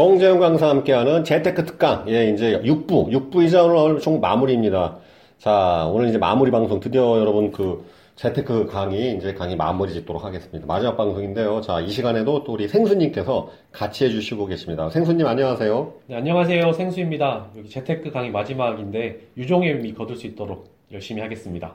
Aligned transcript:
정재영 0.00 0.38
강사와 0.38 0.70
함께하는 0.70 1.24
재테크 1.24 1.66
특강. 1.66 2.08
예, 2.08 2.30
이제 2.30 2.58
6부, 2.62 3.10
6부이자 3.10 3.66
오늘 3.66 4.00
총 4.00 4.18
마무리입니다. 4.18 4.96
자, 5.36 5.90
오늘 5.92 6.08
이제 6.08 6.16
마무리 6.16 6.50
방송 6.50 6.80
드디어 6.80 7.18
여러분 7.18 7.52
그 7.52 7.84
재테크 8.16 8.64
강의, 8.64 9.14
이제 9.18 9.34
강의 9.34 9.56
마무리 9.56 9.92
짓도록 9.92 10.24
하겠습니다. 10.24 10.66
마지막 10.66 10.96
방송인데요. 10.96 11.60
자, 11.60 11.80
이 11.80 11.90
시간에도 11.90 12.44
또 12.44 12.54
우리 12.54 12.66
생수님께서 12.66 13.50
같이 13.72 14.06
해주시고 14.06 14.46
계십니다. 14.46 14.88
생수님 14.88 15.26
안녕하세요. 15.26 15.92
네, 16.06 16.16
안녕하세요. 16.16 16.72
생수입니다. 16.72 17.48
여기 17.58 17.68
재테크 17.68 18.10
강의 18.10 18.30
마지막인데 18.30 19.28
유종의 19.36 19.70
의미 19.70 19.92
거둘 19.92 20.16
수 20.16 20.26
있도록 20.28 20.70
열심히 20.92 21.20
하겠습니다. 21.20 21.74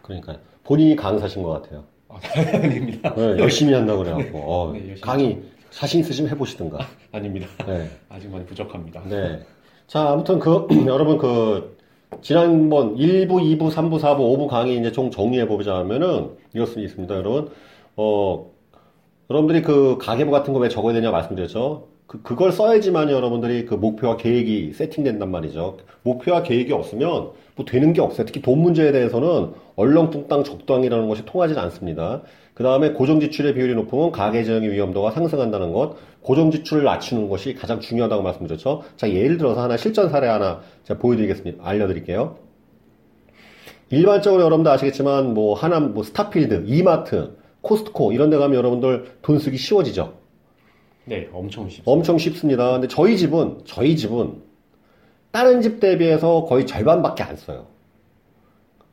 그러니까 0.00 0.38
본인이 0.64 0.96
강사신 0.96 1.42
것 1.42 1.50
같아요. 1.60 1.84
아, 2.08 2.18
아닙니다. 2.56 3.14
네, 3.14 3.36
열심히 3.36 3.74
한다고 3.74 4.04
그래갖고. 4.04 4.38
어, 4.40 4.72
네, 4.72 4.78
열심히 4.80 5.00
강의 5.02 5.42
자신 5.72 6.00
있으시면 6.00 6.30
해보시든가. 6.32 6.78
아 7.12 7.18
닙니다. 7.18 7.46
네. 7.66 7.88
아직 8.08 8.30
많이 8.30 8.44
부족합니다. 8.44 9.02
네. 9.08 9.40
자, 9.86 10.10
아무튼 10.10 10.38
그, 10.38 10.66
여러분 10.86 11.18
그, 11.18 11.76
지난번 12.20 12.94
1부, 12.96 13.28
2부, 13.30 13.70
3부, 13.70 13.98
4부, 13.98 14.18
5부 14.18 14.46
강의 14.48 14.78
이제 14.78 14.92
총 14.92 15.10
정리해보자면은 15.10 16.30
이것이 16.54 16.80
있습니다, 16.80 17.14
여러분. 17.16 17.50
어, 17.96 18.50
여러분들이 19.30 19.62
그 19.62 19.96
가계부 19.98 20.30
같은 20.30 20.52
거 20.52 20.60
왜 20.60 20.68
적어야 20.68 20.92
되냐 20.92 21.10
말씀드렸죠? 21.10 21.88
그, 22.06 22.20
그걸 22.22 22.52
써야지만 22.52 23.10
여러분들이 23.10 23.64
그 23.64 23.74
목표와 23.74 24.18
계획이 24.18 24.72
세팅된단 24.74 25.30
말이죠. 25.30 25.78
목표와 26.02 26.42
계획이 26.42 26.72
없으면 26.72 27.30
뭐 27.56 27.64
되는 27.66 27.94
게 27.94 28.02
없어요. 28.02 28.26
특히 28.26 28.42
돈 28.42 28.58
문제에 28.58 28.92
대해서는 28.92 29.52
얼렁뚱땅 29.76 30.44
적당이라는 30.44 31.08
것이 31.08 31.24
통하지 31.24 31.58
않습니다. 31.58 32.22
그 32.54 32.62
다음에 32.62 32.92
고정지출의 32.92 33.54
비율이 33.54 33.74
높으면 33.74 34.12
가계재정의 34.12 34.70
위험도가 34.72 35.10
상승한다는 35.12 35.72
것, 35.72 35.96
고정지출을 36.20 36.84
낮추는 36.84 37.28
것이 37.28 37.54
가장 37.54 37.80
중요하다고 37.80 38.22
말씀드렸죠. 38.22 38.82
자, 38.96 39.10
예를 39.10 39.38
들어서 39.38 39.62
하나 39.62 39.76
실전 39.76 40.10
사례 40.10 40.28
하나 40.28 40.60
제가 40.84 41.00
보여드리겠습니다. 41.00 41.64
알려드릴게요. 41.66 42.36
일반적으로 43.90 44.42
여러분들 44.42 44.70
아시겠지만 44.72 45.34
뭐 45.34 45.54
하남, 45.54 45.94
뭐 45.94 46.02
스타필드, 46.02 46.64
이마트, 46.66 47.36
코스트코 47.62 48.12
이런 48.12 48.30
데 48.30 48.36
가면 48.36 48.56
여러분들 48.56 49.18
돈 49.22 49.38
쓰기 49.38 49.56
쉬워지죠. 49.56 50.14
네, 51.04 51.28
엄청 51.32 51.68
쉽습니다. 51.68 51.90
엄청 51.90 52.18
쉽습니다. 52.18 52.72
근데 52.72 52.88
저희 52.88 53.16
집은 53.16 53.60
저희 53.64 53.96
집은 53.96 54.42
다른 55.30 55.60
집 55.62 55.80
대비해서 55.80 56.44
거의 56.44 56.66
절반밖에 56.66 57.22
안 57.22 57.36
써요. 57.36 57.66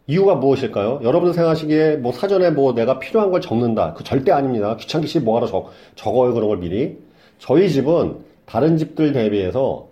이유가 0.10 0.34
무엇일까요? 0.34 1.02
여러분 1.04 1.34
생각하시기에 1.34 1.98
뭐 1.98 2.12
사전에 2.12 2.50
뭐 2.50 2.74
내가 2.74 2.98
필요한 2.98 3.30
걸 3.30 3.42
적는다. 3.42 3.94
그 3.94 4.04
절대 4.04 4.32
아닙니다. 4.32 4.76
귀찮기 4.76 5.06
싫어 5.08 5.24
뭐하러 5.24 5.46
적, 5.46 5.70
적어요 5.96 6.34
그런 6.34 6.50
걸 6.50 6.58
미리. 6.58 6.98
저희 7.38 7.70
집은 7.70 8.26
다른 8.48 8.76
집들 8.78 9.14
대비해서 9.14 9.88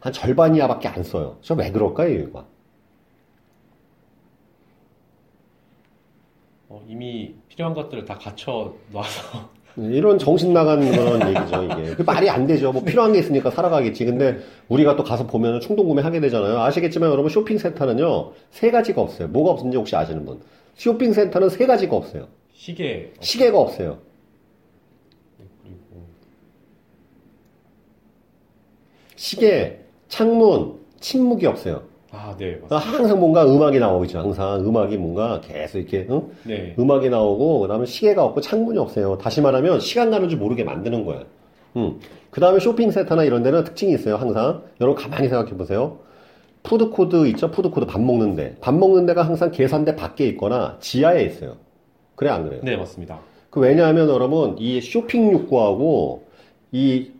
한 0.00 0.10
절반 0.14 0.56
이하밖에 0.56 0.88
안 0.88 1.02
써요. 1.02 1.36
저 1.42 1.54
왜 1.54 1.70
그럴까요, 1.70 2.08
이유가? 2.14 2.46
어, 6.70 6.82
이미 6.88 7.34
필요한 7.48 7.74
것들을 7.74 8.06
다 8.06 8.14
갖춰 8.16 8.74
놔서 8.90 9.50
이런 9.78 10.18
정신 10.18 10.52
나간 10.52 10.80
그런 10.90 11.20
얘기죠, 11.28 11.62
이게. 11.64 11.94
그 11.94 12.02
말이 12.02 12.28
안 12.28 12.46
되죠. 12.46 12.72
뭐 12.72 12.82
필요한 12.82 13.12
게 13.12 13.20
있으니까 13.20 13.50
살아가겠지. 13.50 14.04
근데 14.04 14.38
우리가 14.68 14.96
또 14.96 15.04
가서 15.04 15.26
보면 15.26 15.60
충동 15.60 15.86
구매하게 15.86 16.20
되잖아요. 16.20 16.60
아시겠지만 16.60 17.10
여러분 17.10 17.30
쇼핑센터는요, 17.30 18.32
세 18.50 18.70
가지가 18.70 19.00
없어요. 19.00 19.28
뭐가 19.28 19.52
없는지 19.52 19.76
혹시 19.76 19.94
아시는 19.96 20.24
분? 20.24 20.40
쇼핑센터는 20.74 21.48
세 21.48 21.66
가지가 21.66 21.96
없어요. 21.96 22.26
시계 22.52 23.12
시계가 23.20 23.58
없어요. 23.58 23.98
시계, 29.16 29.80
창문, 30.08 30.78
침묵이 31.00 31.46
없어요. 31.46 31.82
아, 32.10 32.34
네, 32.38 32.52
맞습니다. 32.52 32.76
항상 32.78 33.20
뭔가 33.20 33.44
음악이 33.44 33.78
나오죠. 33.78 34.18
항상 34.20 34.66
음악이 34.66 34.96
뭔가 34.96 35.40
계속 35.40 35.78
이렇게, 35.78 36.06
응? 36.08 36.22
네. 36.44 36.74
음악이 36.78 37.10
나오고, 37.10 37.60
그 37.60 37.68
다음에 37.68 37.84
시계가 37.84 38.24
없고 38.24 38.40
창문이 38.40 38.78
없어요. 38.78 39.18
다시 39.18 39.42
말하면 39.42 39.80
시간 39.80 40.10
가는 40.10 40.28
줄 40.28 40.38
모르게 40.38 40.64
만드는 40.64 41.04
거예요. 41.04 41.24
음. 41.76 42.00
그 42.30 42.40
다음에 42.40 42.60
쇼핑 42.60 42.90
센터나 42.90 43.24
이런 43.24 43.42
데는 43.42 43.64
특징이 43.64 43.92
있어요. 43.92 44.16
항상. 44.16 44.62
여러분 44.80 45.02
가만히 45.02 45.28
생각해 45.28 45.56
보세요. 45.56 45.98
푸드 46.62 46.90
코트 46.90 47.26
있죠? 47.28 47.50
푸드 47.50 47.70
코트 47.70 47.86
밥 47.86 48.00
먹는데. 48.00 48.56
밥 48.60 48.74
먹는 48.74 49.04
데가 49.06 49.22
항상 49.22 49.50
계산대 49.50 49.96
밖에 49.96 50.26
있거나 50.28 50.76
지하에 50.80 51.24
있어요. 51.24 51.56
그래, 52.14 52.30
안 52.30 52.44
그래요? 52.44 52.60
네, 52.64 52.76
맞습니다. 52.76 53.18
그 53.50 53.60
왜냐하면 53.60 54.08
여러분, 54.08 54.56
이 54.58 54.80
쇼핑 54.80 55.30
욕구하고 55.30 56.24
이 56.72 57.10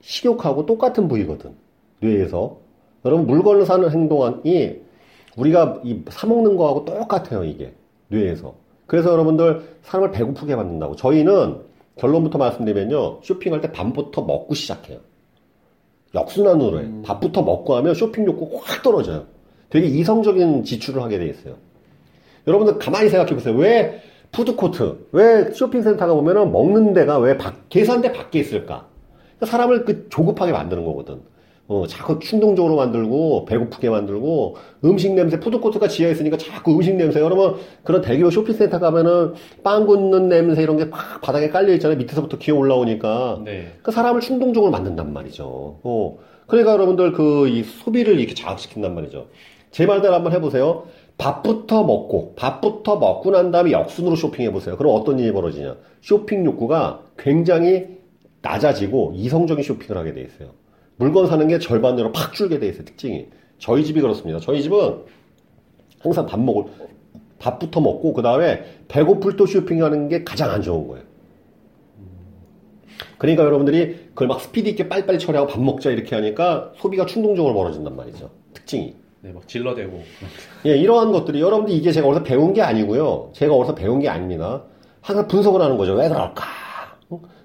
식욕하고 0.00 0.64
똑같은 0.66 1.08
부위거든. 1.08 1.52
뇌에서. 2.00 2.67
여러분, 3.04 3.26
물건을 3.26 3.64
사는 3.66 3.88
행동이 3.90 4.76
우리가 5.36 5.80
이 5.84 6.00
사먹는 6.08 6.56
거하고 6.56 6.84
똑같아요, 6.84 7.44
이게. 7.44 7.72
뇌에서. 8.08 8.54
그래서 8.86 9.12
여러분들 9.12 9.62
사람을 9.82 10.10
배고프게 10.10 10.56
만든다고. 10.56 10.96
저희는 10.96 11.58
결론부터 11.96 12.38
말씀드리면요. 12.38 13.20
쇼핑할 13.22 13.60
때 13.60 13.70
밥부터 13.72 14.22
먹고 14.22 14.54
시작해요. 14.54 14.98
역순환으로 16.14 16.80
해. 16.80 16.88
밥부터 17.04 17.42
먹고 17.42 17.74
하면 17.76 17.94
쇼핑 17.94 18.24
욕구 18.26 18.58
확 18.62 18.82
떨어져요. 18.82 19.26
되게 19.68 19.86
이성적인 19.86 20.64
지출을 20.64 21.02
하게 21.02 21.18
돼 21.18 21.26
있어요. 21.26 21.56
여러분들 22.46 22.78
가만히 22.78 23.10
생각해 23.10 23.34
보세요. 23.34 23.54
왜 23.54 24.00
푸드코트, 24.32 25.06
왜 25.12 25.50
쇼핑센터가 25.52 26.14
보면은 26.14 26.50
먹는 26.50 26.94
데가 26.94 27.18
왜 27.18 27.36
밖- 27.36 27.68
계산대 27.68 28.12
밖에 28.12 28.38
있을까? 28.38 28.86
사람을 29.42 29.84
그 29.84 30.08
조급하게 30.08 30.52
만드는 30.52 30.84
거거든. 30.84 31.20
어, 31.70 31.86
자꾸 31.86 32.18
충동적으로 32.18 32.76
만들고, 32.76 33.44
배고프게 33.44 33.90
만들고, 33.90 34.56
음식 34.86 35.12
냄새, 35.12 35.38
푸드코트가 35.38 35.86
지하에 35.86 36.12
있으니까 36.12 36.38
자꾸 36.38 36.72
음식 36.74 36.94
냄새. 36.96 37.20
여러분, 37.20 37.56
그런 37.84 38.00
대규모 38.00 38.30
쇼핑센터 38.30 38.78
가면은 38.78 39.34
빵 39.62 39.86
굽는 39.86 40.30
냄새 40.30 40.62
이런 40.62 40.78
게 40.78 40.86
막 40.86 41.20
바닥에 41.20 41.50
깔려 41.50 41.74
있잖아요. 41.74 41.98
밑에서부터 41.98 42.38
기어 42.38 42.56
올라오니까. 42.56 43.42
네. 43.44 43.72
그 43.82 43.92
사람을 43.92 44.22
충동적으로 44.22 44.72
만든단 44.72 45.12
말이죠. 45.12 45.44
어. 45.82 46.18
그러니까 46.46 46.72
여러분들 46.72 47.12
그 47.12 47.46
이 47.48 47.62
소비를 47.62 48.18
이렇게 48.18 48.34
자극시킨단 48.34 48.94
말이죠. 48.94 49.26
제 49.70 49.84
말대로 49.84 50.14
한번 50.14 50.32
해보세요. 50.32 50.84
밥부터 51.18 51.84
먹고, 51.84 52.32
밥부터 52.36 52.96
먹고 52.96 53.30
난 53.30 53.50
다음에 53.50 53.72
역순으로 53.72 54.16
쇼핑해 54.16 54.52
보세요. 54.52 54.78
그럼 54.78 54.94
어떤 54.94 55.18
일이 55.18 55.32
벌어지냐. 55.32 55.76
쇼핑 56.00 56.46
욕구가 56.46 57.00
굉장히 57.18 57.88
낮아지고 58.40 59.12
이성적인 59.16 59.62
쇼핑을 59.62 59.98
하게 60.00 60.14
돼 60.14 60.22
있어요. 60.22 60.50
물건 60.98 61.26
사는 61.26 61.46
게 61.48 61.58
절반으로 61.58 62.12
팍 62.12 62.34
줄게 62.34 62.58
돼 62.58 62.68
있어요. 62.68 62.84
특징이. 62.84 63.26
저희 63.58 63.84
집이 63.84 64.00
그렇습니다. 64.00 64.38
저희 64.40 64.62
집은 64.62 65.04
항상 66.00 66.26
밥 66.26 66.38
먹을, 66.38 66.64
밥부터 67.38 67.80
먹고, 67.80 68.12
그 68.12 68.22
다음에 68.22 68.64
배고플 68.88 69.36
때 69.36 69.46
쇼핑하는 69.46 70.08
게 70.08 70.24
가장 70.24 70.50
안 70.50 70.60
좋은 70.60 70.86
거예요. 70.86 71.04
그러니까 73.16 73.44
여러분들이 73.44 74.08
그걸 74.10 74.28
막 74.28 74.40
스피드 74.40 74.68
있게 74.70 74.88
빨리빨리 74.88 75.18
처리하고 75.18 75.48
밥 75.48 75.60
먹자 75.60 75.90
이렇게 75.90 76.14
하니까 76.14 76.72
소비가 76.76 77.06
충동적으로 77.06 77.54
벌어진단 77.54 77.96
말이죠. 77.96 78.30
특징이. 78.54 78.94
네, 79.20 79.32
막 79.32 79.46
질러대고. 79.48 80.02
예, 80.66 80.76
이러한 80.76 81.10
것들이 81.10 81.40
여러분들 81.40 81.74
이게 81.74 81.90
제가 81.90 82.06
어디서 82.06 82.22
배운 82.22 82.52
게 82.52 82.62
아니고요. 82.62 83.30
제가 83.32 83.54
어디서 83.54 83.74
배운 83.74 83.98
게 84.00 84.08
아닙니다. 84.08 84.62
항상 85.00 85.26
분석을 85.26 85.60
하는 85.60 85.76
거죠. 85.76 85.94
왜 85.94 86.08
그럴까? 86.08 86.44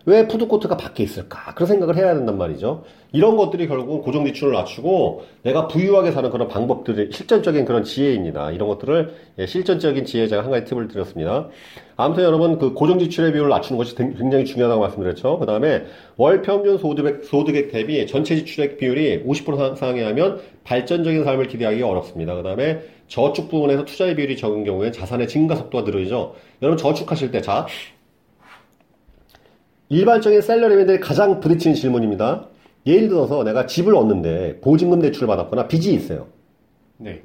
어? 0.06 0.12
왜 0.12 0.28
푸드코트가 0.28 0.78
밖에 0.78 1.03
있을까? 1.03 1.53
그런 1.53 1.68
생각을 1.68 1.96
해야 1.96 2.14
된단 2.14 2.38
말이죠. 2.38 2.84
이런 3.14 3.38
것들이 3.38 3.68
결국은 3.68 4.02
고정지출을 4.02 4.53
낮추고 4.53 5.24
내가 5.44 5.68
부유하게 5.68 6.12
사는 6.12 6.30
그런 6.30 6.47
방법들이 6.47 7.12
실전적인 7.12 7.64
그런 7.66 7.84
지혜입니다. 7.84 8.52
이런 8.52 8.68
것들을 8.68 9.14
예, 9.40 9.46
실전적인 9.46 10.06
지혜 10.06 10.28
제가 10.28 10.44
한 10.44 10.52
가지 10.52 10.66
팁을 10.66 10.88
드렸습니다. 10.88 11.47
아무튼 11.96 12.24
여러분 12.24 12.58
그 12.58 12.74
고정지출의 12.74 13.34
비율을 13.34 13.50
낮추는 13.50 13.78
것이 13.78 13.96
굉장히 13.96 14.46
중요하다고 14.46 14.81
말씀드렸죠. 14.81 15.40
그 15.40 15.46
다음에 15.46 15.84
월 16.17 16.41
평균 16.41 16.78
소득액, 16.78 17.23
소득액 17.23 17.72
대비 17.72 18.05
전체 18.08 18.35
지출액 18.35 18.78
비율이 18.78 19.23
50% 19.26 19.76
상에 19.78 20.03
하면 20.03 20.41
발전적인 20.64 21.23
삶을 21.23 21.47
기대하기가 21.47 21.88
어렵습니다. 21.88 22.35
그 22.35 22.44
다음에 22.44 22.82
저축 23.08 23.50
부분에서 23.50 23.85
투자의 23.85 24.16
비율이 24.16 24.38
적은 24.38 24.64
경우에 24.64 24.91
자산의 24.91 25.28
증가 25.28 25.55
속도가 25.55 25.90
느려지죠. 25.90 26.34
여러분 26.64 26.78
저축하실 26.78 27.29
때 27.29 27.41
자, 27.41 27.67
일반적인 29.97 30.41
셀러리맨들이 30.41 30.99
가장 30.99 31.40
부딪히는 31.40 31.75
질문입니다. 31.75 32.47
예를 32.85 33.09
들어서 33.09 33.43
내가 33.43 33.66
집을 33.67 33.95
얻는데 33.95 34.59
보증금 34.59 34.99
대출을 34.99 35.28
받았거나 35.28 35.67
빚이 35.67 35.93
있어요. 35.93 36.28
네. 36.97 37.22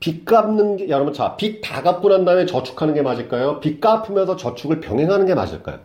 빚 0.00 0.24
갚는 0.24 0.76
게, 0.76 0.88
여러분, 0.88 1.12
자, 1.12 1.36
빚 1.36 1.60
다 1.60 1.82
갚고 1.82 2.08
난 2.08 2.24
다음에 2.24 2.44
저축하는 2.46 2.94
게 2.94 3.02
맞을까요? 3.02 3.60
빚 3.60 3.80
갚으면서 3.80 4.36
저축을 4.36 4.80
병행하는 4.80 5.26
게 5.26 5.34
맞을까요? 5.34 5.78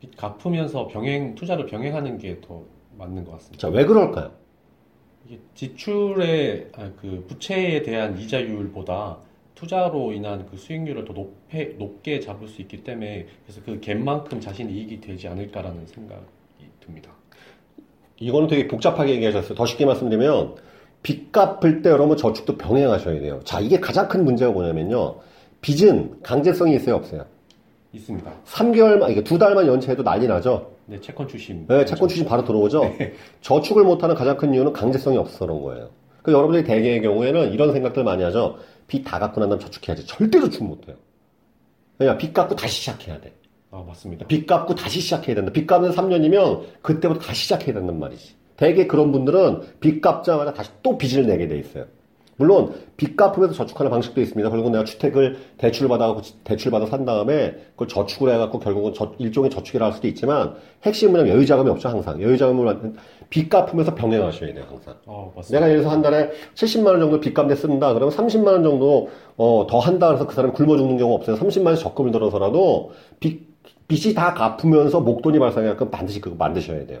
빚 0.00 0.16
갚으면서 0.16 0.86
병행, 0.88 1.34
투자를 1.34 1.66
병행하는 1.66 2.18
게 2.18 2.40
더 2.40 2.62
맞는 2.98 3.24
것 3.24 3.32
같습니다. 3.32 3.58
자, 3.60 3.68
왜 3.68 3.84
그럴까요? 3.84 4.30
이게 5.26 5.38
지출의, 5.54 6.68
아, 6.76 6.90
그 7.00 7.24
부채에 7.28 7.82
대한 7.82 8.16
이자율보다 8.18 9.18
투자로 9.54 10.12
인한 10.12 10.46
그 10.50 10.56
수익률을 10.56 11.04
더 11.04 11.12
높게, 11.12 11.74
높게 11.78 12.20
잡을 12.20 12.48
수 12.48 12.62
있기 12.62 12.82
때문에 12.82 13.26
그래서 13.44 13.60
그 13.64 13.80
갭만큼 13.80 14.40
자신의 14.40 14.74
이익이 14.74 15.00
되지 15.00 15.28
않을까라는 15.28 15.86
생각이 15.86 16.22
듭니다. 16.80 17.10
이거는 18.18 18.48
되게 18.48 18.68
복잡하게 18.68 19.14
얘기하셨어요. 19.14 19.54
더 19.54 19.66
쉽게 19.66 19.86
말씀드리면 19.86 20.54
빚 21.02 21.32
갚을 21.32 21.82
때 21.82 21.90
여러분 21.90 22.16
저축도 22.16 22.58
병행하셔야 22.58 23.20
돼요. 23.20 23.40
자, 23.44 23.60
이게 23.60 23.80
가장 23.80 24.08
큰 24.08 24.24
문제가 24.24 24.52
뭐냐면요. 24.52 25.16
빚은 25.62 26.20
강제성이 26.22 26.76
있어요, 26.76 26.96
없어요? 26.96 27.24
있습니다. 27.92 28.30
3개월만, 28.44 29.10
이게 29.10 29.24
두 29.24 29.38
달만 29.38 29.66
연체해도 29.66 30.02
난리 30.02 30.26
나죠? 30.26 30.70
네, 30.86 31.00
채권 31.00 31.26
출신. 31.26 31.66
네, 31.66 31.84
채권 31.84 32.08
출신 32.08 32.26
바로 32.26 32.44
들어오죠? 32.44 32.84
저축을 33.40 33.84
못하는 33.84 34.14
가장 34.14 34.36
큰 34.36 34.54
이유는 34.54 34.72
강제성이 34.72 35.16
없어서 35.16 35.46
그런 35.46 35.62
거예요. 35.62 35.90
그 36.22 36.32
여러분들이 36.32 36.64
대개의 36.64 37.00
경우에는 37.02 37.52
이런 37.52 37.72
생각들 37.72 38.04
많이 38.04 38.22
하죠? 38.22 38.58
빚 38.90 39.04
다 39.04 39.18
갚고 39.20 39.40
난 39.40 39.48
다음 39.50 39.60
저축해야지. 39.60 40.04
절대로 40.06 40.50
저축 40.50 40.64
못해요. 40.64 40.96
왜냐, 41.98 42.18
빚 42.18 42.32
갚고 42.34 42.56
다시 42.56 42.80
시작해야 42.80 43.20
돼. 43.20 43.32
아, 43.70 43.84
맞습니다. 43.86 44.26
빚 44.26 44.46
갚고 44.46 44.74
다시 44.74 45.00
시작해야 45.00 45.36
된다. 45.36 45.52
빚 45.52 45.66
갚는 45.66 45.92
3년이면 45.92 46.82
그때부터 46.82 47.20
다시 47.20 47.42
시작해야 47.44 47.72
된단 47.74 47.98
말이지. 48.00 48.34
대개 48.56 48.86
그런 48.86 49.12
분들은 49.12 49.78
빚 49.80 50.00
갚자마자 50.00 50.52
다시 50.52 50.70
또 50.82 50.98
빚을 50.98 51.26
내게 51.26 51.46
돼 51.46 51.58
있어요. 51.58 51.86
물론 52.40 52.72
빚 52.96 53.18
갚으면서 53.18 53.54
저축하는 53.54 53.90
방식도 53.90 54.18
있습니다. 54.18 54.48
결국 54.48 54.70
내가 54.70 54.82
주택을 54.84 55.36
대출 55.58 55.88
받아 55.88 56.16
대출 56.42 56.72
받아 56.72 56.86
산 56.86 57.04
다음에 57.04 57.54
그걸 57.72 57.86
저축을 57.86 58.32
해갖고 58.32 58.60
결국은 58.60 58.94
저, 58.94 59.12
일종의 59.18 59.50
저축이라 59.50 59.84
할 59.84 59.92
수도 59.92 60.08
있지만 60.08 60.54
핵심은 60.82 61.20
그냥 61.20 61.28
여유 61.28 61.44
자금이 61.44 61.68
없죠 61.68 61.90
항상 61.90 62.22
여유 62.22 62.38
자금을 62.38 62.94
빚 63.28 63.50
갚으면서 63.50 63.94
병행하셔야 63.94 64.54
돼요 64.54 64.64
항상. 64.70 64.94
어. 65.04 65.34
내가 65.50 65.66
예를 65.68 65.82
들어서 65.82 65.94
한 65.94 66.00
달에 66.00 66.30
70만 66.54 66.86
원 66.86 67.00
정도 67.00 67.20
빚 67.20 67.34
갚는데 67.34 67.60
쓴다. 67.60 67.92
그러면 67.92 68.16
30만 68.16 68.46
원 68.46 68.62
정도 68.62 69.10
어, 69.36 69.66
더 69.68 69.78
한다 69.78 70.08
그래서 70.08 70.26
그 70.26 70.34
사람이 70.34 70.54
굶어 70.54 70.78
죽는 70.78 70.96
경우 70.96 71.14
없어요. 71.16 71.36
30만 71.36 71.66
원씩 71.66 71.84
적금을 71.84 72.10
들어서라도 72.10 72.92
빚 73.20 73.50
빚이 73.86 74.14
다 74.14 74.32
갚으면서 74.32 75.00
목돈이 75.00 75.38
발생하게끔 75.38 75.90
반드시 75.90 76.22
그거 76.22 76.36
만드셔야 76.36 76.86
돼요. 76.86 77.00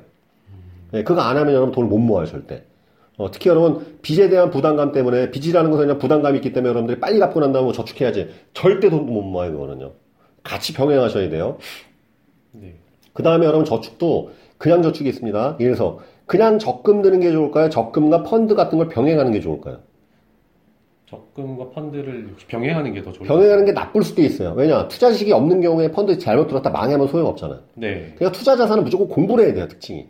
예, 0.92 1.02
그거 1.02 1.22
안 1.22 1.38
하면 1.38 1.54
여러분 1.54 1.72
돈을 1.72 1.88
못 1.88 1.96
모아요 1.96 2.26
절대. 2.26 2.64
어, 3.20 3.30
특히 3.30 3.50
여러분 3.50 3.98
빚에 4.00 4.30
대한 4.30 4.50
부담감 4.50 4.92
때문에 4.92 5.30
빚이라는 5.30 5.70
것은 5.70 5.84
그냥 5.86 5.98
부담감이 5.98 6.38
있기 6.38 6.54
때문에 6.54 6.70
여러분들이 6.70 7.00
빨리 7.00 7.18
갚고 7.18 7.40
난 7.40 7.52
다음에 7.52 7.70
저축해야지 7.70 8.30
절대 8.54 8.88
돈도 8.88 9.12
못 9.12 9.20
모아요 9.20 9.52
그거는요. 9.52 9.92
같이 10.42 10.72
병행하셔야 10.72 11.28
돼요. 11.28 11.58
네. 12.52 12.76
그 13.12 13.22
다음에 13.22 13.44
여러분 13.44 13.66
저축도 13.66 14.30
그냥 14.56 14.80
저축이 14.80 15.06
있습니다. 15.10 15.56
그래서 15.58 16.00
그냥 16.24 16.58
적금 16.58 17.02
드는 17.02 17.20
게 17.20 17.30
좋을까요? 17.30 17.68
적금과 17.68 18.22
펀드 18.22 18.54
같은 18.54 18.78
걸 18.78 18.88
병행하는 18.88 19.32
게 19.32 19.40
좋을까요? 19.40 19.80
적금과 21.10 21.70
펀드를 21.70 22.34
병행하는 22.48 22.94
게 22.94 23.02
더 23.02 23.12
좋을 23.12 23.26
병행하는 23.26 23.66
게 23.66 23.72
나쁠 23.72 24.02
수도 24.02 24.22
있어요. 24.22 24.54
왜냐 24.56 24.88
투자 24.88 25.10
지식이 25.12 25.32
없는 25.32 25.60
경우에 25.60 25.90
펀드 25.90 26.16
잘못 26.18 26.46
들었다 26.46 26.70
망하면 26.70 27.06
소용없잖아요. 27.08 27.58
네. 27.74 28.14
그러니까 28.16 28.32
투자 28.32 28.56
자산은 28.56 28.84
무조건 28.84 29.08
공부를 29.08 29.44
해야 29.44 29.52
돼요, 29.52 29.68
특징이. 29.68 30.06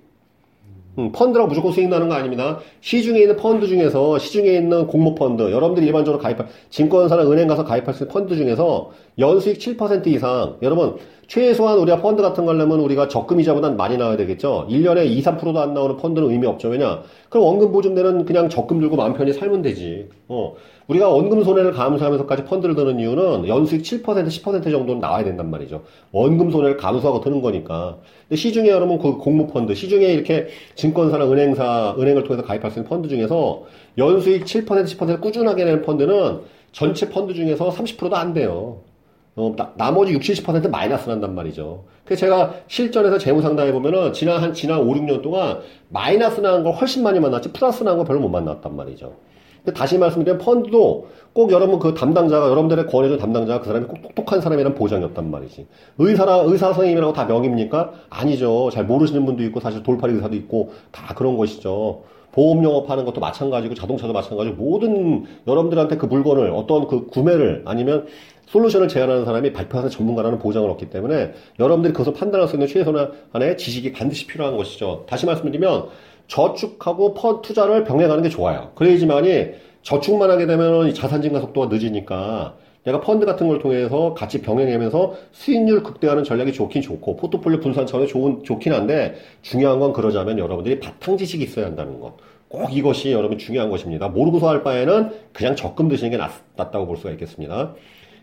음, 0.98 1.12
펀드라고 1.12 1.48
무조건 1.48 1.72
수익 1.72 1.88
나는 1.88 2.08
거 2.08 2.14
아닙니다. 2.14 2.58
시중에 2.80 3.20
있는 3.20 3.36
펀드 3.36 3.66
중에서 3.66 4.18
시중에 4.18 4.52
있는 4.54 4.86
공모 4.86 5.14
펀드, 5.14 5.42
여러분들이 5.50 5.86
일반적으로 5.86 6.20
가입할, 6.20 6.48
증권사나 6.70 7.22
은행 7.30 7.46
가서 7.46 7.64
가입할 7.64 7.94
수 7.94 8.04
있는 8.04 8.12
펀드 8.12 8.36
중에서 8.36 8.90
연수익 9.18 9.58
7% 9.58 10.06
이상, 10.08 10.56
여러분, 10.62 10.96
최소한 11.30 11.78
우리가 11.78 12.00
펀드 12.00 12.22
같은 12.22 12.44
거 12.44 12.52
하려면 12.52 12.80
우리가 12.80 13.06
적금 13.06 13.38
이자보단 13.38 13.76
많이 13.76 13.96
나와야 13.96 14.16
되겠죠? 14.16 14.66
1년에 14.68 15.06
2, 15.06 15.22
3%도 15.22 15.60
안 15.60 15.74
나오는 15.74 15.96
펀드는 15.96 16.28
의미 16.28 16.44
없죠. 16.48 16.66
왜냐? 16.66 17.04
그럼 17.28 17.46
원금 17.46 17.70
보증되는 17.70 18.24
그냥 18.24 18.48
적금 18.48 18.80
들고 18.80 18.96
마음 18.96 19.14
편히 19.14 19.32
살면 19.32 19.62
되지. 19.62 20.08
어. 20.26 20.54
우리가 20.88 21.08
원금 21.08 21.44
손해를 21.44 21.70
감수하면서까지 21.70 22.42
펀드를 22.46 22.74
드는 22.74 22.98
이유는 22.98 23.46
연수익 23.46 23.82
7%, 23.82 24.02
10% 24.26 24.64
정도는 24.64 24.98
나와야 24.98 25.22
된단 25.22 25.52
말이죠. 25.52 25.84
원금 26.10 26.50
손해를 26.50 26.76
감수하고 26.76 27.20
드는 27.20 27.42
거니까. 27.42 27.98
근데 28.28 28.34
시중에 28.34 28.68
여러분 28.68 28.98
그 28.98 29.18
공모 29.18 29.46
펀드, 29.46 29.72
시중에 29.72 30.06
이렇게 30.06 30.48
증권사나 30.74 31.30
은행사, 31.30 31.94
은행을 31.96 32.24
통해서 32.24 32.44
가입할 32.44 32.72
수 32.72 32.80
있는 32.80 32.88
펀드 32.88 33.08
중에서 33.08 33.62
연수익 33.98 34.46
7%, 34.46 34.66
10% 34.66 35.20
꾸준하게 35.20 35.64
내는 35.64 35.82
펀드는 35.82 36.40
전체 36.72 37.08
펀드 37.08 37.34
중에서 37.34 37.70
30%도 37.70 38.16
안 38.16 38.34
돼요. 38.34 38.89
어, 39.36 39.54
나, 39.76 39.90
머지 39.92 40.12
60, 40.12 40.44
70% 40.46 40.70
마이너스 40.70 41.08
난단 41.08 41.34
말이죠. 41.34 41.84
그래서 42.04 42.20
제가 42.20 42.54
실전에서 42.66 43.18
재무 43.18 43.40
상담해 43.42 43.72
보면은 43.72 44.12
지난 44.12 44.42
한 44.42 44.52
지난 44.52 44.80
5, 44.80 44.92
6년 44.94 45.22
동안 45.22 45.60
마이너스 45.88 46.40
나는 46.40 46.64
걸 46.64 46.72
훨씬 46.72 47.02
많이 47.02 47.20
만났지 47.20 47.52
플러스 47.52 47.82
나는 47.82 47.98
걸 47.98 48.06
별로 48.06 48.20
못 48.20 48.28
만났단 48.28 48.74
말이죠. 48.74 49.14
다시 49.74 49.98
말씀드리면 49.98 50.40
펀드도 50.40 51.08
꼭 51.32 51.52
여러분 51.52 51.78
그 51.78 51.94
담당자가 51.94 52.48
여러분들의 52.48 52.86
권해준 52.86 53.18
담당자가 53.18 53.60
그 53.60 53.66
사람이 53.66 53.86
꼭 53.86 54.02
똑똑한 54.02 54.40
사람이란 54.40 54.74
보장이 54.74 55.04
없단 55.04 55.30
말이지. 55.30 55.66
의사라 55.98 56.36
의사 56.46 56.72
선생님이라고 56.72 57.12
다 57.12 57.26
명입니까? 57.26 57.92
아니죠. 58.08 58.70
잘 58.72 58.84
모르시는 58.84 59.24
분도 59.26 59.42
있고 59.44 59.60
사실 59.60 59.82
돌팔이 59.82 60.14
의사도 60.14 60.34
있고 60.36 60.72
다 60.90 61.14
그런 61.14 61.36
것이죠. 61.36 62.02
보험 62.32 62.62
영업하는 62.64 63.04
것도 63.04 63.20
마찬가지고 63.20 63.74
자동차도 63.74 64.12
마찬가지고 64.12 64.56
모든 64.56 65.24
여러분들한테 65.46 65.96
그 65.96 66.06
물건을 66.06 66.50
어떤 66.50 66.86
그 66.86 67.06
구매를 67.06 67.62
아니면 67.66 68.06
솔루션을 68.50 68.88
제안하는 68.88 69.24
사람이 69.24 69.52
100% 69.52 69.90
전문가라는 69.90 70.38
보장을 70.38 70.68
얻기 70.70 70.90
때문에 70.90 71.32
여러분들이 71.58 71.92
그것을 71.92 72.14
판단할 72.14 72.48
수 72.48 72.56
있는 72.56 72.66
최소한의 72.66 73.56
지식이 73.56 73.92
반드시 73.92 74.26
필요한 74.26 74.56
것이죠. 74.56 75.04
다시 75.08 75.24
말씀드리면 75.26 75.86
저축하고 76.26 77.14
펀 77.14 77.42
투자를 77.42 77.84
병행하는 77.84 78.22
게 78.22 78.28
좋아요. 78.28 78.72
그래야지만이 78.74 79.50
저축만 79.82 80.30
하게 80.30 80.46
되면 80.46 80.92
자산 80.94 81.22
증가 81.22 81.40
속도가 81.40 81.68
늦으니까 81.74 82.56
내가 82.84 83.00
펀드 83.00 83.26
같은 83.26 83.46
걸 83.46 83.58
통해서 83.58 84.14
같이 84.14 84.40
병행하면서 84.40 85.14
수익률 85.32 85.82
극대화하는 85.82 86.24
전략이 86.24 86.52
좋긴 86.52 86.82
좋고 86.82 87.16
포트폴리오 87.16 87.60
분산 87.60 87.86
차원에 87.86 88.06
좋은 88.06 88.42
좋긴 88.42 88.72
한데 88.72 89.14
중요한 89.42 89.78
건 89.78 89.92
그러자면 89.92 90.38
여러분들이 90.38 90.80
바탕 90.80 91.16
지식이 91.16 91.44
있어야 91.44 91.66
한다는 91.66 92.00
것. 92.00 92.14
꼭 92.48 92.74
이것이 92.74 93.12
여러분 93.12 93.38
중요한 93.38 93.70
것입니다. 93.70 94.08
모르고서 94.08 94.48
할 94.48 94.64
바에는 94.64 95.10
그냥 95.32 95.54
적금 95.54 95.88
드시는 95.88 96.10
게 96.10 96.16
낫, 96.16 96.32
낫다고 96.56 96.86
볼 96.86 96.96
수가 96.96 97.10
있겠습니다. 97.10 97.74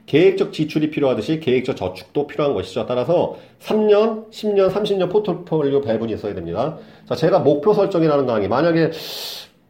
계획적 0.07 0.53
지출이 0.53 0.89
필요하듯이 0.89 1.39
계획적 1.39 1.75
저축도 1.75 2.27
필요한 2.27 2.53
것이죠. 2.53 2.85
따라서 2.87 3.37
3년, 3.59 4.31
10년, 4.31 4.71
30년 4.71 5.11
포트폴리오 5.11 5.81
배분이 5.81 6.13
있어야 6.13 6.33
됩니다. 6.33 6.77
자, 7.05 7.13
제가 7.13 7.39
목표 7.39 7.73
설정이라는 7.73 8.25
강의, 8.25 8.47
만약에 8.47 8.91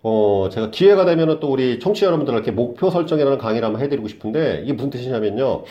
어, 0.04 0.48
제가 0.52 0.70
기회가 0.70 1.06
되면은 1.06 1.40
또 1.40 1.52
우리 1.52 1.80
청취자 1.80 2.06
여러분들께 2.06 2.52
목표 2.52 2.92
설정이라는 2.92 3.40
강의를 3.40 3.66
한번 3.66 3.82
해드리고 3.82 4.08
싶은데, 4.08 4.62
이게 4.64 4.74
무슨 4.74 4.92
뜻이냐면요. 4.92 5.64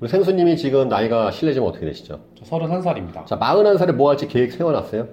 우리 0.00 0.08
생수님이 0.08 0.56
지금 0.56 0.88
나이가 0.88 1.30
실례지면 1.30 1.68
어떻게 1.68 1.86
되시죠? 1.86 2.20
저 2.34 2.44
31살입니다. 2.44 3.26
자, 3.26 3.38
41살에 3.38 3.92
뭐 3.92 4.10
할지 4.10 4.26
계획 4.26 4.52
세워놨어요? 4.52 5.06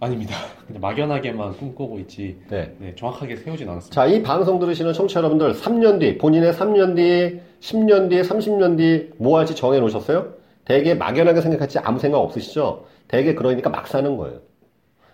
아닙니다. 0.00 0.34
그냥 0.66 0.80
막연하게만 0.80 1.56
꿈꾸고 1.56 1.98
있지. 2.00 2.38
네. 2.48 2.72
네, 2.78 2.94
정확하게 2.94 3.36
세우진 3.36 3.68
않았습니다. 3.68 3.94
자, 3.94 4.06
이 4.06 4.22
방송 4.22 4.58
들으시는 4.60 4.92
청취자 4.92 5.18
여러분들, 5.20 5.54
3년 5.54 5.98
뒤, 6.00 6.18
본인의 6.18 6.52
3년 6.52 6.94
뒤, 6.96 7.40
10년 7.60 8.08
뒤, 8.10 8.20
30년 8.22 8.76
뒤, 8.76 9.10
뭐 9.16 9.38
할지 9.38 9.54
정해 9.56 9.80
놓으셨어요? 9.80 10.34
대개 10.64 10.94
막연하게 10.94 11.40
생각할지 11.40 11.78
아무 11.80 11.98
생각 11.98 12.18
없으시죠? 12.18 12.84
대개 13.08 13.34
그러니까 13.34 13.70
막 13.70 13.88
사는 13.88 14.16
거예요. 14.16 14.40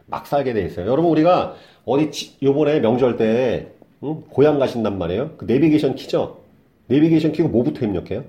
막 0.06 0.26
살게 0.26 0.52
돼 0.52 0.62
있어요. 0.66 0.86
여러분, 0.86 1.10
우리가 1.12 1.54
어디, 1.86 2.10
지- 2.10 2.36
요번에 2.42 2.80
명절 2.80 3.16
때, 3.16 3.68
응? 4.02 4.22
고향 4.28 4.58
가신단 4.58 4.98
말이에요? 4.98 5.30
그 5.38 5.46
내비게이션 5.46 5.94
키죠? 5.94 6.40
내비게이션 6.88 7.32
키고 7.32 7.48
뭐부터 7.48 7.86
입력해요? 7.86 8.24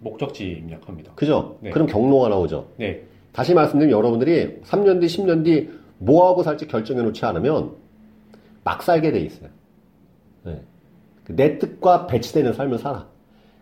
목적지 0.00 0.44
입력합니다. 0.44 1.12
그죠? 1.14 1.56
네. 1.60 1.70
그럼 1.70 1.86
경로가 1.86 2.28
나오죠? 2.28 2.68
네, 2.76 3.02
다시 3.32 3.54
말씀드리면 3.54 3.96
여러분들이 3.96 4.60
3년 4.64 5.00
뒤, 5.00 5.06
10년 5.06 5.44
뒤 5.44 5.70
뭐하고 5.98 6.42
살지 6.42 6.66
결정해 6.66 7.02
놓지 7.02 7.24
않으면 7.24 7.70
막 8.64 8.82
살게 8.82 9.12
돼 9.12 9.20
있어요. 9.20 9.48
네. 10.44 10.60
그내 11.24 11.58
뜻과 11.58 12.06
배치되는 12.06 12.52
삶을 12.54 12.78
살아. 12.78 13.06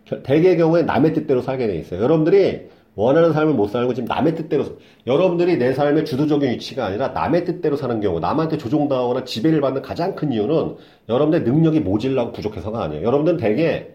겨- 0.05 0.21
대개의 0.23 0.57
경우에 0.57 0.83
남의 0.83 1.13
뜻대로 1.13 1.41
살게 1.41 1.67
돼 1.67 1.77
있어요. 1.77 2.01
여러분들이 2.01 2.67
원하는 2.95 3.31
삶을 3.31 3.53
못 3.53 3.67
살고 3.67 3.93
지금 3.93 4.07
남의 4.07 4.35
뜻대로 4.35 4.63
사- 4.63 4.71
여러분들이 5.07 5.57
내 5.57 5.73
삶의 5.73 6.05
주도적인 6.05 6.49
위치가 6.49 6.87
아니라 6.87 7.09
남의 7.09 7.45
뜻대로 7.45 7.75
사는 7.75 8.01
경우 8.01 8.19
남한테 8.19 8.57
조종당하거나 8.57 9.23
지배를 9.23 9.61
받는 9.61 9.81
가장 9.83 10.15
큰 10.15 10.31
이유는 10.33 10.75
여러분들의 11.07 11.43
능력이 11.45 11.81
모질라고 11.81 12.31
부족해서가 12.31 12.83
아니에요. 12.83 13.03
여러분들은 13.05 13.37
대개 13.37 13.87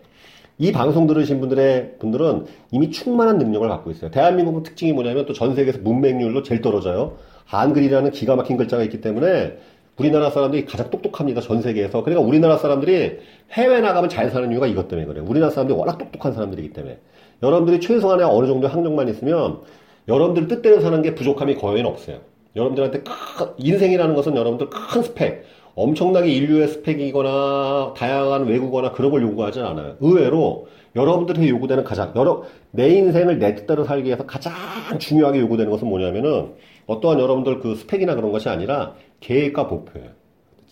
이 0.58 0.70
방송 0.72 1.06
들으신 1.06 1.40
분들의 1.40 1.96
분들은 1.98 2.46
이미 2.70 2.90
충만한 2.90 3.38
능력을 3.38 3.68
갖고 3.68 3.90
있어요. 3.90 4.10
대한민국 4.10 4.62
특징이 4.62 4.92
뭐냐면 4.92 5.26
또 5.26 5.32
전 5.32 5.54
세계에서 5.54 5.78
문맹률로 5.82 6.42
제일 6.42 6.60
떨어져요. 6.60 7.16
한글이라는 7.46 8.10
기가 8.12 8.36
막힌 8.36 8.56
글자가 8.56 8.82
있기 8.84 9.00
때문에 9.00 9.58
우리나라 9.96 10.30
사람들이 10.30 10.64
가장 10.64 10.90
똑똑합니다. 10.90 11.40
전 11.40 11.60
세계에서. 11.60 12.02
그러니까 12.02 12.26
우리나라 12.26 12.56
사람들이 12.56 13.18
해외 13.52 13.80
나가면 13.80 14.08
잘 14.08 14.30
사는 14.30 14.50
이유가 14.50 14.66
이것 14.66 14.88
때문에 14.88 15.06
그래요. 15.06 15.24
우리나라 15.28 15.50
사람들이 15.50 15.78
워낙 15.78 15.98
똑똑한 15.98 16.32
사람들이기 16.32 16.72
때문에. 16.72 16.98
여러분들이 17.42 17.80
최소한의 17.80 18.26
어느 18.26 18.46
정도 18.46 18.68
학력만 18.68 19.08
있으면 19.08 19.60
여러분들 20.08 20.48
뜻대로 20.48 20.80
사는 20.80 21.00
게 21.02 21.14
부족함이 21.14 21.56
거의 21.56 21.82
없어요. 21.82 22.18
여러분들한테 22.56 23.00
큰, 23.00 23.46
인생이라는 23.56 24.14
것은 24.14 24.36
여러분들 24.36 24.68
큰 24.70 25.02
스펙, 25.02 25.44
엄청나게 25.74 26.30
인류의 26.30 26.68
스펙이거나 26.68 27.94
다양한 27.96 28.46
외국어나 28.46 28.92
그런 28.92 29.10
걸 29.10 29.22
요구하지 29.22 29.60
않아요. 29.60 29.96
의외로 30.00 30.68
여러분들이 30.94 31.48
요구되는 31.48 31.82
가장 31.82 32.12
여러 32.14 32.44
내 32.70 32.90
인생을 32.90 33.38
내 33.38 33.54
뜻대로 33.56 33.84
살기 33.84 34.06
위해서 34.06 34.24
가장 34.24 34.52
중요하게 34.98 35.40
요구되는 35.40 35.70
것은 35.70 35.88
뭐냐면은 35.88 36.54
어떠한 36.86 37.18
여러분들 37.18 37.60
그 37.60 37.74
스펙이나 37.74 38.14
그런 38.14 38.30
것이 38.30 38.48
아니라 38.48 38.94
계획과 39.20 39.64
목표예요. 39.64 40.10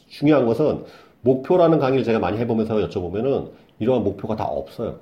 중요한 0.09 0.47
것은 0.47 0.85
목표라는 1.23 1.78
강의를 1.78 2.04
제가 2.04 2.18
많이 2.18 2.38
해보면서 2.38 2.76
여쭤보면은 2.76 3.50
이러한 3.78 4.04
목표가 4.04 4.37
다 4.37 4.44
없어요. 4.44 5.00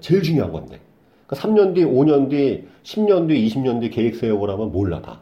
제일 0.00 0.22
중요한 0.22 0.52
건데. 0.52 0.78
그러니까 1.26 1.48
3년 1.48 1.74
뒤, 1.74 1.84
5년 1.84 2.30
뒤, 2.30 2.66
10년 2.84 3.28
뒤, 3.28 3.46
20년 3.46 3.80
뒤 3.80 3.90
계획 3.90 4.16
세워보라면 4.16 4.72
몰라 4.72 5.02
다. 5.02 5.20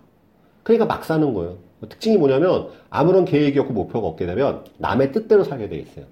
그러니까 0.62 0.86
막 0.86 1.04
사는 1.04 1.32
거예요. 1.32 1.56
특징이 1.88 2.16
뭐냐면 2.16 2.68
아무런 2.90 3.24
계획이 3.24 3.58
없고 3.58 3.72
목표가 3.72 4.06
없게 4.06 4.26
되면 4.26 4.64
남의 4.78 5.12
뜻대로 5.12 5.44
살게 5.44 5.68
돼 5.68 5.76
있어요. 5.76 6.04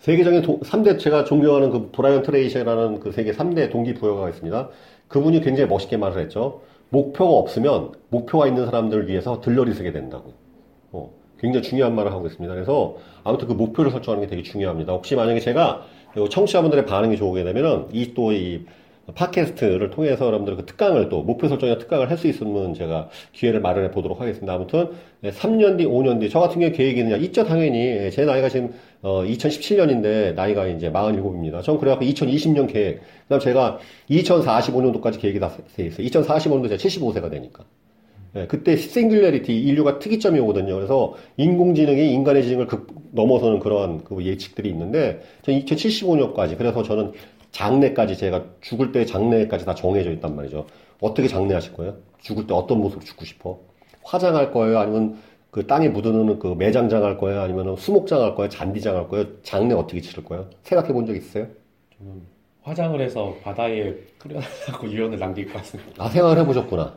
세계적인 0.00 0.42
도, 0.42 0.58
3대 0.60 0.98
제가 0.98 1.24
존경하는 1.24 1.70
그 1.70 1.90
브라이언 1.92 2.22
트레이시라는 2.22 3.00
그 3.00 3.12
세계 3.12 3.32
3대 3.32 3.70
동기부여가 3.70 4.30
있습니다. 4.30 4.68
그분이 5.06 5.42
굉장히 5.42 5.68
멋있게 5.68 5.96
말을 5.96 6.20
했죠. 6.22 6.62
목표가 6.88 7.34
없으면 7.34 7.92
목표가 8.08 8.48
있는 8.48 8.64
사람들을 8.66 9.08
위해서 9.08 9.40
들러리 9.40 9.72
쓰게 9.74 9.92
된다고. 9.92 10.32
어, 10.90 11.12
굉장히 11.38 11.62
중요한 11.62 11.94
말을 11.94 12.12
하고 12.12 12.26
있습니다. 12.26 12.52
그래서 12.52 12.96
아무튼 13.22 13.46
그 13.46 13.52
목표를 13.52 13.90
설정하는 13.90 14.26
게 14.26 14.30
되게 14.30 14.42
중요합니다. 14.42 14.92
혹시 14.92 15.14
만약에 15.14 15.38
제가 15.40 15.86
청취자분들의 16.30 16.84
반응이 16.86 17.16
좋게 17.16 17.44
되면은 17.44 17.88
이 17.92 18.14
또이 18.14 18.66
팟캐스트를 19.14 19.90
통해서 19.90 20.26
여러분들 20.26 20.56
그 20.56 20.64
특강을 20.66 21.08
또 21.08 21.22
목표 21.22 21.48
설정이나 21.48 21.78
특강을 21.78 22.08
할 22.10 22.16
수 22.16 22.28
있으면 22.28 22.72
제가 22.74 23.08
기회를 23.32 23.60
마련해 23.60 23.90
보도록 23.90 24.20
하겠습니다. 24.20 24.52
아무튼 24.52 24.90
3년 25.24 25.78
뒤, 25.78 25.86
5년 25.86 26.20
뒤 26.20 26.28
저 26.30 26.38
같은 26.40 26.60
경우에 26.60 26.70
계획이 26.72 27.00
있느냐 27.00 27.16
있죠 27.16 27.44
당연히 27.44 28.10
제 28.12 28.24
나이가 28.24 28.48
지금 28.48 28.72
어 29.02 29.24
2017년인데 29.24 30.34
나이가 30.34 30.66
이제 30.68 30.90
47입니다. 30.90 31.62
전 31.62 31.78
그래갖고 31.78 32.04
2020년 32.04 32.72
계획 32.72 33.00
그다음 33.24 33.40
제가 33.40 33.78
2045년도까지 34.10 35.18
계획이 35.20 35.40
다 35.40 35.50
돼 35.76 35.86
있어요. 35.86 36.06
2045년도 36.06 36.68
제가 36.68 36.76
75세가 36.76 37.30
되니까. 37.30 37.64
네, 38.34 38.46
그때 38.46 38.76
싱귤레리티 38.76 39.54
인류가 39.54 39.98
특이점이 39.98 40.38
오거든요. 40.40 40.74
그래서 40.76 41.14
인공지능이 41.36 42.12
인간의 42.14 42.44
지능을 42.44 42.66
급 42.66 42.86
넘어서는 43.10 43.58
그런 43.58 44.04
그 44.04 44.24
예측들이 44.24 44.70
있는데 44.70 45.20
전 45.42 45.54
2075년까지 45.58 46.56
그래서 46.56 46.82
저는 46.82 47.12
장래까지 47.52 48.16
제가 48.16 48.44
죽을 48.60 48.92
때 48.92 49.04
장래까지 49.04 49.64
다 49.64 49.74
정해져 49.74 50.10
있단 50.12 50.34
말이죠. 50.34 50.66
어떻게 51.00 51.28
장래하실 51.28 51.74
거예요? 51.74 51.96
죽을 52.18 52.46
때 52.46 52.54
어떤 52.54 52.78
모습으로 52.80 53.04
죽고 53.04 53.24
싶어? 53.24 53.58
화장할 54.04 54.50
거예요? 54.52 54.78
아니면 54.78 55.18
그 55.50 55.66
땅에 55.66 55.88
묻어놓는 55.88 56.38
그 56.38 56.48
매장장 56.58 57.04
할 57.04 57.18
거예요? 57.18 57.40
아니면 57.42 57.76
수목장 57.76 58.22
할 58.22 58.34
거예요? 58.34 58.48
잔디장 58.48 58.96
할 58.96 59.08
거예요? 59.08 59.26
장래 59.42 59.74
어떻게 59.74 60.00
치를 60.00 60.24
거예요? 60.24 60.48
생각해 60.62 60.92
본 60.92 61.06
적 61.06 61.14
있어요? 61.14 61.46
저는 61.98 62.22
화장을 62.62 62.98
해서 63.00 63.34
바다에 63.42 63.92
끓여놓고 64.18 64.86
유연을 64.90 65.18
남길 65.18 65.46
것 65.46 65.54
같습니다. 65.58 66.04
아, 66.04 66.08
생각을 66.08 66.38
해보셨구나. 66.38 66.94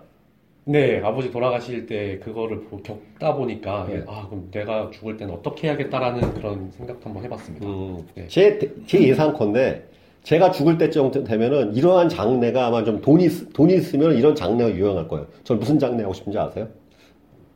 네, 0.67 1.00
아버지 1.03 1.29
돌아가실 1.31 1.85
때 1.85 2.17
그거를 2.19 2.63
겪다 2.83 3.35
보니까 3.35 3.85
네. 3.88 4.03
아 4.07 4.25
그럼 4.27 4.50
내가 4.51 4.89
죽을 4.89 5.15
때는 5.17 5.33
어떻게 5.33 5.67
해야겠다라는 5.67 6.33
그런 6.33 6.71
생각도 6.71 7.05
한번 7.05 7.24
해봤습니다. 7.24 7.67
음, 7.67 8.07
네. 8.15 8.27
제, 8.27 8.57
제 8.88 9.07
예상컨대 9.07 9.83
제가 10.25 10.51
죽을 10.51 10.77
때쯤 10.79 11.12
되면은 11.24 11.75
이러한 11.75 12.10
장래가 12.10 12.65
아마 12.65 12.84
좀 12.84 13.00
돈이, 13.00 13.25
있- 13.25 13.53
돈이 13.53 13.75
있으면 13.75 14.15
이런 14.17 14.34
장래가 14.34 14.72
유행할 14.75 15.08
거예요. 15.08 15.27
저는 15.44 15.60
무슨 15.60 15.77
장래 15.77 16.01
하고 16.01 16.13
싶은지 16.15 16.38
아세요? 16.39 16.67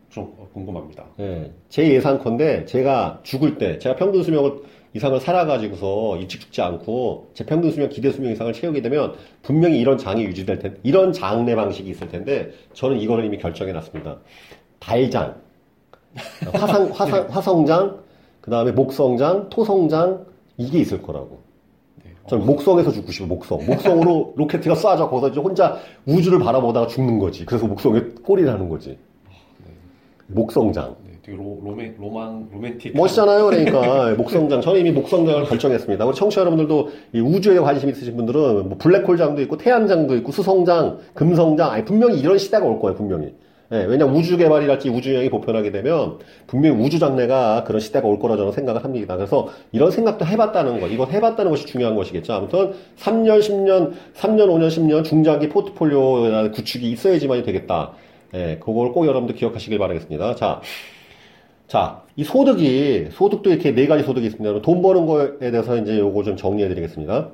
좀 0.10 0.32
궁금합니다. 0.54 1.04
예, 1.20 1.52
제 1.70 1.92
예상컨대 1.92 2.66
제가 2.66 3.20
죽을 3.24 3.58
때 3.58 3.80
제가 3.80 3.96
평균 3.96 4.22
수명을 4.24 4.62
이상을 4.94 5.20
살아가지고서 5.20 6.18
일찍 6.18 6.42
죽지 6.42 6.62
않고 6.62 7.30
제 7.34 7.44
평균 7.46 7.72
수명 7.72 7.90
기대 7.90 8.12
수명 8.12 8.32
이상을 8.32 8.52
채우게 8.54 8.82
되면 8.82 9.14
분명히 9.42 9.80
이런 9.80 9.98
장이 9.98 10.24
유지될 10.26 10.60
텐데 10.60 10.80
이런 10.84 11.12
장래 11.12 11.56
방식이 11.56 11.90
있을 11.90 12.08
텐데 12.10 12.52
저는 12.74 13.00
이거를 13.00 13.26
이미 13.26 13.38
결정해 13.40 13.72
놨습니다. 13.74 14.18
달장, 14.80 15.36
화상 16.54 16.90
화상 16.92 17.28
화성장, 17.30 18.00
그 18.42 18.50
다음에 18.52 18.72
목성장, 18.72 19.50
토성장 19.50 20.26
이게 20.58 20.80
있을 20.80 21.02
거라고. 21.02 21.49
네. 22.38 22.46
목성에서 22.46 22.92
죽고 22.92 23.12
싶어 23.12 23.28
목성. 23.28 23.66
목성으로 23.66 24.34
로켓가 24.38 24.74
쏴져 24.74 25.10
거기서 25.10 25.30
이제 25.30 25.40
혼자 25.40 25.78
우주를 26.06 26.40
바라보다가 26.40 26.88
죽는 26.88 27.20
거지. 27.20 27.46
그래서 27.46 27.68
목성에 27.68 28.02
꼬리를 28.24 28.52
하는 28.52 28.70
거지. 28.70 28.98
목성장. 30.28 30.96
네, 31.06 31.14
되게 31.24 31.38
로, 31.38 31.60
로맨, 31.64 31.96
로망, 32.00 32.50
로맨틱. 32.52 32.96
멋있잖아요, 32.96 33.46
그러니까. 33.46 34.14
목성장. 34.18 34.62
저는 34.62 34.82
이미 34.82 34.92
목성장을 34.92 35.46
결정했습니다. 35.46 36.06
우리 36.06 36.16
청취자 36.16 36.42
여러분들도 36.42 36.90
이 37.14 37.20
우주에 37.20 37.60
관심 37.60 37.90
있으신 37.90 38.16
분들은 38.16 38.70
뭐 38.70 38.78
블랙홀장도 38.78 39.42
있고, 39.44 39.58
태양장도 39.58 40.16
있고, 40.18 40.32
수성장, 40.32 41.00
금성장. 41.16 41.72
아니, 41.72 41.84
분명히 41.84 42.20
이런 42.20 42.38
시대가 42.38 42.66
올 42.66 42.80
거예요, 42.80 42.96
분명히. 42.96 43.34
예, 43.72 43.84
왜냐 43.84 44.06
우주 44.06 44.36
개발이랄지 44.38 44.90
우주여행이 44.90 45.30
보편하게 45.30 45.72
되면 45.72 46.18
분명히 46.48 46.84
우주 46.84 46.98
장래가 46.98 47.64
그런 47.66 47.80
시대가 47.80 48.08
올 48.08 48.18
거라 48.18 48.36
저는 48.36 48.52
생각을 48.52 48.84
합니다. 48.84 49.16
그래서 49.16 49.50
이런 49.72 49.92
생각도 49.92 50.26
해봤다는 50.26 50.80
것, 50.80 50.88
이거 50.88 51.06
해봤다는 51.06 51.52
것이 51.52 51.68
중요한 51.68 51.96
것이겠죠. 51.96 52.34
아무튼 52.34 52.74
3년, 52.98 53.40
10년, 53.40 53.94
3년, 54.16 54.48
5년, 54.48 54.70
10년 54.70 55.04
중장기 55.04 55.50
포트폴리오 55.50 56.52
구축이 56.52 56.90
있어야지만이 56.92 57.44
되겠다. 57.44 57.92
예, 58.34 58.58
그걸 58.60 58.92
꼭 58.92 59.06
여러분들 59.06 59.36
기억하시길 59.36 59.78
바라겠습니다. 59.78 60.34
자, 60.36 60.62
자, 61.68 62.02
이 62.16 62.24
소득이, 62.24 63.10
소득도 63.12 63.52
이렇게 63.52 63.76
네 63.76 63.86
가지 63.86 64.04
소득이 64.04 64.26
있습니다. 64.26 64.64
돈 64.64 64.82
버는 64.82 65.06
거에 65.06 65.52
대해서 65.52 65.78
이제 65.78 66.00
요거 66.00 66.24
좀 66.24 66.36
정리해 66.38 66.68
드리겠습니다. 66.70 67.30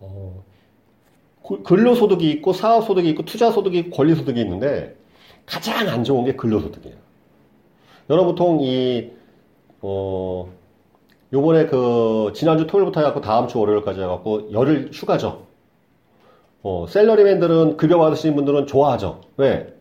어, 0.00 0.42
그- 0.44 0.47
근로소득이 1.56 2.30
있고, 2.30 2.52
사업소득이 2.52 3.08
있고, 3.10 3.24
투자소득이 3.24 3.78
있고, 3.78 3.96
권리소득이 3.96 4.40
있는데, 4.40 4.96
가장 5.46 5.88
안 5.88 6.04
좋은 6.04 6.24
게 6.24 6.34
근로소득이에요. 6.36 6.96
여러분 8.10 8.34
보통 8.34 8.60
이, 8.62 9.10
어, 9.80 10.48
요번에 11.32 11.66
그, 11.66 12.32
지난주 12.34 12.66
토요일부터 12.66 13.00
해갖고 13.00 13.20
다음 13.20 13.48
주 13.48 13.58
월요일까지 13.60 14.00
해갖고 14.00 14.52
열흘 14.52 14.90
휴가죠. 14.92 15.46
어, 16.62 16.86
셀러리맨들은 16.88 17.76
급여 17.76 17.98
받으시는 17.98 18.34
분들은 18.36 18.66
좋아하죠. 18.66 19.20
왜? 19.36 19.74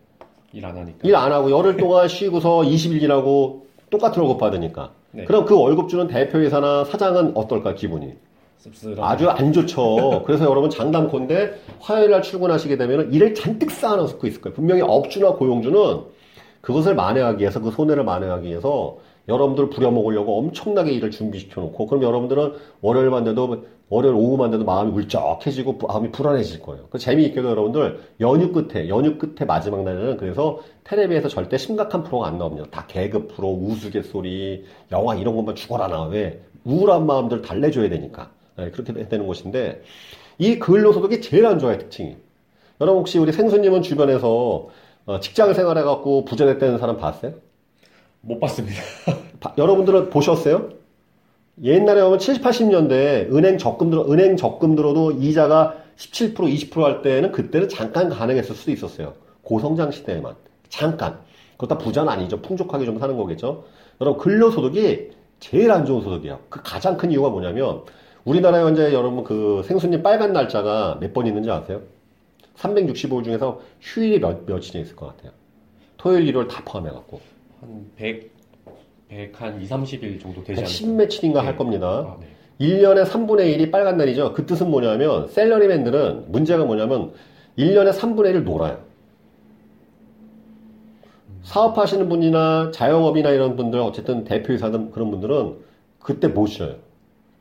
일 0.54 0.66
안 0.66 0.78
하니까. 0.78 1.00
일 1.04 1.16
안 1.16 1.32
하고 1.32 1.52
열흘 1.52 1.78
동안 1.78 2.08
쉬고서 2.08 2.60
20일 2.62 3.02
일하고 3.02 3.66
똑같은 3.90 4.22
월급 4.22 4.40
받으니까. 4.40 4.92
네. 5.12 5.26
그럼 5.26 5.46
그 5.46 5.58
월급 5.58 5.90
주는 5.90 6.08
대표이사나 6.08 6.86
사장은 6.86 7.36
어떨까, 7.36 7.74
기분이? 7.76 8.14
아주 9.00 9.30
안 9.30 9.54
좋죠. 9.54 10.24
그래서 10.26 10.46
여러분 10.46 10.70
장담컨대 10.70 11.54
화요일 11.80 12.12
날 12.12 12.22
출근하시게 12.22 12.78
되면 12.78 13.14
일을 13.14 13.34
잔뜩 13.34 13.72
쌓아놓고 13.72 14.26
있을 14.28 14.42
거예요. 14.42 14.56
분명히 14.56 14.82
업주나 14.82 15.34
고용주는 15.34 16.02
그것을 16.62 16.96
만회하기 16.96 17.40
위해서 17.40 17.62
그 17.62 17.72
손해를 17.72 18.04
만회하기 18.04 18.48
위해서 18.48 18.98
여러분들 19.30 19.70
부려먹으려고 19.70 20.40
엄청나게 20.40 20.92
일을 20.94 21.12
준비시켜 21.12 21.62
놓고 21.62 21.88
그럼 21.88 22.04
여러분들은 22.04 22.54
월요일만 22.82 23.26
돼도 23.26 23.66
월요일 23.90 24.16
오후만 24.16 24.52
돼도 24.52 24.66
마음이 24.66 24.92
울적해지고 24.92 25.80
마음이 25.88 26.12
불안해질 26.12 26.62
거예요. 26.62 26.88
그 26.90 26.98
재미있게도 26.98 27.50
여러분들 27.50 28.00
연휴 28.20 28.52
끝에 28.52 28.90
연휴 28.90 29.18
끝에 29.18 29.46
마지막 29.46 29.84
날에는 29.84 30.18
그래서 30.18 30.60
텔레비에서 30.84 31.30
절대 31.30 31.58
심각한 31.58 32.04
프로가 32.04 32.28
안 32.28 32.38
나옵니다. 32.38 32.68
다 32.70 32.86
개그 32.88 33.28
프로, 33.28 33.50
우스갯소리, 33.50 34.66
영화 34.92 35.16
이런 35.16 35.36
것만 35.36 35.56
죽어라 35.56 35.88
나와. 35.88 36.08
왜? 36.08 36.42
우울한 36.66 37.06
마음들 37.06 37.42
달래줘야 37.42 37.88
되니까. 37.90 38.32
네, 38.58 38.72
그렇게 38.72 38.94
되- 38.94 39.08
되는 39.08 39.28
것인데 39.28 39.82
이 40.40 40.60
근로소득이 40.60 41.22
제일 41.22 41.46
안 41.46 41.60
좋아요 41.60 41.78
특징이. 41.78 42.18
여러분 42.82 43.00
혹시 43.00 43.18
우리 43.20 43.32
생수님은 43.32 43.82
주변에서 43.82 44.70
어, 45.06 45.20
직장 45.20 45.54
생활해갖고 45.54 46.26
부자 46.26 46.46
됐다는 46.46 46.78
사람 46.80 46.98
봤어요? 46.98 47.34
못 48.22 48.40
봤습니다. 48.40 48.82
바- 49.40 49.54
여러분들은 49.58 50.10
보셨어요? 50.10 50.70
옛날에 51.64 52.02
보면 52.04 52.20
70, 52.20 52.44
80년대 52.44 53.34
은행 53.34 53.58
적금 53.58 53.90
들어, 53.90 54.06
은행 54.12 54.38
적금 54.38 54.76
들어도 54.76 55.12
이자가 55.12 55.76
17%, 55.98 56.36
20%할 56.36 57.02
때는 57.02 57.32
그때는 57.32 57.68
잠깐 57.70 58.10
가능했을 58.10 58.54
수도 58.54 58.72
있었어요. 58.72 59.14
고성장 59.42 59.92
시대에만. 59.92 60.36
잠깐. 60.70 61.20
그렇다 61.58 61.80
부자는 61.80 62.10
아니죠. 62.12 62.40
풍족하게 62.42 62.86
좀 62.86 63.00
사는 63.00 63.18
거겠죠. 63.18 63.64
여러분, 64.00 64.22
근로소득이 64.22 65.10
제일 65.40 65.72
안 65.72 65.86
좋은 65.86 66.02
소득이에요. 66.04 66.40
그 66.50 66.62
가장 66.64 66.98
큰 66.98 67.10
이유가 67.10 67.30
뭐냐면, 67.30 67.82
우리나라에 68.28 68.62
현재 68.64 68.94
여러분 68.94 69.24
그 69.24 69.64
생수님 69.66 70.04
빨간 70.04 70.34
날짜가 70.34 70.98
몇 71.00 71.14
번 71.14 71.28
있는지 71.28 71.50
아세요? 71.50 71.82
365일 72.58 73.24
중에서 73.24 73.62
휴일이 73.80 74.20
몇, 74.20 74.46
며칠이 74.46 74.82
있을 74.82 74.96
것 74.96 75.08
같아요. 75.08 75.32
토요일, 75.96 76.28
일요일 76.28 76.48
다 76.48 76.62
포함해갖고. 76.66 77.22
한 77.62 77.86
100, 77.96 78.32
100, 79.08 79.42
한 79.42 79.62
2, 79.62 79.66
30일 79.68 80.20
정도 80.22 80.44
되지 80.44 80.60
않을까. 80.62 80.66
10매칠인가 81.08 81.36
할 81.36 81.54
네. 81.54 81.56
겁니다. 81.56 81.88
아, 81.88 82.18
네. 82.20 82.28
1년에 82.60 83.06
3분의 83.06 83.56
1이 83.58 83.72
빨간 83.72 83.98
날이죠. 83.98 84.34
그 84.34 84.46
뜻은 84.46 84.70
뭐냐면, 84.70 85.28
셀러리맨들은 85.30 86.32
문제가 86.32 86.66
뭐냐면, 86.66 87.14
1년에 87.58 87.94
3분의 87.94 88.34
1을 88.34 88.44
놀아요. 88.44 88.80
사업하시는 91.44 92.10
분이나 92.10 92.72
자영업이나 92.74 93.30
이런 93.30 93.56
분들 93.56 93.80
어쨌든 93.80 94.24
대표이사든 94.26 94.92
그런 94.92 95.12
분들은 95.12 95.56
그때 96.00 96.28
못 96.28 96.48
쉬어요. 96.48 96.76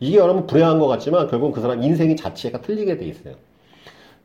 이게 0.01 0.19
여러분 0.19 0.47
불행한 0.47 0.79
것 0.79 0.87
같지만 0.89 1.29
결국 1.29 1.53
그 1.53 1.61
사람 1.61 1.83
인생이 1.83 2.17
자체가 2.17 2.61
틀리게 2.61 2.97
돼 2.97 3.07
있어요. 3.07 3.35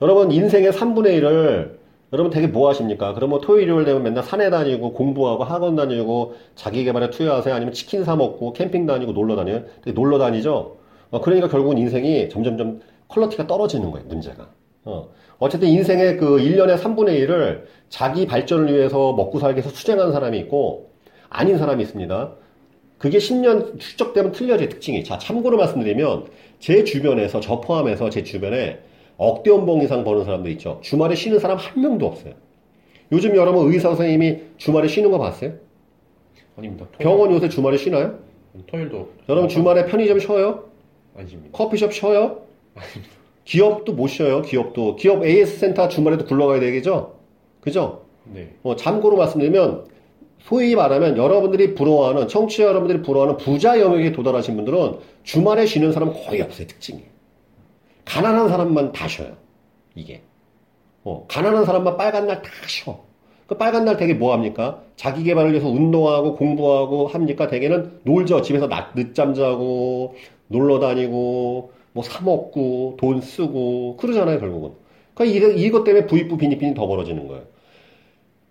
여러분 0.02 0.32
인생의 0.32 0.72
3분의 0.72 1.22
1을 1.22 1.82
여러분 2.14 2.30
되게 2.30 2.48
뭐 2.48 2.68
하십니까? 2.70 3.14
그러면 3.14 3.40
토요일, 3.40 3.64
일요일 3.64 3.86
되면 3.86 4.04
맨날 4.04 4.24
산에 4.24 4.50
다니고 4.50 4.92
공부하고 4.94 5.46
학원 5.46 5.78
다니고 5.78 6.36
자기 6.56 6.84
개발에 6.84 7.10
투여하세요? 7.10 7.56
아니면 7.56 7.74
치킨 7.74 8.04
사 8.04 8.16
먹고 8.18 8.52
캠핑 8.52 8.86
다니고 8.86 9.14
놀러 9.14 9.38
다녀요? 9.38 9.64
되게 9.82 9.94
놀러 9.94 10.18
다니죠? 10.18 10.78
어, 11.12 11.22
그러니까 11.22 11.48
결국은 11.48 11.78
인생이 11.78 12.28
점점점 12.30 12.82
퀄러티가 13.08 13.48
떨어지는 13.48 13.92
거예요, 13.92 14.08
문제가. 14.08 14.50
어. 14.84 15.10
어쨌든 15.40 15.70
인생의 15.70 16.18
그 16.18 16.38
1년의 16.38 16.78
3분의 16.78 17.28
1을 17.28 17.64
자기 17.90 18.26
발전을 18.26 18.74
위해서 18.74 19.14
먹고 19.14 19.40
살기 19.40 19.60
위해서 19.60 19.70
수행하는 19.70 20.12
사람이 20.12 20.38
있고 20.40 20.92
아닌 21.30 21.58
사람이 21.58 21.82
있습니다. 21.84 22.32
그게 23.02 23.18
10년 23.18 23.80
축적되면 23.80 24.32
틀려져요, 24.32 24.70
특징이. 24.70 25.04
자, 25.04 25.18
참고로 25.18 25.58
말씀드리면 25.58 26.28
제 26.60 26.84
주변에서 26.84 27.40
저 27.40 27.60
포함해서 27.60 28.12
제 28.12 28.22
주변에 28.22 28.78
억대 29.18 29.50
연봉 29.50 29.82
이상 29.82 30.04
버는 30.04 30.24
사람도 30.24 30.50
있죠. 30.52 30.80
주말에 30.84 31.16
쉬는 31.16 31.40
사람 31.40 31.58
한 31.58 31.82
명도 31.82 32.06
없어요. 32.06 32.36
요즘 33.12 33.36
여러분 33.36 33.74
의사 33.74 33.90
선생님이 33.90 34.42
주말에 34.58 34.88
쉬는 34.88 35.10
거 35.10 35.18
봤어요? 35.18 35.54
아닙니다. 36.56 36.86
토요일, 36.92 37.04
병원 37.04 37.32
요새 37.32 37.50
주말에 37.50 37.78
쉬나요? 37.78 38.20
토요일도 38.68 39.10
여러분 39.30 39.50
주말에 39.50 39.88
편의점 39.88 40.20
쉬어요? 40.20 40.66
아니십니다. 41.18 41.58
커피숍 41.58 41.92
쉬어요? 41.94 42.44
기업도 43.46 43.94
못 43.94 44.10
쉬어요. 44.10 44.44
기업도 44.44 44.96
기업 44.98 45.26
AS 45.26 45.58
센터 45.58 45.88
주말에도 45.88 46.26
굴러가야 46.26 46.60
되겠죠? 46.60 47.16
그죠? 47.62 48.04
네. 48.26 48.54
어, 48.62 48.76
참고로 48.76 49.18
말씀드리면 49.18 49.86
소위 50.44 50.76
말하면 50.76 51.18
여러분들이 51.18 51.76
부러워하는 51.76 52.28
청취자 52.28 52.64
여러분들이 52.64 53.02
부러워하는 53.02 53.38
부자 53.38 53.80
영역에 53.80 54.12
도달하신 54.12 54.56
분들은 54.56 54.98
주말에 55.24 55.66
쉬는 55.66 55.92
사람 55.92 56.14
거의 56.14 56.42
없어요. 56.42 56.68
특징이. 56.68 57.04
가난한 58.06 58.50
사람만 58.50 58.92
다 58.92 59.08
쉬어요. 59.08 59.38
이게. 59.96 60.24
어, 61.04 61.26
가난한 61.28 61.66
사람만 61.66 61.98
빨간 61.98 62.28
날 62.28 62.42
다 62.42 62.50
쉬어. 62.68 63.00
그 63.48 63.58
빨간 63.58 63.86
날 63.86 63.98
되게 63.98 64.14
뭐 64.14 64.34
합니까? 64.34 64.82
자기 64.96 65.24
개발을 65.24 65.52
위해서 65.52 65.68
운동하고 65.68 66.36
공부하고 66.36 67.08
합니까? 67.08 67.48
대개는 67.48 68.00
놀죠. 68.04 68.42
집에서 68.42 68.68
낮, 68.68 68.94
늦잠 68.96 69.34
자고, 69.34 70.16
놀러 70.48 70.80
다니고, 70.80 71.74
뭐 71.94 72.04
사 72.04 72.24
먹고, 72.24 72.96
돈 73.00 73.20
쓰고, 73.22 73.98
그러잖아요, 73.98 74.40
결국은. 74.40 74.72
그러니까 75.14 75.48
이, 75.58 75.66
이것 75.66 75.84
때문에 75.84 76.06
부익부 76.08 76.38
빈익빈이 76.38 76.74
더 76.76 76.88
벌어지는 76.88 77.28
거예요. 77.28 77.44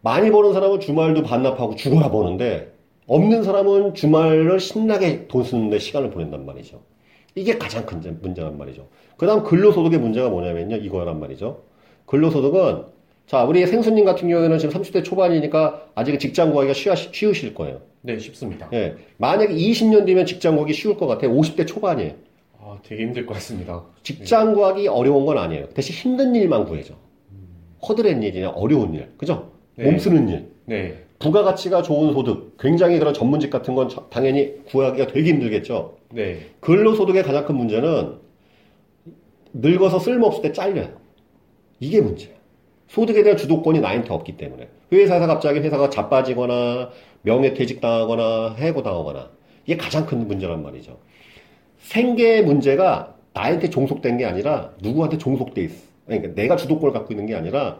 많이 0.02 0.30
버는 0.30 0.52
사람은 0.52 0.80
주말도 0.80 1.22
반납하고 1.22 1.76
죽어라 1.76 2.10
버는데, 2.10 2.72
없는 3.06 3.42
사람은 3.42 3.94
주말을 3.94 4.60
신나게 4.60 5.26
돈 5.26 5.44
쓰는데 5.44 5.78
시간을 5.78 6.10
보낸단 6.10 6.46
말이죠. 6.46 6.80
이게 7.34 7.58
가장 7.58 7.84
큰 7.86 8.00
문제란 8.22 8.56
말이죠. 8.56 8.88
그 9.16 9.26
다음 9.26 9.42
근로소득의 9.42 9.98
문제가 9.98 10.28
뭐냐면요. 10.28 10.76
이거란 10.76 11.20
말이죠. 11.20 11.62
근로소득은 12.06 12.84
자, 13.26 13.44
우리 13.44 13.64
생수님 13.66 14.04
같은 14.04 14.28
경우에는 14.28 14.58
지금 14.58 14.80
30대 14.80 15.04
초반이니까 15.04 15.86
아직 15.94 16.18
직장 16.18 16.50
구하기가 16.50 16.74
쉬, 16.74 16.90
쉬우실 17.12 17.54
거예요. 17.54 17.80
네, 18.00 18.18
쉽습니다. 18.18 18.68
예. 18.72 18.96
만약에 19.18 19.54
20년 19.54 20.06
뒤면 20.06 20.26
직장 20.26 20.56
구하기 20.56 20.72
쉬울 20.72 20.96
것 20.96 21.06
같아요. 21.06 21.32
50대 21.32 21.66
초반이에요. 21.66 22.14
아, 22.58 22.78
되게 22.82 23.04
힘들 23.04 23.26
것 23.26 23.34
같습니다. 23.34 23.84
직장 24.02 24.54
구하기 24.54 24.88
어려운 24.88 25.26
건 25.26 25.38
아니에요. 25.38 25.68
대신 25.68 25.94
힘든 25.94 26.34
일만 26.34 26.64
구해줘. 26.64 26.94
허드렛 27.86 28.22
일이나 28.22 28.50
어려운 28.50 28.94
일. 28.94 29.08
그죠? 29.16 29.49
네. 29.80 29.90
몸 29.90 29.98
쓰는 29.98 30.28
일. 30.28 30.46
네. 30.66 30.94
부가가치가 31.18 31.82
좋은 31.82 32.12
소득. 32.12 32.56
굉장히 32.58 32.98
그런 32.98 33.14
전문직 33.14 33.50
같은 33.50 33.74
건 33.74 33.88
당연히 34.10 34.62
구하기가 34.66 35.06
되게 35.08 35.30
힘들겠죠. 35.30 35.96
네. 36.12 36.40
근로소득의 36.60 37.22
가장 37.22 37.46
큰 37.46 37.56
문제는 37.56 38.18
늙어서 39.54 39.98
쓸모없을 39.98 40.42
때 40.42 40.52
잘려요. 40.52 41.00
이게 41.80 42.00
문제예요. 42.00 42.34
소득에 42.88 43.22
대한 43.22 43.38
주도권이 43.38 43.80
나한테 43.80 44.12
없기 44.12 44.36
때문에. 44.36 44.68
회사에서 44.92 45.26
갑자기 45.26 45.60
회사가 45.60 45.88
자빠지거나 45.88 46.90
명예퇴직 47.22 47.80
당하거나 47.80 48.56
해고당하거나 48.58 49.30
이게 49.64 49.76
가장 49.76 50.04
큰 50.04 50.26
문제란 50.26 50.62
말이죠. 50.62 50.98
생계 51.78 52.42
문제가 52.42 53.14
나한테 53.32 53.70
종속된 53.70 54.18
게 54.18 54.24
아니라 54.26 54.72
누구한테 54.82 55.16
종속돼 55.16 55.62
있어. 55.62 55.84
그러니까 56.06 56.34
내가 56.34 56.56
주도권을 56.56 56.92
갖고 56.92 57.12
있는 57.12 57.26
게 57.26 57.34
아니라 57.34 57.78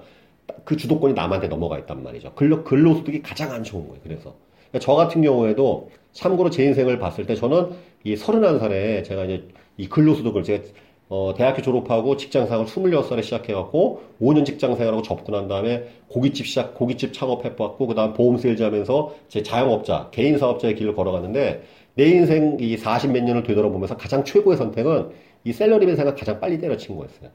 그 0.65 0.77
주도권이 0.77 1.15
남한테 1.15 1.49
넘어가 1.49 1.79
있단 1.79 2.03
말이죠. 2.03 2.33
근로, 2.35 2.65
근로소득이 2.65 3.23
가장 3.23 3.53
안 3.53 3.63
좋은 3.63 3.87
거예요. 3.89 4.01
그래서. 4.03 4.35
그러니까 4.71 4.79
저 4.81 4.95
같은 4.95 5.23
경우에도 5.23 5.91
참고로 6.13 6.51
제 6.51 6.65
인생을 6.65 6.99
봤을 6.99 7.27
때 7.27 7.35
저는 7.35 7.71
이 8.05 8.15
31살에 8.15 9.05
제가 9.05 9.25
이제 9.25 9.49
이 9.77 9.89
근로소득을 9.89 10.43
제가 10.45 10.65
어, 11.09 11.35
대학교 11.37 11.61
졸업하고 11.61 12.17
직장생활 12.17 12.67
26살에 12.67 13.23
시작해갖고 13.25 14.03
5년 14.21 14.47
직장생활하고 14.47 15.03
접근한 15.03 15.49
다음에 15.49 15.89
고깃집 16.09 16.47
시작, 16.47 16.75
고깃집 16.75 17.13
창업해봤고 17.13 17.89
그 17.89 17.95
다음 17.97 18.13
보험 18.13 18.39
세일즈 18.39 18.63
하면서 18.63 19.13
제 19.29 19.43
자영업자, 19.43 20.11
개인 20.13 20.39
사업자의 20.39 20.77
길을 20.77 20.95
걸어갔는데 20.95 21.65
내 21.95 22.05
인생 22.05 22.57
이 22.61 22.77
40 22.77 23.11
몇 23.11 23.25
년을 23.25 23.43
되돌아보면서 23.43 23.97
가장 23.97 24.25
최고의 24.25 24.57
선택은 24.57 25.11
이 25.43 25.53
샐러리맨 25.53 25.96
생활 25.96 26.16
가장 26.17 26.39
빨리 26.39 26.59
때려친 26.59 26.95
거였어요. 26.97 27.31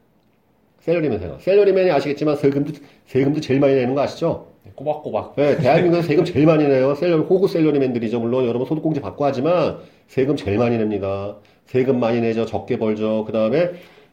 샐러리맨 0.86 1.20
생활. 1.20 1.42
샐러리맨이 1.42 1.90
아시겠지만 1.90 2.36
세금도, 2.36 2.74
세금도 3.08 3.42
제일 3.42 3.60
많이 3.60 3.74
내는 3.74 3.96
거 3.96 4.02
아시죠? 4.02 4.48
네, 4.64 4.72
꼬박꼬박. 4.76 5.34
네, 5.36 5.58
대한민국에서 5.58 6.08
세금 6.08 6.24
제일 6.26 6.46
많이 6.46 6.64
내요. 6.68 6.94
샐러, 6.94 7.22
호구 7.22 7.48
샐러리맨들이죠. 7.48 8.20
물론 8.20 8.46
여러분 8.46 8.68
소득공제 8.68 9.02
받고 9.02 9.26
하지만 9.26 9.78
세금 10.08 10.36
제일 10.36 10.60
많이 10.60 10.78
냅니다. 10.78 11.38
세금 11.66 12.00
많이 12.00 12.22
내죠. 12.22 12.46
적게 12.46 12.78
벌죠. 12.78 13.24
그 13.26 13.32
다음에 13.32 13.72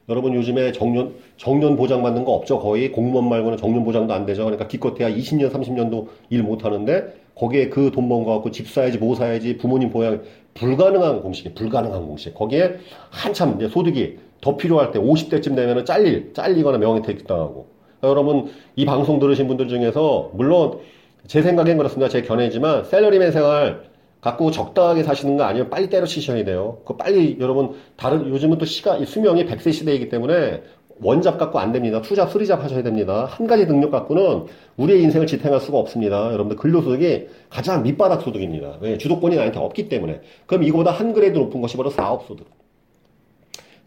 여러분 0.08 0.34
요즘에 0.34 0.72
정년, 0.72 1.14
정년 1.36 1.76
보장 1.76 2.02
받는 2.02 2.24
거 2.24 2.32
없죠. 2.32 2.58
거의 2.58 2.90
공무원 2.90 3.28
말고는 3.28 3.58
정년 3.58 3.84
보장도 3.84 4.14
안 4.14 4.24
되죠. 4.24 4.44
그러니까 4.44 4.66
기껏해야 4.66 5.10
20년, 5.14 5.52
30년도 5.52 6.06
일 6.30 6.42
못 6.42 6.64
하는데 6.64 7.14
거기에 7.34 7.68
그 7.68 7.90
돈 7.90 8.08
번 8.08 8.24
거 8.24 8.32
갖고 8.34 8.50
집 8.50 8.66
사야지, 8.68 8.96
뭐 8.96 9.14
사야지, 9.14 9.58
부모님 9.58 9.90
보양, 9.90 10.22
불가능한 10.54 11.20
공식, 11.20 11.54
불가능한 11.54 12.06
공식. 12.06 12.32
거기에 12.34 12.76
한참 13.10 13.56
이제 13.56 13.68
소득이 13.68 14.16
더 14.42 14.56
필요할 14.56 14.90
때 14.90 14.98
50대쯤 14.98 15.56
되면은 15.56 15.86
잘릴, 15.86 16.34
잘리거나 16.34 16.76
명예퇴직 16.76 17.26
당하고. 17.26 17.68
그러니까 18.00 18.08
여러분 18.20 18.50
이 18.76 18.84
방송 18.84 19.18
들으신 19.18 19.46
분들 19.46 19.68
중에서 19.68 20.32
물론 20.34 20.80
제 21.26 21.40
생각엔 21.40 21.78
그렇습니다. 21.78 22.10
제 22.10 22.20
견해지만 22.22 22.84
샐러리맨 22.84 23.30
생활 23.32 23.84
갖고 24.20 24.50
적당하게 24.50 25.04
사시는 25.04 25.36
거 25.36 25.44
아니면 25.44 25.70
빨리 25.70 25.88
때려치셔야 25.88 26.44
돼요. 26.44 26.78
그 26.84 26.96
빨리 26.96 27.36
여러분 27.40 27.74
다른 27.96 28.28
요즘은 28.28 28.58
또 28.58 28.64
시간 28.64 29.04
수명이 29.04 29.46
100세 29.46 29.72
시대이기 29.72 30.08
때문에 30.08 30.62
one 31.00 31.19
job 31.19 31.38
갖고 31.38 31.60
안 31.60 31.72
됩니다. 31.72 32.02
two 32.02 32.14
job, 32.14 32.30
three 32.30 32.50
job 32.50 32.62
하셔야 32.62 32.82
됩니다. 32.82 33.26
한 33.28 33.46
가지 33.46 33.66
능력 33.66 33.90
갖고는 33.90 34.46
우리의 34.76 35.02
인생을 35.02 35.26
지탱할 35.26 35.60
수가 35.60 35.78
없습니다. 35.78 36.26
여러분들 36.32 36.56
근로소득이 36.56 37.28
가장 37.48 37.82
밑바닥 37.82 38.22
소득입니다. 38.22 38.78
왜? 38.80 38.98
주도권이 38.98 39.36
나한테 39.36 39.58
없기 39.58 39.88
때문에. 39.88 40.20
그럼 40.46 40.64
이거보다 40.64 40.90
한 40.90 41.12
grade 41.12 41.38
높은 41.38 41.60
것이 41.60 41.76
바로 41.76 41.90
사업소득. 41.90 42.61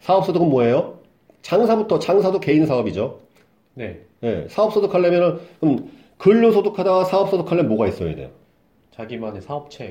사업소득은 0.06 0.48
뭐예요? 0.48 1.00
장사부터, 1.42 1.98
장사도 1.98 2.38
개인 2.38 2.64
사업이죠. 2.64 3.18
네. 3.74 4.00
네, 4.20 4.46
사업소득 4.48 4.94
하려면은, 4.94 5.38
그럼 5.58 5.90
근로소득 6.16 6.78
하다가 6.78 7.04
사업소득 7.04 7.50
하려면 7.50 7.70
뭐가 7.70 7.88
있어야 7.88 8.14
돼요? 8.14 8.28
자기만의 8.92 9.42
사업체가 9.42 9.90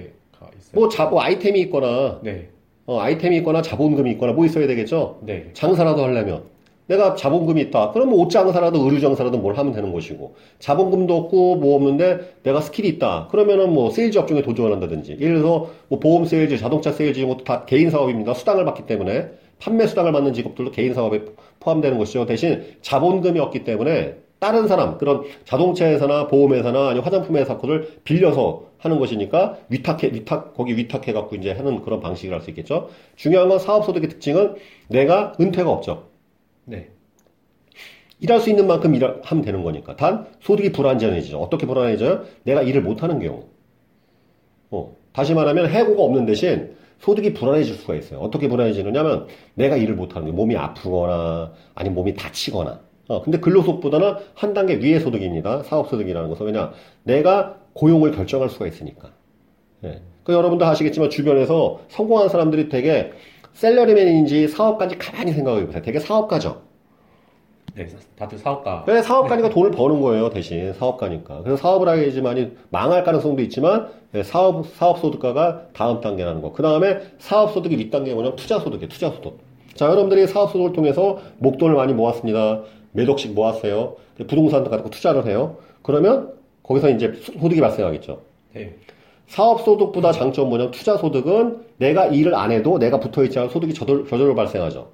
있어요. 0.58 0.72
뭐, 0.74 0.88
자, 0.88 1.08
뭐 1.08 1.22
아이템이 1.22 1.60
있거나, 1.64 2.22
네. 2.24 2.48
어, 2.86 3.00
아이템이 3.00 3.38
있거나 3.38 3.62
자본금이 3.62 4.12
있거나 4.12 4.32
뭐 4.32 4.46
있어야 4.46 4.68
되겠죠? 4.68 5.20
네. 5.24 5.50
장사라도 5.54 6.04
하려면. 6.04 6.44
내가 6.88 7.16
자본금이 7.16 7.60
있다. 7.64 7.92
그러면 7.92 8.14
옷 8.14 8.30
장사라도 8.30 8.86
의류 8.86 9.02
장사라도 9.02 9.40
뭘 9.40 9.58
하면 9.58 9.74
되는 9.74 9.92
것이고. 9.92 10.36
자본금도 10.60 11.16
없고 11.16 11.56
뭐 11.56 11.76
없는데 11.76 12.36
내가 12.44 12.62
skill이 12.62 12.88
있다. 12.90 13.28
그러면은 13.32 13.74
뭐 13.74 13.90
세일즈 13.90 14.20
업종에 14.20 14.44
도전한다든지. 14.44 15.18
예를 15.20 15.38
들어서 15.38 15.72
뭐 15.88 16.00
보험 16.00 16.26
세일즈, 16.26 16.58
자동차 16.58 16.92
세일즈 16.92 17.18
이런 17.18 17.32
것도 17.32 17.44
다 17.44 17.66
개인 17.66 17.90
사업입니다. 17.90 18.36
수당을 18.36 18.66
받기 18.66 18.86
때문에. 18.86 19.32
판매 19.60 19.88
수당을 19.88 20.12
받는 20.12 20.34
직업들도 20.34 20.72
개인 20.72 20.94
사업에 20.94 21.24
포함되는 21.60 21.98
것이죠. 21.98 22.26
대신 22.26 22.64
자본금이 22.82 23.40
없기 23.40 23.64
때문에 23.64 24.18
다른 24.40 24.68
사람, 24.68 24.98
그런 24.98 25.24
자동차 25.46 25.86
회사나 25.88 26.28
보험 26.28 26.54
회사나 26.54 26.90
아니면 26.90 27.04
화장품 27.04 27.38
회사 27.38 27.58
거를 27.58 28.00
빌려서 28.04 28.66
하는 28.78 29.00
것이니까 29.00 29.58
위탁해, 29.70 30.12
위탁, 30.14 30.54
거기 30.54 30.78
위탁해 30.78 31.14
갖고 31.14 31.36
이제 31.36 31.52
하는 31.52 31.82
그런 31.82 32.00
방식을 32.00 32.36
할수 32.36 32.50
있겠죠. 32.52 32.90
중요한 33.16 33.50
건 33.50 33.58
사업소득의 33.58 34.10
특징은 34.10 34.56
내가 34.90 35.34
은퇴가 35.40 35.70
없죠. 35.72 36.10
네. 36.66 36.90
일할 38.20 38.40
수 38.40 38.50
있는 38.50 38.68
만큼 38.68 38.94
일하면 38.94 39.42
되는 39.44 39.64
거니까. 39.64 39.96
단, 39.96 40.28
소득이 40.42 40.72
불안정해지죠. 40.72 41.40
어떻게 41.40 41.66
불안해져요? 41.66 42.26
내가 42.44 42.62
일을 42.62 42.82
못하는 42.82 43.20
경우. 43.20 43.46
어, 44.70 44.96
다시 45.12 45.34
말하면 45.34 45.70
해고가 45.70 46.04
없는 46.04 46.26
대신 46.26 46.76
소득이 47.00 47.34
불안해질 47.34 47.76
수가 47.76 47.96
있어요. 47.96 48.20
어떻게 48.20 48.48
불안해지느냐면 48.48 49.28
내가 49.54 49.76
일을 49.76 49.96
못하는 49.96 50.28
게 50.28 50.32
몸이 50.32 50.56
아프거나 50.56 51.54
아니면 51.74 51.96
몸이 51.96 52.16
다치거나. 52.16 52.80
어, 53.08 53.22
근데 53.22 53.40
근로소득보다는 53.40 54.16
한 54.34 54.54
단계 54.54 54.76
위의 54.80 55.00
소득입니다. 55.00 55.64
사업소득이라는 55.64 56.30
것은. 56.30 56.46
왜냐? 56.48 56.72
내가 57.04 57.58
고용을 57.74 58.12
결정할 58.12 58.50
수가 58.50 58.68
있으니까. 58.68 59.12
예. 59.84 60.02
그 60.24 60.34
여러분도 60.34 60.66
아시겠지만 60.66 61.12
주변에서 61.12 61.82
성공한 61.90 62.30
사람들이 62.30 62.70
되게 62.70 63.12
셀러리맨인지 63.54 64.48
사업가인지 64.48 64.98
가만히 64.98 65.34
생각해 65.34 65.66
보세요. 65.66 65.82
되게 65.84 66.00
사업가죠. 66.00 66.65
네, 67.76 67.88
다들 68.18 68.38
사업가. 68.38 68.86
왜 68.88 69.02
사업가니까 69.02 69.50
돈을 69.50 69.72
버는 69.72 70.00
거예요, 70.00 70.30
대신 70.30 70.72
사업가니까. 70.74 71.42
그래서 71.44 71.58
사업을 71.58 71.90
하게 71.90 72.04
되지만 72.04 72.56
망할 72.70 73.04
가능성도 73.04 73.42
있지만 73.44 73.90
예, 74.14 74.24
사업 74.24 74.66
사업 74.68 75.00
소득가가 75.00 75.68
다음 75.74 76.00
단계라는 76.00 76.42
거. 76.42 76.54
그 76.54 76.64
다음에 76.64 77.00
사업 77.18 77.52
소득이 77.52 77.78
윗단계 77.78 78.14
뭐냐면 78.14 78.38
투자 78.38 78.60
소득이에요, 78.60 78.88
투자 78.88 79.10
소득. 79.10 79.40
자, 79.74 79.88
여러분들이 79.88 80.26
사업 80.28 80.52
소득을 80.52 80.72
통해서 80.72 81.20
목돈을 81.40 81.76
많이 81.76 81.94
모았습니다. 81.94 82.62
몇 82.94 83.10
억씩 83.10 83.34
모았어요. 83.34 83.98
부동산도 84.18 84.70
갖고 84.70 84.90
투자를 84.90 85.26
해요. 85.28 85.58
그러면 85.82 86.34
거기서 86.64 86.90
이제 86.92 87.12
소득이 87.22 87.60
발생하겠죠. 87.60 88.22
네. 88.54 88.76
사업 89.28 89.62
소득보다 89.62 90.14
장점 90.14 90.48
뭐냐면 90.48 90.72
투자 90.72 90.96
소득은 90.96 91.66
내가 91.78 92.06
일을 92.06 92.36
안 92.36 92.52
해도 92.52 92.80
내가 92.80 93.02
붙어 93.02 93.24
있지 93.26 93.38
않은 93.38 93.50
소득이 93.50 93.74
저절, 93.74 94.08
저절로 94.08 94.34
발생하죠. 94.34 94.88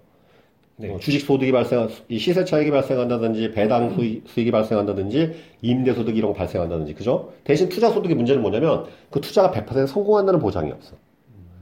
네. 0.81 0.91
어, 0.91 0.97
주식 0.97 1.21
소득이 1.21 1.51
발생, 1.51 1.87
이 2.09 2.17
시세 2.17 2.43
차익이 2.43 2.71
발생한다든지 2.71 3.51
배당 3.51 3.93
수익, 3.93 4.23
수익이 4.27 4.49
발생한다든지 4.49 5.33
임대 5.61 5.93
소득 5.93 6.17
이런 6.17 6.31
거 6.31 6.37
발생한다든지 6.37 6.95
그죠? 6.95 7.33
대신 7.43 7.69
투자 7.69 7.89
소득의 7.89 8.15
문제는 8.15 8.41
뭐냐면 8.41 8.85
그 9.11 9.21
투자가 9.21 9.51
100% 9.51 9.85
성공한다는 9.85 10.39
보장이 10.39 10.71
없어. 10.71 10.95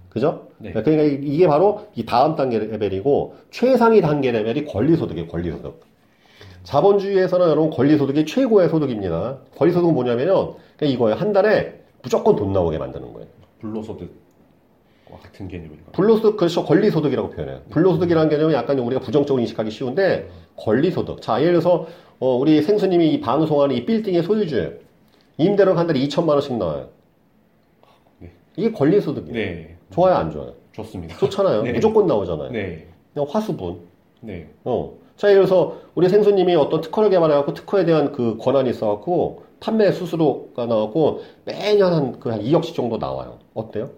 그죠? 0.08 0.48
네. 0.58 0.72
그러니까 0.72 1.04
이게 1.04 1.48
바로 1.48 1.88
이 1.96 2.06
다음 2.06 2.36
단계 2.36 2.58
레벨이고 2.60 3.36
최상위 3.52 4.02
단계 4.02 4.32
레벨이 4.32 4.66
권리 4.66 4.96
소득이에요. 4.96 5.28
권리 5.28 5.52
소득. 5.52 5.82
자본주의에서는 6.64 7.48
여러분 7.48 7.70
권리 7.70 7.98
소득이 7.98 8.26
최고의 8.26 8.70
소득입니다. 8.70 9.40
권리 9.58 9.74
소득은 9.74 9.94
뭐냐면요. 9.94 10.56
그냥 10.78 10.94
이거예요. 10.94 11.16
한 11.18 11.34
달에 11.34 11.80
무조건 12.02 12.36
돈 12.38 12.54
나오게 12.54 12.78
만드는 12.78 13.14
거예요. 13.14 13.28
불로소득과 13.60 14.29
같은 15.18 15.48
개념인가? 15.48 15.92
불로소득, 15.92 16.38
그렇죠. 16.38 16.64
권리소득이라고 16.66 17.30
표현해요. 17.32 17.62
불로소득이라는 17.70 18.30
개념은 18.30 18.54
약간 18.54 18.78
우리가 18.80 19.02
부정적으로 19.02 19.42
인식하기 19.42 19.72
쉬운데, 19.72 20.30
권리소득. 20.56 21.22
자, 21.22 21.40
예를 21.42 21.54
들어서, 21.54 21.88
어, 22.20 22.36
우리 22.36 22.62
생수님이 22.62 23.14
이 23.14 23.22
방송하는 23.22 23.76
이 23.76 23.86
빌딩의 23.86 24.24
소유주예요. 24.24 24.72
임대료가 25.38 25.80
한 25.80 25.88
달에 25.88 26.00
2천만 26.02 26.30
원씩 26.30 26.58
나와요. 26.58 26.90
네. 28.20 28.32
이게 28.58 28.72
권리소득이에요. 28.72 29.34
네. 29.34 29.78
좋아요, 29.92 30.16
안 30.16 30.32
좋아요? 30.32 30.54
좋습니다. 30.74 31.18
좋잖아요. 31.18 31.64
네. 31.64 31.74
무조건 31.74 32.06
나오잖아요. 32.08 32.52
네. 32.52 32.88
그냥 33.14 33.28
화수분. 33.30 33.80
네. 34.22 34.50
어. 34.66 34.94
자, 35.16 35.30
예를 35.30 35.46
들어서 35.46 35.78
우리 35.96 36.08
생수님이 36.10 36.56
어떤 36.56 36.82
특허를 36.82 37.10
개발해갖고 37.10 37.54
특허에 37.54 37.86
대한 37.86 38.12
그 38.12 38.38
권한이 38.38 38.70
있어갖고 38.70 39.44
판매 39.60 39.92
수수료가 39.92 40.66
나왔고 40.66 41.22
매년 41.46 41.94
한 41.94 42.20
그한 42.20 42.42
2억씩 42.42 42.74
정도 42.74 42.98
나와요. 42.98 43.40
어때요? 43.54 43.92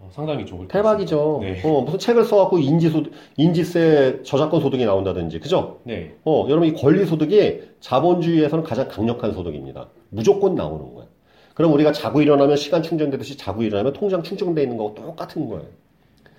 어, 0.00 0.08
상당히 0.12 0.46
좋을 0.46 0.62
것 0.62 0.68
대박이죠. 0.68 1.38
네. 1.42 1.60
어, 1.64 1.80
무슨 1.82 1.98
책을 1.98 2.24
써갖고 2.24 2.58
인지소, 2.58 3.02
인지세 3.36 4.20
저작권 4.24 4.60
소득이 4.60 4.84
나온다든지, 4.84 5.40
그죠? 5.40 5.80
네. 5.84 6.14
어, 6.24 6.46
여러분 6.48 6.68
이 6.68 6.72
권리 6.72 7.04
소득이 7.04 7.62
자본주의에서는 7.80 8.64
가장 8.64 8.86
강력한 8.88 9.32
소득입니다. 9.32 9.88
무조건 10.10 10.54
나오는 10.54 10.94
거예요. 10.94 11.08
그럼 11.54 11.72
우리가 11.72 11.90
자고 11.90 12.22
일어나면 12.22 12.56
시간 12.56 12.82
충전되듯이 12.82 13.36
자고 13.36 13.64
일어나면 13.64 13.92
통장 13.92 14.22
충전돼 14.22 14.62
있는 14.62 14.76
거하고 14.76 14.94
똑같은 14.94 15.48
거예요. 15.48 15.64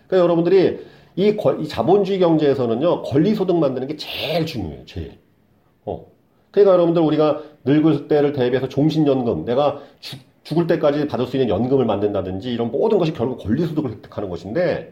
그러니까 0.08 0.18
여러분들이 0.24 0.80
이, 1.18 1.36
권- 1.36 1.60
이 1.62 1.68
자본주의 1.68 2.18
경제에서는요, 2.20 3.02
권리 3.04 3.36
소득 3.36 3.58
만드는 3.58 3.90
게 3.90 3.98
제일 3.98 4.46
중요해요, 4.46 4.86
제일. 4.86 5.18
어. 5.86 6.06
그러니까 6.52 6.74
여러분들 6.74 7.02
우리가 7.02 7.42
늙을 7.66 8.08
때를 8.08 8.32
대비해서 8.32 8.70
종신연금, 8.70 9.44
내가 9.44 9.82
죽, 10.00 10.18
죽을 10.50 10.66
때까지 10.66 11.08
받을 11.08 11.28
수 11.28 11.38
있는 11.38 11.48
연금을 11.50 11.86
만든다든지 11.86 12.52
이런 12.52 12.72
모든 12.72 12.98
것이 12.98 13.14
결국 13.14 13.38
권리소득을 13.38 13.92
획득하는 13.92 14.30
것인데 14.30 14.92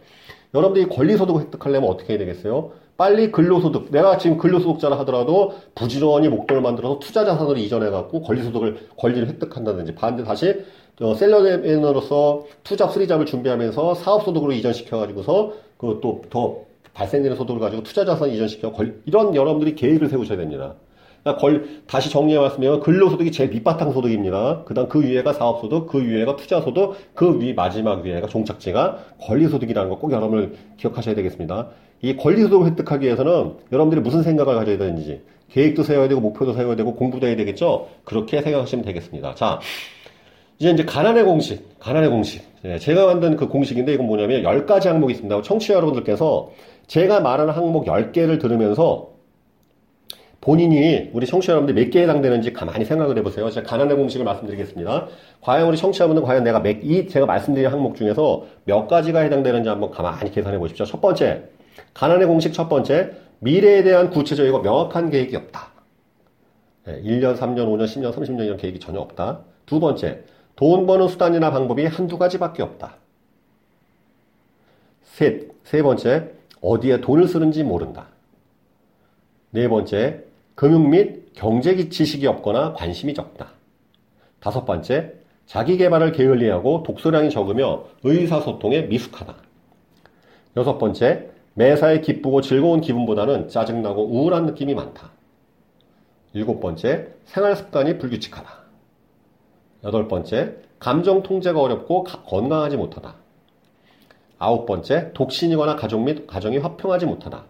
여러분들이 0.54 0.88
권리소득을 0.88 1.42
획득하려면 1.42 1.90
어떻게 1.90 2.14
해야 2.14 2.20
되겠어요? 2.20 2.72
빨리 2.96 3.32
근로소득, 3.32 3.90
내가 3.92 4.18
지금 4.18 4.38
근로소득자라 4.38 4.98
하더라도 5.00 5.54
부지런히 5.76 6.30
목돈을 6.30 6.62
만들어서 6.62 7.00
투자자산으로 7.00 7.58
이전해갖고 7.58 8.22
권리소득을, 8.22 8.88
권리를 8.98 9.28
획득한다든지 9.30 9.96
반대 9.96 10.24
다시 10.24 10.64
어, 11.02 11.14
셀러맨으로서 11.16 12.46
투자 12.64 12.88
수리잡을 12.88 13.26
준비하면서 13.26 13.96
사업소득으로 13.96 14.52
이전시켜가지고서 14.54 15.54
그또 15.78 16.22
더 16.30 16.58
발생되는 16.94 17.36
소득을 17.38 17.60
가지고 17.60 17.84
투자자산 17.84 18.30
이전시켜 18.32 18.72
권- 18.72 19.02
이런 19.06 19.36
여러분들이 19.36 19.76
계획을 19.76 20.08
세우셔야 20.10 20.38
됩니다. 20.38 20.74
걸, 21.36 21.82
다시 21.88 22.10
정리해 22.10 22.40
말씀드리면 22.40 22.80
근로소득이 22.80 23.32
제일 23.32 23.50
밑바탕 23.50 23.92
소득입니다. 23.92 24.64
그 24.66 24.74
다음 24.74 24.88
그 24.88 25.04
위에가 25.04 25.34
사업소득, 25.34 25.88
그 25.88 26.02
위에가 26.02 26.36
투자소득, 26.38 26.96
그 27.14 27.40
위 27.40 27.54
마지막 27.54 28.04
위에가 28.04 28.28
종착지가 28.28 28.98
권리소득이라는 29.22 29.90
거 29.90 29.98
꼭 29.98 30.12
여러분을 30.12 30.54
기억하셔야 30.78 31.14
되겠습니다. 31.16 31.68
이 32.02 32.16
권리소득을 32.16 32.68
획득하기 32.68 33.06
위해서는 33.06 33.54
여러분들이 33.72 34.02
무슨 34.02 34.24
생각을 34.24 34.56
가져야 34.56 34.78
되는지 34.78 35.22
계획도 35.52 35.84
세워야 35.84 36.08
되고 36.08 36.22
목표도 36.22 36.54
세워야 36.54 36.76
되고 36.76 36.94
공부도 36.96 37.28
해야 37.28 37.36
되겠죠? 37.36 37.88
그렇게 38.06 38.42
생각하시면 38.42 38.86
되겠습니다. 38.86 39.36
자, 39.36 39.60
이제 40.60 40.72
이제 40.72 40.84
가난의 40.86 41.24
공식, 41.24 41.80
가난의 41.80 42.10
공식. 42.10 42.44
예, 42.66 42.80
제가 42.80 43.06
만든 43.06 43.36
그 43.36 43.48
공식인데 43.48 43.94
이건 43.94 44.08
뭐냐면 44.08 44.44
10가지 44.44 44.88
항목이 44.88 45.14
있습니다. 45.14 45.42
청취자 45.42 45.76
여러분들께서 45.76 46.50
제가 46.88 47.20
말하는 47.22 47.54
항목 47.54 47.86
10개를 47.86 48.40
들으면서 48.42 49.10
본인이 50.48 51.10
우리 51.12 51.26
청취자 51.26 51.52
여러분들 51.52 51.76
몇 51.76 51.90
개에 51.90 52.04
해당되는지 52.04 52.54
가만히 52.54 52.86
생각을 52.86 53.18
해보세요. 53.18 53.50
제가 53.50 53.68
가난의 53.68 53.98
공식을 53.98 54.24
말씀드리겠습니다. 54.24 55.08
과연 55.42 55.68
우리 55.68 55.76
청취자분들 55.76 56.24
과연 56.24 56.46
내가 56.46 56.62
몇, 56.62 56.78
이 56.84 57.10
제가 57.10 57.26
말씀드린 57.26 57.70
항목 57.70 57.98
중에서 57.98 58.46
몇 58.64 58.88
가지가 58.88 59.20
해당되는지 59.20 59.68
한번 59.68 59.92
가만히 59.92 60.32
계산해 60.32 60.58
보십시오. 60.58 60.86
첫 60.86 61.02
번째, 61.02 61.50
가난의 61.94 62.28
공식 62.28 62.54
첫 62.54 62.70
번째, 62.70 63.12
미래에 63.40 63.84
대한 63.84 64.10
구체적이고 64.10 64.62
명확한 64.62 65.10
계획이 65.10 65.36
없다. 65.36 65.68
예, 66.88 67.02
1년, 67.02 67.36
3년, 67.36 67.68
5년, 67.68 67.84
10년, 67.84 68.14
30년 68.14 68.46
이런 68.46 68.56
계획이 68.56 68.80
전혀 68.80 69.02
없다. 69.02 69.42
두 69.66 69.82
번째, 69.82 70.24
돈 70.56 70.88
버는 70.88 71.10
수단이나 71.10 71.52
방법이 71.52 71.86
한두 71.88 72.18
가지밖에 72.18 72.64
없다. 72.64 72.96
셋, 75.02 75.50
세 75.66 75.84
번째, 75.84 76.32
어디에 76.62 77.02
돈을 77.02 77.28
쓰는지 77.28 77.66
모른다. 77.66 78.08
네 79.52 79.68
번째, 79.68 80.27
금융 80.58 80.90
및 80.90 81.34
경제 81.36 81.88
지식이 81.88 82.26
없거나 82.26 82.74
관심이 82.74 83.14
적다. 83.14 83.52
다섯 84.40 84.66
번째, 84.66 85.14
자기 85.46 85.78
개발을 85.78 86.12
게을리하고 86.14 86.82
독서량이 86.82 87.30
적으며 87.30 87.84
의사소통에 88.04 88.82
미숙하다. 88.88 89.36
여섯 90.58 90.80
번째, 90.80 91.30
매사에 91.54 92.02
기쁘고 92.02 92.42
즐거운 92.42 92.82
기분보다는 92.82 93.50
짜증나고 93.50 94.08
우울한 94.08 94.48
느낌이 94.48 94.74
많다. 94.74 95.12
일곱 96.34 96.60
번째, 96.60 97.10
생활 97.26 97.56
습관이 97.56 98.00
불규칙하다. 98.00 98.50
여덟 99.84 100.08
번째, 100.08 100.56
감정 100.80 101.22
통제가 101.22 101.62
어렵고 101.62 102.04
가- 102.04 102.24
건강하지 102.24 102.78
못하다. 102.78 103.14
아홉 104.40 104.66
번째, 104.66 105.14
독신이거나 105.14 105.76
가족 105.76 106.02
및 106.02 106.26
가정이 106.26 106.58
화평하지 106.58 107.06
못하다. 107.06 107.46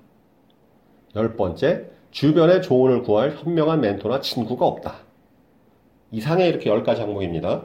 열 1.15 1.37
번째, 1.37 1.95
주변에 2.11 2.61
조언을 2.61 3.03
구할 3.03 3.31
현명한 3.37 3.81
멘토나 3.81 4.21
친구가 4.21 4.65
없다. 4.65 4.95
이상의 6.11 6.49
이렇게 6.49 6.69
열 6.69 6.83
가지 6.83 7.01
항목입니다. 7.01 7.63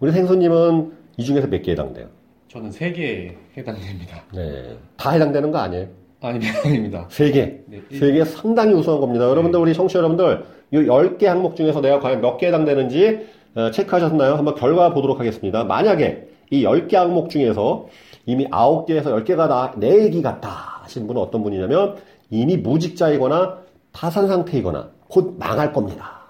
우리 0.00 0.12
생수님은 0.12 0.92
이 1.16 1.24
중에서 1.24 1.46
몇 1.46 1.62
개 1.62 1.72
해당돼요? 1.72 2.06
저는 2.48 2.70
세 2.70 2.92
개에 2.92 3.36
해당됩니다. 3.56 4.22
네. 4.34 4.76
다 4.96 5.10
해당되는 5.10 5.50
거 5.50 5.58
아니에요? 5.58 5.88
아닙니다. 6.20 6.52
아닙니다. 6.64 7.06
세 7.10 7.30
개. 7.30 7.58
네, 7.66 7.82
세개 7.90 8.24
상당히 8.24 8.72
우수한 8.72 9.00
겁니다. 9.00 9.28
여러분들, 9.28 9.60
우리 9.60 9.74
청취자 9.74 9.98
여러분들, 9.98 10.44
이 10.72 10.76
10개 10.78 11.24
항목 11.26 11.54
중에서 11.56 11.80
내가 11.80 12.00
과연 12.00 12.20
몇 12.20 12.38
개 12.38 12.46
해당되는지 12.46 13.26
어, 13.56 13.70
체크하셨나요? 13.70 14.34
한번 14.34 14.54
결과 14.54 14.92
보도록 14.94 15.20
하겠습니다. 15.20 15.64
만약에 15.64 16.28
이 16.50 16.64
10개 16.64 16.94
항목 16.94 17.28
중에서 17.30 17.88
이미 18.26 18.46
9개에서 18.48 19.04
10개가 19.24 19.48
다 19.48 19.74
내 19.76 20.02
얘기 20.04 20.22
같다 20.22 20.80
하시는 20.82 21.06
분은 21.06 21.20
어떤 21.20 21.42
분이냐면 21.42 21.96
이미 22.30 22.56
무직자이거나 22.56 23.58
파산 23.92 24.26
상태이거나 24.26 24.90
곧 25.08 25.36
망할 25.38 25.72
겁니다. 25.72 26.22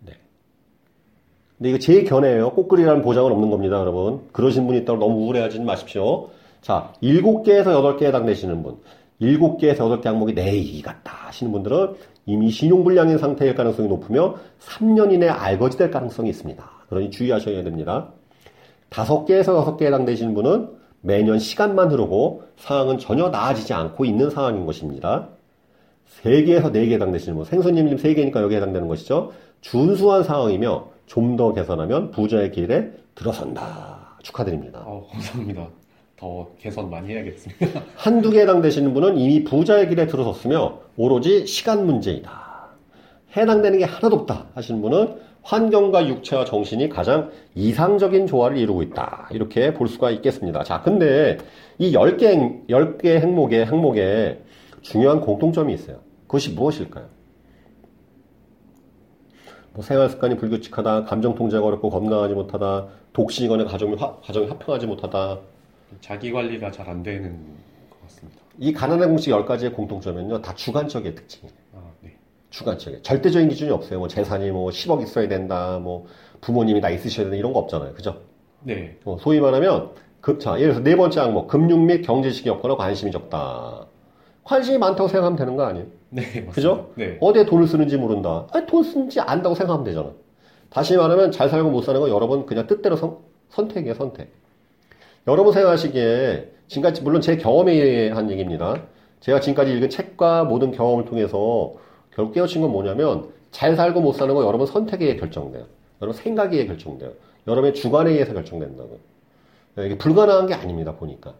네. 0.00 0.12
근데 1.56 1.70
이거 1.70 1.78
제 1.78 2.04
견해예요. 2.04 2.50
꼭그리라는 2.50 3.02
보장은 3.02 3.32
없는 3.32 3.50
겁니다, 3.50 3.78
여러분. 3.78 4.28
그러신 4.32 4.66
분이 4.66 4.80
있다고 4.80 4.98
너무 4.98 5.24
우울해하지는 5.24 5.64
마십시오. 5.64 6.28
자, 6.60 6.92
7개에서 7.02 7.66
8개 7.66 8.04
해당되시는 8.04 8.62
분. 8.62 8.78
7개에서 9.20 9.78
8개 9.78 10.04
항목이 10.04 10.34
내 10.34 10.54
얘기 10.54 10.82
같다 10.82 11.12
하시는 11.26 11.50
분들은 11.52 11.94
이미 12.26 12.50
신용불량인 12.50 13.18
상태일 13.18 13.54
가능성이 13.54 13.88
높으며 13.88 14.34
3년 14.60 15.12
이내에 15.12 15.28
알거지될 15.28 15.90
가능성이 15.90 16.28
있습니다. 16.30 16.62
그러니 16.88 17.10
주의하셔야 17.10 17.62
됩니다. 17.62 18.10
5개에서 18.90 19.64
6개 19.64 19.82
해당되시는 19.84 20.34
분은 20.34 20.75
매년 21.00 21.38
시간만 21.38 21.90
흐르고 21.90 22.42
상황은 22.56 22.98
전혀 22.98 23.28
나아지지 23.28 23.72
않고 23.72 24.04
있는 24.04 24.30
상황인 24.30 24.66
것입니다. 24.66 25.28
3개에서 26.22 26.72
4개 26.72 26.92
해당되시는 26.92 27.36
분. 27.36 27.44
생수님 27.44 27.88
지금 27.88 28.02
3개니까 28.02 28.42
여기 28.42 28.56
해당되는 28.56 28.88
것이죠. 28.88 29.32
준수한 29.60 30.22
상황이며 30.24 30.88
좀 31.06 31.36
더 31.36 31.52
개선하면 31.52 32.10
부자의 32.10 32.50
길에 32.50 32.90
들어선다. 33.14 34.18
축하드립니다. 34.22 34.80
어, 34.84 35.06
감사합니다. 35.12 35.68
더 36.16 36.48
개선 36.58 36.90
많이 36.90 37.12
해야겠습니다. 37.12 37.82
한두 37.94 38.30
개 38.30 38.40
해당되시는 38.40 38.92
분은 38.94 39.18
이미 39.18 39.44
부자의 39.44 39.88
길에 39.88 40.06
들어섰으며 40.06 40.80
오로지 40.96 41.46
시간 41.46 41.86
문제이다. 41.86 42.30
해당되는 43.36 43.78
게 43.78 43.84
하나도 43.84 44.16
없다 44.16 44.46
하시는 44.54 44.80
분은 44.80 45.16
환경과 45.46 46.08
육체와 46.08 46.44
정신이 46.44 46.88
가장 46.88 47.30
이상적인 47.54 48.26
조화를 48.26 48.56
이루고 48.58 48.82
있다. 48.82 49.28
이렇게 49.30 49.72
볼 49.72 49.86
수가 49.86 50.10
있겠습니다. 50.10 50.64
자, 50.64 50.82
근데 50.82 51.38
이 51.78 51.92
10개, 51.92 52.66
10개 52.68 53.20
행목에, 53.20 53.64
행목에 53.64 54.42
중요한 54.82 55.20
공통점이 55.20 55.72
있어요. 55.72 55.98
그것이 56.22 56.50
무엇일까요? 56.50 57.06
뭐 59.72 59.84
생활 59.84 60.10
습관이 60.10 60.36
불규칙하다, 60.36 61.04
감정 61.04 61.36
통제가 61.36 61.64
어렵고 61.64 61.90
건강하지 61.90 62.34
못하다, 62.34 62.88
독신이거나 63.12 63.66
가정이, 63.66 63.94
화, 63.94 64.16
가정이 64.16 64.48
화평하지 64.48 64.86
못하다. 64.86 65.38
자기 66.00 66.32
관리가 66.32 66.72
잘 66.72 66.88
안 66.88 67.04
되는 67.04 67.38
것 67.88 68.02
같습니다. 68.02 68.40
이 68.58 68.72
가난의 68.72 69.06
공식 69.06 69.30
10가지의 69.30 69.74
공통점은요, 69.74 70.42
다 70.42 70.52
주관적인 70.56 71.14
특징이에요. 71.14 71.65
아, 72.56 72.70
네. 72.72 72.78
주관적인. 72.78 73.02
절대적인 73.02 73.48
기준이 73.48 73.70
없어요. 73.70 73.98
뭐 73.98 74.08
재산이 74.08 74.50
뭐 74.50 74.70
10억 74.70 75.02
있어야 75.02 75.28
된다, 75.28 75.78
뭐 75.80 76.06
부모님이 76.40 76.80
다 76.80 76.88
있으셔야 76.90 77.26
된다, 77.26 77.36
이런 77.36 77.52
거 77.52 77.58
없잖아요. 77.60 77.92
그죠? 77.94 78.20
네. 78.62 78.96
어, 79.04 79.16
소위 79.20 79.40
말하면, 79.40 79.90
급, 80.20 80.40
자, 80.40 80.54
예를 80.58 80.72
들어서 80.74 80.80
네 80.80 80.96
번째 80.96 81.20
항목, 81.20 81.48
금융 81.48 81.86
및 81.86 82.02
경제식이 82.02 82.48
없거나 82.48 82.76
관심이 82.76 83.10
적다. 83.12 83.86
관심이 84.44 84.78
많다고 84.78 85.08
생각하면 85.08 85.36
되는 85.36 85.56
거 85.56 85.64
아니에요? 85.64 85.86
네, 86.10 86.22
맞습니다. 86.22 86.52
그죠? 86.52 86.90
네. 86.94 87.18
어디에 87.20 87.44
돈을 87.46 87.66
쓰는지 87.66 87.96
모른다. 87.96 88.46
아니, 88.52 88.66
돈 88.66 88.82
쓰는지 88.82 89.20
안다고 89.20 89.54
생각하면 89.54 89.84
되잖아. 89.84 90.10
다시 90.70 90.96
말하면 90.96 91.32
잘 91.32 91.48
살고 91.48 91.70
못 91.70 91.82
사는 91.82 92.00
건 92.00 92.10
여러분 92.10 92.46
그냥 92.46 92.66
뜻대로 92.66 92.96
선, 92.96 93.18
선택이에요, 93.50 93.94
선택. 93.94 94.30
여러분 95.28 95.52
생각하시기에, 95.52 96.52
지금까지, 96.68 97.02
물론 97.02 97.20
제 97.20 97.36
경험에 97.36 97.72
의한 97.72 98.30
얘기입니다. 98.30 98.82
제가 99.20 99.40
지금까지 99.40 99.72
읽은 99.72 99.90
책과 99.90 100.44
모든 100.44 100.70
경험을 100.72 101.04
통해서 101.04 101.74
결국 102.16 102.32
깨우친 102.32 102.62
건 102.62 102.72
뭐냐면, 102.72 103.28
잘 103.50 103.76
살고 103.76 104.00
못 104.00 104.12
사는 104.14 104.34
건 104.34 104.44
여러분 104.46 104.66
선택에 104.66 105.04
의해 105.04 105.16
결정돼요. 105.18 105.64
여러분 106.02 106.20
생각에 106.20 106.56
의해 106.56 106.66
결정돼요. 106.66 107.12
여러분의 107.46 107.74
주관에 107.74 108.10
의해서 108.10 108.32
결정된다고. 108.32 108.98
이게 109.78 109.96
불가능한 109.98 110.46
게 110.46 110.54
아닙니다, 110.54 110.96
보니까. 110.96 111.34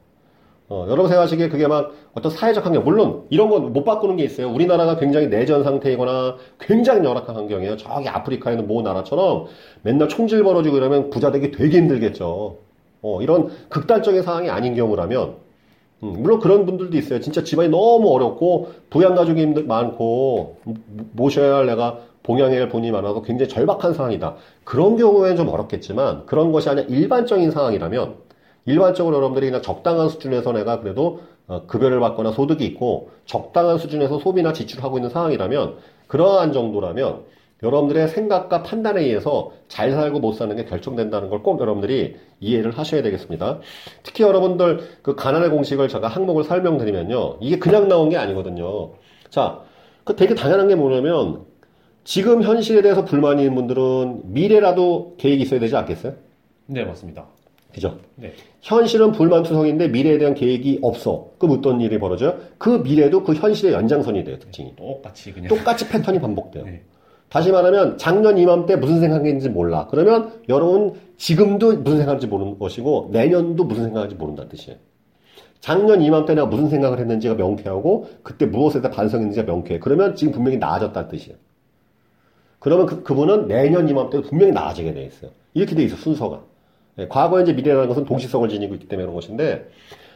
어, 0.69 0.85
여러분 0.89 1.09
생각하시기에 1.09 1.49
그게 1.49 1.67
막 1.67 1.93
어떤 2.13 2.31
사회적 2.31 2.67
환경, 2.67 2.85
물론 2.85 3.25
이런 3.31 3.49
건 3.51 3.73
못 3.73 3.85
바꾸는 3.85 4.17
게 4.17 4.25
있어요. 4.25 4.51
우리나라가 4.51 4.97
굉장히 4.97 5.29
내전 5.29 5.63
상태이거나 5.63 6.37
굉장히 6.59 7.05
열악한 7.07 7.37
환경이에요. 7.37 7.77
저기 7.77 8.09
아프리카에 8.09 8.55
있는 8.55 8.67
모 8.67 8.83
나라처럼 8.83 9.47
맨날 9.83 10.09
총질 10.09 10.43
벌어지고 10.43 10.77
이러면 10.77 11.11
부자 11.11 11.31
되기 11.31 11.53
되게 11.53 11.79
힘들겠죠. 11.79 12.59
어, 13.03 13.23
이런 13.23 13.49
극단적인 13.69 14.23
상황이 14.23 14.51
아닌 14.51 14.75
경우라면, 14.75 15.35
음, 16.03 16.13
물론 16.23 16.41
그런 16.41 16.67
분들도 16.67 16.97
있어요. 16.99 17.21
진짜 17.21 17.43
집안이 17.43 17.69
너무 17.71 18.11
어렵고, 18.13 18.73
부양 18.91 19.15
가족이 19.15 19.41
힘들, 19.41 19.65
많고, 19.65 20.59
모- 20.65 20.75
모셔야 21.13 21.57
할 21.57 21.67
내가 21.67 22.01
봉양해야 22.23 22.63
할 22.63 22.69
본인이 22.69 22.93
많아서 22.93 23.23
굉장히 23.23 23.49
절박한 23.49 23.95
상황이다. 23.95 24.37
그런 24.65 24.97
경우에는 24.97 25.37
좀 25.37 25.49
어렵겠지만, 25.49 26.27
그런 26.27 26.53
것이 26.53 26.69
아니라 26.69 26.87
일반적인 26.89 27.51
상황이라면, 27.51 28.15
일반적으로 28.67 29.17
여러분들이 29.17 29.47
그냥 29.47 29.63
적당한 29.63 30.09
수준에서 30.09 30.53
내가 30.53 30.81
그래도 30.81 31.21
어, 31.49 31.63
급여를 31.69 32.01
받거나 32.01 32.33
소득이 32.33 32.65
있고 32.67 33.11
적당한 33.25 33.79
수준에서 33.79 34.19
소비나 34.19 34.53
지출하고 34.53 34.99
있는 34.99 35.11
상황이라면 35.11 35.77
그러한 36.09 36.53
정도라면 36.53 37.21
여러분들의 37.63 38.09
생각과 38.09 38.63
판단에 38.63 39.01
의해서 39.03 39.53
잘 39.69 39.91
살고 39.93 40.21
못 40.21 40.33
사는 40.33 40.55
게 40.57 40.65
결정된다는 40.65 41.31
걸 41.31 41.43
꼭 41.43 41.61
여러분들이 41.61 42.17
이해를 42.41 42.71
하셔야 42.73 43.03
되겠습니다. 43.03 43.61
특히 44.03 44.25
여러분들 44.25 44.81
그 45.03 45.15
가난의 45.15 45.51
공식을 45.51 45.89
제가 45.89 46.09
항목을 46.09 46.45
설명드리면요. 46.45 47.39
이게 47.41 47.59
그냥 47.59 47.89
나온 47.89 48.11
게 48.11 48.17
아니거든요. 48.17 48.93
자, 49.31 49.61
그 50.05 50.17
되게 50.17 50.35
당연한 50.35 50.69
게 50.69 50.75
뭐냐면 50.75 51.45
지금 52.05 52.43
현실에 52.43 52.83
대해서 52.83 53.05
불만이 53.05 53.43
있는 53.43 53.55
분들은 53.55 54.33
미래라도 54.33 55.15
계획이 55.19 55.43
있어야 55.43 55.59
되지 55.61 55.75
않겠어요? 55.77 56.15
네, 56.67 56.85
맞습니다. 56.85 57.27
그죠? 57.73 57.99
네. 58.17 58.33
현실은 58.63 59.13
불만투성인데 59.13 59.89
미래에 59.89 60.19
대한 60.19 60.35
계획이 60.35 60.81
없어. 60.83 61.31
그럼 61.39 61.59
어떤 61.59 61.81
일이 61.81 61.99
벌어져요? 61.99 62.39
그 62.59 62.69
미래도 62.83 63.23
그 63.23 63.35
현실의 63.35 63.73
연장선이 63.75 64.25
돼요, 64.25 64.39
특징이. 64.39 64.75
똑같이 64.77 65.33
그냥. 65.33 65.49
똑같이 65.49 65.89
패턴이 65.89 66.21
반복돼요. 66.21 66.65
네. 66.65 66.83
다시 67.29 67.51
말하면 67.51 67.99
작년 67.99 68.39
이맘때 68.39 68.77
무슨 68.77 69.01
생각인지 69.01 69.49
몰라. 69.49 69.89
그러면 69.91 70.33
여러분 70.49 70.95
지금도 71.17 71.79
무슨 71.79 71.99
생각인지 71.99 72.27
모르는 72.27 72.59
것이고 72.59 73.11
내년도 73.13 73.65
무슨 73.65 73.85
생각인지 73.85 74.17
모른다는 74.17 74.49
뜻이에요. 74.51 74.79
작년 75.61 76.03
이맘때 76.03 76.35
내가 76.35 76.47
무슨 76.47 76.69
생각을 76.69 76.99
했는지가 77.01 77.35
명쾌하고 77.35 78.09
그때 78.23 78.47
무엇에 78.47 78.81
대해 78.81 78.93
반성했는지가 78.95 79.47
명쾌해. 79.47 79.81
그러면 79.81 80.15
지금 80.15 80.33
분명히 80.33 80.59
나아졌다는 80.59 81.09
뜻이에요. 81.09 81.37
그러면 82.59 82.87
그, 82.87 83.03
그분은 83.03 83.49
내년 83.49 83.89
이맘때 83.89 84.23
분명히 84.23 84.53
나아지게 84.53 84.93
돼 84.95 85.05
있어요. 85.05 85.31
이렇게 85.55 85.75
돼 85.75 85.85
있어, 85.85 85.97
순서가. 85.97 86.41
예, 86.99 87.09
과거, 87.09 87.39
현재, 87.39 87.53
미래라는 87.53 87.89
것은 87.89 88.05
동시성을 88.05 88.49
지니고 88.49 88.75
있기 88.75 88.89
때문에 88.89 89.05
그런 89.07 89.15
것인데, 89.15 89.69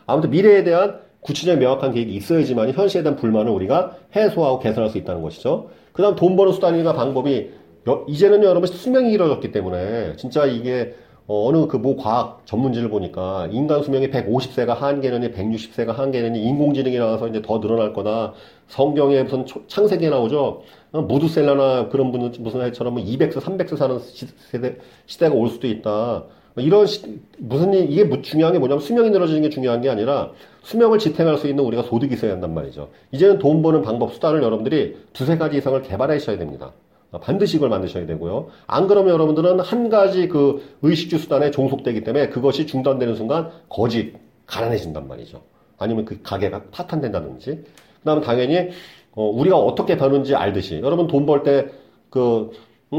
아무튼 0.07 0.31
미래에 0.31 0.65
대한 0.65 1.01
구체적인 1.21 1.61
명확한 1.61 1.93
계획이 1.93 2.15
있어야지만 2.15 2.73
현실에 2.73 3.03
대한 3.03 3.17
불만을 3.17 3.53
우리가 3.53 3.97
해소하고 4.17 4.59
개선할 4.61 4.91
수 4.91 4.99
있다는 4.99 5.23
것이죠. 5.23 5.71
그 5.93 6.03
다음 6.03 6.15
돈 6.17 6.37
버는 6.37 6.53
수단이나 6.53 6.93
방법이, 6.93 7.51
여- 7.89 8.05
이제는 8.09 8.43
여러분 8.45 8.67
수명이 8.67 9.11
길어졌기 9.11 9.53
때문에, 9.53 10.17
진짜 10.17 10.47
이게, 10.47 10.95
어, 11.27 11.51
느 11.53 11.69
그 11.69 11.79
모 11.79 11.97
과학 11.97 12.43
전문지를 12.45 12.91
보니까 12.91 13.49
인간 13.53 13.83
수명이 13.85 14.11
150세가 14.11 14.75
한계느니 14.75 15.31
160세가 15.33 15.95
한계느니 15.95 16.43
인공지능이 16.43 16.99
나와서 16.99 17.29
이제 17.29 17.41
더 17.41 17.61
늘어날 17.61 17.93
거다. 17.93 18.33
성경에 18.67 19.23
무슨 19.23 19.47
초- 19.47 19.65
창세기에 19.69 20.11
나오죠. 20.11 20.63
어, 20.93 21.03
무두셀라나 21.03 21.89
그런 21.89 22.11
분은 22.11 22.33
무슨 22.41 22.63
해처럼 22.63 22.97
200세, 22.97 23.41
300세 23.41 23.77
사는 23.77 23.99
시- 24.01 24.27
세대, 24.51 24.77
시대가 25.07 25.35
올 25.37 25.49
수도 25.51 25.69
있다. 25.69 26.25
이런 26.57 26.87
시- 26.87 27.21
무슨 27.39 27.73
일, 27.73 27.91
이게 27.91 28.05
무- 28.05 28.23
중요한 28.23 28.53
게 28.53 28.59
뭐냐면 28.59 28.81
수명이 28.81 29.11
늘어지는 29.11 29.43
게 29.43 29.49
중요한 29.51 29.81
게 29.81 29.89
아니라 29.89 30.33
수명을 30.63 30.99
지탱할 30.99 31.39
수 31.39 31.49
있는 31.49 31.65
우리가 31.65 31.83
소득이 31.85 32.15
있어야 32.15 32.33
한단 32.33 32.53
말이죠. 32.55 32.89
이제는 33.13 33.39
돈 33.39 33.63
버는 33.63 33.83
방법, 33.83 34.13
수단을 34.13 34.43
여러분들이 34.43 34.97
두세 35.13 35.39
가지 35.39 35.57
이상을 35.59 35.81
개발하셔야 35.83 36.39
됩니다. 36.39 36.73
아, 37.13 37.19
반드시 37.19 37.57
이걸 37.57 37.71
만드셔야 37.71 38.07
되고요. 38.07 38.49
안 38.67 38.87
그러면 38.87 39.13
여러분들은 39.15 39.61
한 39.61 39.89
가지 39.89 40.29
그 40.29 40.63
의식주 40.83 41.19
수단에 41.19 41.51
종속되기 41.51 42.03
때문에 42.05 42.29
그것이 42.29 42.67
중단되는 42.67 43.15
순간 43.17 43.51
거짓, 43.69 44.15
가난해진단 44.47 45.09
말이죠. 45.09 45.41
아니면 45.79 46.05
그 46.05 46.21
가게가 46.23 46.65
파탄된다든지. 46.71 47.47
그 47.51 48.05
다음에 48.05 48.21
당연히 48.21 48.71
어, 49.13 49.25
우리가 49.29 49.57
어떻게 49.59 49.97
버는지 49.97 50.35
알듯이 50.37 50.81
여러분 50.85 51.07
돈 51.09 51.27
벌 51.27 51.43
때그 51.43 52.51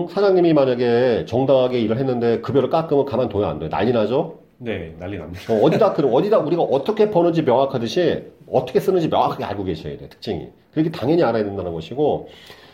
사장님이 0.09 0.53
만약에 0.53 1.25
정당하게 1.25 1.81
일을 1.81 1.97
했는데 1.97 2.39
급여를 2.39 2.69
깎으면 2.69 3.05
가만둬야 3.05 3.49
안 3.49 3.59
돼요. 3.59 3.69
난리 3.69 3.91
나죠? 3.91 4.39
네, 4.57 4.95
난리 4.99 5.17
납니다. 5.17 5.53
어, 5.53 5.59
어디다 5.63 5.93
그럼 5.93 6.13
어디다 6.13 6.39
우리가 6.39 6.61
어떻게 6.61 7.09
버는지 7.09 7.41
명확하듯이 7.41 8.23
어떻게 8.49 8.79
쓰는지 8.79 9.09
명확하게 9.09 9.43
알고 9.43 9.65
계셔야 9.65 9.97
돼요. 9.97 10.07
특징이. 10.09 10.47
그렇게 10.71 10.91
당연히 10.91 11.23
알아야 11.23 11.43
된다는 11.43 11.73
것이고 11.73 12.29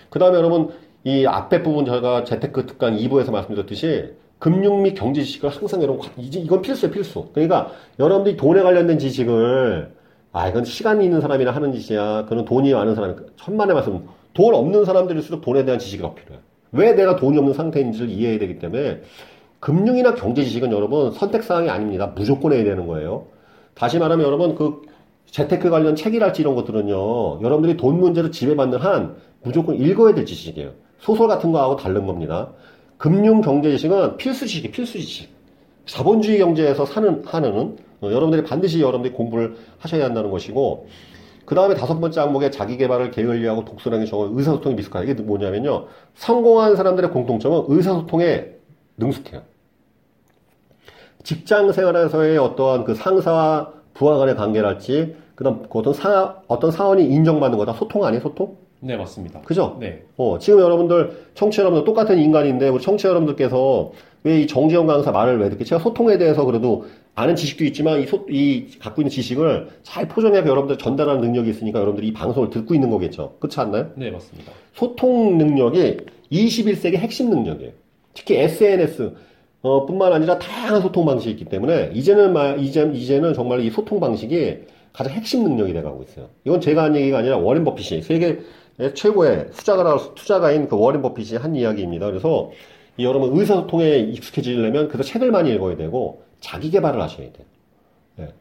그 0.09 0.19
다음에 0.19 0.37
여러분 0.37 0.69
이 1.03 1.25
앞에 1.25 1.63
부분 1.63 1.85
제가 1.85 2.23
재테크 2.23 2.67
특강 2.67 2.95
2부에서 2.95 3.31
말씀드렸듯이 3.31 4.13
금융 4.37 4.83
및 4.83 4.93
경제 4.93 5.23
지식을 5.23 5.49
항상 5.49 5.81
여러분 5.81 6.07
이제 6.17 6.39
이건 6.39 6.61
필수예요 6.61 6.93
필수. 6.93 7.29
그러니까 7.33 7.71
여러분들이 7.97 8.37
돈에 8.37 8.61
관련된 8.61 8.99
지식을 8.99 9.91
아 10.33 10.49
이건 10.49 10.65
시간이 10.65 11.03
있는 11.03 11.21
사람이나 11.21 11.49
하는 11.49 11.73
짓이야. 11.73 12.25
그는 12.25 12.45
돈이 12.45 12.73
많은 12.73 12.93
사람 12.93 13.15
천만의 13.37 13.73
말씀. 13.73 14.07
돈 14.35 14.53
없는 14.53 14.85
사람들일수록 14.85 15.41
돈에 15.41 15.65
대한 15.65 15.79
지식이 15.79 16.03
더 16.03 16.13
필요해. 16.13 16.39
왜 16.77 16.93
내가 16.93 17.15
돈이 17.15 17.37
없는 17.37 17.53
상태인지를 17.53 18.09
이해해야 18.09 18.39
되기 18.39 18.59
때문에 18.59 19.01
금융이나 19.59 20.13
경제 20.13 20.43
지식은 20.43 20.71
여러분 20.71 21.11
선택 21.11 21.43
사항이 21.43 21.69
아닙니다. 21.69 22.13
무조건 22.15 22.53
해야 22.53 22.63
되는 22.63 22.87
거예요. 22.87 23.27
다시 23.73 23.99
말하면 23.99 24.25
여러분 24.25 24.55
그 24.55 24.81
재테크 25.25 25.69
관련 25.69 25.95
책이랄지 25.95 26.41
이런 26.41 26.55
것들은요. 26.55 27.41
여러분들이 27.41 27.77
돈 27.77 27.99
문제를 27.99 28.31
지배받는 28.31 28.79
한 28.79 29.15
무조건 29.43 29.75
읽어야 29.75 30.13
될 30.13 30.25
지식이에요. 30.25 30.71
소설 30.99 31.27
같은 31.27 31.51
거하고 31.51 31.75
다른 31.75 32.05
겁니다. 32.05 32.51
금융 32.97 33.41
경제 33.41 33.69
지식은 33.71 34.17
필수 34.17 34.47
지식이 34.47 34.71
필수 34.71 34.93
지식. 34.99 35.29
자본주의 35.85 36.39
경제에서 36.39 36.85
사는 36.85 37.23
하는 37.25 37.77
어, 38.01 38.07
여러분들이 38.11 38.43
반드시 38.43 38.81
여러분들이 38.81 39.13
공부를 39.13 39.55
하셔야 39.79 40.05
한다는 40.05 40.29
것이고 40.29 40.87
그 41.47 41.55
다음에 41.55 41.75
다섯 41.75 41.97
번째 42.01 42.19
항목에 42.19 42.51
자기 42.51 42.75
개발을 42.75 43.09
게을리하고 43.09 43.63
독서라는 43.63 44.05
적은 44.05 44.37
의사소통이 44.37 44.75
미숙하다. 44.75 45.05
이게 45.05 45.13
뭐냐면요. 45.13 45.85
성공한 46.13 46.75
사람들의 46.75 47.09
공통점은 47.09 47.63
의사소통에 47.69 48.47
능숙해요. 48.97 49.43
직장 51.23 51.71
생활에서의 51.71 52.37
어떠한 52.37 52.83
그 52.83 52.95
상사와 52.95 53.71
부하 53.93 54.17
간의 54.17 54.35
관계랄지, 54.35 55.15
그 55.35 55.45
다음 55.45 55.63
그 55.69 55.79
어떤 55.79 55.93
사, 55.93 56.35
어떤 56.49 56.69
사원이 56.69 57.05
인정받는 57.05 57.57
거다. 57.57 57.71
소통 57.71 58.03
아니에요, 58.03 58.21
소통? 58.23 58.57
네, 58.81 58.97
맞습니다. 58.97 59.39
그죠? 59.39 59.77
네. 59.79 60.03
어, 60.17 60.37
지금 60.39 60.59
여러분들, 60.59 61.27
청취자 61.33 61.63
여러분들 61.63 61.85
똑같은 61.85 62.19
인간인데, 62.19 62.67
우리 62.67 62.81
청취자 62.81 63.07
여러분들께서 63.07 63.93
왜 64.23 64.41
이 64.41 64.47
정지영 64.47 64.87
강사 64.87 65.11
말을 65.11 65.39
왜 65.39 65.49
듣게, 65.49 65.63
제가 65.63 65.81
소통에 65.81 66.17
대해서 66.17 66.43
그래도 66.45 66.85
아는 67.15 67.35
지식도 67.35 67.63
있지만, 67.65 68.01
이 68.01 68.05
소, 68.05 68.25
이 68.29 68.67
갖고 68.79 69.01
있는 69.01 69.09
지식을 69.09 69.69
잘 69.83 70.07
포장해서 70.07 70.47
여러분들 70.47 70.77
전달하는 70.77 71.21
능력이 71.21 71.49
있으니까 71.49 71.79
여러분들이 71.79 72.07
이 72.09 72.13
방송을 72.13 72.49
듣고 72.49 72.73
있는 72.75 72.89
거겠죠. 72.89 73.35
그렇지 73.39 73.59
않나요? 73.59 73.91
네, 73.95 74.11
맞습니다. 74.11 74.51
소통 74.73 75.37
능력이 75.37 75.97
21세기 76.31 76.97
핵심 76.97 77.29
능력이에요. 77.29 77.71
특히 78.13 78.35
SNS, 78.35 79.13
어, 79.61 79.85
뿐만 79.85 80.13
아니라 80.13 80.37
다양한 80.37 80.81
소통 80.81 81.05
방식이 81.05 81.31
있기 81.31 81.45
때문에, 81.45 81.91
이제는, 81.93 82.33
마, 82.33 82.53
이제, 82.53 82.89
이제는 82.93 83.33
정말 83.33 83.61
이 83.61 83.69
소통 83.71 83.99
방식이 83.99 84.57
가장 84.93 85.13
핵심 85.13 85.43
능력이 85.43 85.73
돼가고 85.73 86.03
있어요. 86.03 86.29
이건 86.43 86.59
제가 86.59 86.83
한 86.83 86.95
얘기가 86.95 87.19
아니라 87.19 87.37
워렌 87.37 87.63
버핏이 87.63 88.01
세계 88.01 88.39
최고의 88.93 89.51
투자가, 89.51 90.13
투자가인 90.15 90.67
그 90.67 90.77
워렌 90.77 91.01
버핏이 91.01 91.37
한 91.37 91.55
이야기입니다. 91.55 92.07
그래서 92.07 92.51
이 92.97 93.05
여러분 93.05 93.37
의사소통에 93.37 93.99
익숙해지려면 93.99 94.87
그래서 94.87 95.09
책을 95.09 95.31
많이 95.31 95.51
읽어야 95.51 95.77
되고 95.77 96.23
자기 96.39 96.69
개발을 96.69 97.01
하셔야 97.01 97.31
돼요. 97.31 97.45
예. 98.19 98.33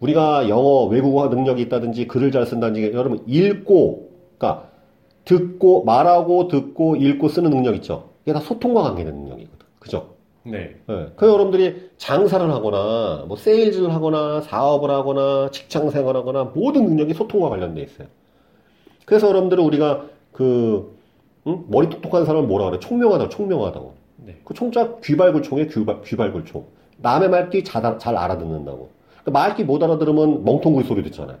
우리가 0.00 0.48
영어 0.48 0.84
외국어 0.84 1.28
능력이 1.28 1.62
있다든지 1.62 2.06
글을 2.06 2.30
잘 2.30 2.46
쓴다든지 2.46 2.92
여러분 2.94 3.22
읽고 3.26 4.10
그러니까 4.38 4.68
듣고 5.24 5.84
말하고 5.84 6.48
듣고 6.48 6.96
읽고 6.96 7.28
쓰는 7.28 7.50
능력 7.50 7.74
있죠. 7.76 8.10
이게 8.24 8.32
다 8.32 8.40
소통과 8.40 8.82
관계된 8.82 9.14
능력이거든. 9.14 9.66
그죠? 9.78 10.14
네. 10.44 10.76
예. 10.88 11.06
그 11.16 11.26
여러분들이 11.26 11.90
장사를 11.98 12.48
하거나 12.50 13.24
뭐 13.26 13.36
세일즈를 13.36 13.92
하거나 13.92 14.40
사업을 14.40 14.90
하거나 14.90 15.50
직장 15.50 15.90
생활을 15.90 16.20
하거나 16.20 16.44
모든 16.54 16.84
능력이 16.84 17.14
소통과 17.14 17.48
관련돼 17.48 17.82
있어요. 17.82 18.08
그래서 19.04 19.28
여러분들은 19.28 19.64
우리가 19.64 20.04
그 20.32 20.97
응? 21.48 21.64
머리 21.68 21.88
똑똑한 21.88 22.24
사람을 22.24 22.46
뭐라 22.46 22.66
그래? 22.66 22.78
총명하다고 22.80 23.28
총명하다고. 23.30 23.94
네. 24.26 24.36
그 24.44 24.54
총자 24.54 24.94
귀발굴총에 25.02 25.66
귀발, 25.66 26.02
귀발굴총. 26.02 26.64
남의 26.98 27.28
말귀 27.30 27.64
잘, 27.64 27.84
알- 27.86 27.98
잘 27.98 28.16
알아듣는다고. 28.16 28.90
그 29.24 29.30
말귀 29.30 29.64
못 29.64 29.82
알아들으면 29.82 30.44
멍텅구리 30.44 30.86
소리 30.86 31.02
듣잖아요. 31.04 31.36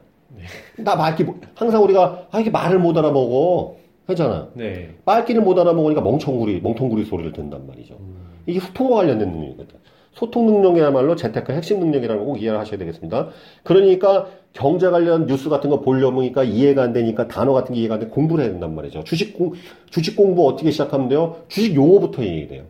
나 0.78 0.94
말귀 0.96 1.24
못- 1.24 1.36
항상 1.54 1.82
우리가 1.82 2.26
아 2.30 2.40
이게 2.40 2.50
말을 2.50 2.78
못 2.78 2.96
알아먹어 2.96 3.76
하잖아. 4.06 4.48
네. 4.54 4.94
말귀를 5.04 5.42
못 5.42 5.58
알아먹으니까 5.58 6.00
멍청구리 6.00 6.60
멍텅구리 6.62 7.04
소리를 7.04 7.32
듣는단 7.32 7.66
말이죠. 7.66 7.96
음, 8.00 8.16
이게 8.46 8.60
소통과 8.60 8.96
관련된 8.96 9.30
능력이거든. 9.30 9.76
소통 10.12 10.46
능력이야말로 10.46 11.14
재테크 11.16 11.52
핵심 11.52 11.80
능력이라는 11.80 12.20
거 12.24 12.26
꼭 12.26 12.40
이해를 12.42 12.58
하셔야 12.58 12.78
되겠습니다. 12.78 13.28
그러니까 13.64 14.26
경제 14.52 14.88
관련 14.90 15.26
뉴스 15.26 15.48
같은 15.48 15.70
거 15.70 15.80
보려니까 15.80 16.42
이해가 16.42 16.82
안 16.82 16.92
되니까 16.92 17.28
단어 17.28 17.52
같은 17.52 17.74
게 17.74 17.80
이해가 17.80 17.94
안 17.94 18.00
돼. 18.00 18.06
공부를 18.06 18.44
해야 18.44 18.52
된단 18.52 18.74
말이죠. 18.74 19.04
주식 19.04 19.36
공, 19.36 19.52
주식 19.90 20.16
공부 20.16 20.48
어떻게 20.48 20.70
시작하면 20.70 21.08
돼요? 21.08 21.36
주식 21.48 21.74
용어부터 21.74 22.22
이해해야 22.22 22.48
돼요. 22.48 22.64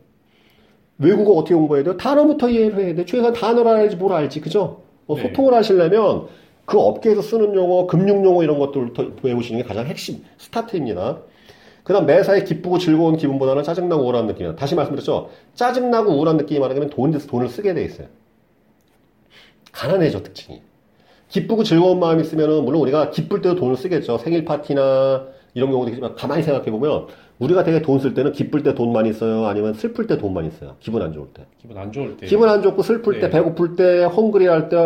외국어 0.99 1.33
어떻게 1.33 1.55
공부해야 1.55 1.85
돼요? 1.85 1.97
단어부터 1.97 2.51
이해를 2.51 2.79
해야 2.79 2.95
돼. 2.95 3.05
최소한 3.05 3.33
단어를 3.33 3.71
알지 3.71 3.97
뭘 3.97 4.13
알지. 4.13 4.41
그죠? 4.41 4.83
뭐 5.07 5.17
네. 5.17 5.23
소통을 5.23 5.55
하시려면 5.55 6.27
그 6.65 6.79
업계에서 6.79 7.23
쓰는 7.23 7.55
용어, 7.55 7.87
금융 7.87 8.25
용어 8.25 8.43
이런 8.43 8.59
것들부터 8.59 9.13
외우시는 9.23 9.63
게 9.63 9.67
가장 9.67 9.87
핵심 9.87 10.23
스타트입니다. 10.37 11.21
그 11.85 11.95
다음 11.95 12.05
매사에 12.05 12.45
기쁘고 12.45 12.77
즐거운 12.77 13.17
기분보다는 13.17 13.63
짜증나고 13.63 14.03
우울한 14.03 14.27
느낌이다. 14.27 14.57
다시 14.57 14.75
말씀드렸죠. 14.75 15.31
짜증나고 15.55 16.13
우울한 16.13 16.37
느낌이 16.37 16.61
많으면 16.61 16.91
돈, 16.91 17.13
돈을 17.13 17.49
쓰게 17.49 17.73
돼 17.73 17.85
있어요. 17.85 18.09
가난해져, 19.73 20.23
특징이. 20.23 20.61
기쁘고 21.29 21.63
즐거운 21.65 21.99
마음이 22.01 22.23
있으면은, 22.23 22.65
물론 22.65 22.83
우리가 22.83 23.11
기쁠 23.11 23.43
때도 23.43 23.57
돈을 23.57 23.77
쓰겠죠. 23.77 24.19
생일 24.19 24.45
파티나 24.45 25.27
이런 25.55 25.71
경우도 25.71 25.91
있지만, 25.91 26.15
가만히 26.15 26.43
생각해 26.43 26.71
보면, 26.71 27.07
우리가 27.39 27.63
되게 27.65 27.83
돈 27.83 27.99
쓸 28.01 28.15
때는 28.15 28.33
기쁠 28.33 28.63
때 28.63 28.75
돈 28.75 28.93
많이 28.93 29.13
써요? 29.13 29.47
아니면 29.47 29.75
슬플 29.75 30.07
때 30.07 30.19
돈 30.19 30.35
많이 30.35 30.51
써요? 30.51 30.75
기분 30.81 31.03
안 31.03 31.13
좋을 31.13 31.29
때. 31.35 31.45
기분 31.61 31.77
안 31.79 31.93
좋을 31.93 32.17
때. 32.17 32.27
기분 32.27 32.49
안 32.49 32.63
좋고 32.63 32.83
슬플 32.83 33.15
때, 33.21 33.27
네. 33.27 33.31
배고플 33.31 33.77
때, 33.77 34.05
헝그리 34.05 34.47
할 34.47 34.69
때, 34.69 34.77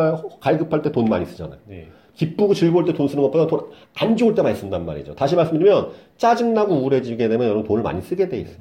갈급할 0.41 0.83
때 0.83 0.93
돈 0.93 1.07
많이 1.07 1.25
쓰잖아요. 1.27 1.59
네. 1.67 1.89
기쁘고 2.15 2.53
즐거울 2.53 2.85
때 2.85 2.93
돈 2.93 3.09
쓰는 3.09 3.23
것보다 3.23 3.47
돈 3.47 3.71
안 3.99 4.17
좋을 4.17 4.35
때 4.35 4.43
많이 4.43 4.55
쓴단 4.57 4.85
말이죠. 4.85 5.15
다시 5.15 5.35
말씀드리면 5.37 5.89
짜증나고 6.19 6.75
우울해지게 6.75 7.29
되면 7.29 7.47
여러분 7.47 7.65
돈을 7.65 7.83
많이 7.83 8.03
쓰게 8.03 8.29
돼 8.29 8.39
있어요. 8.41 8.57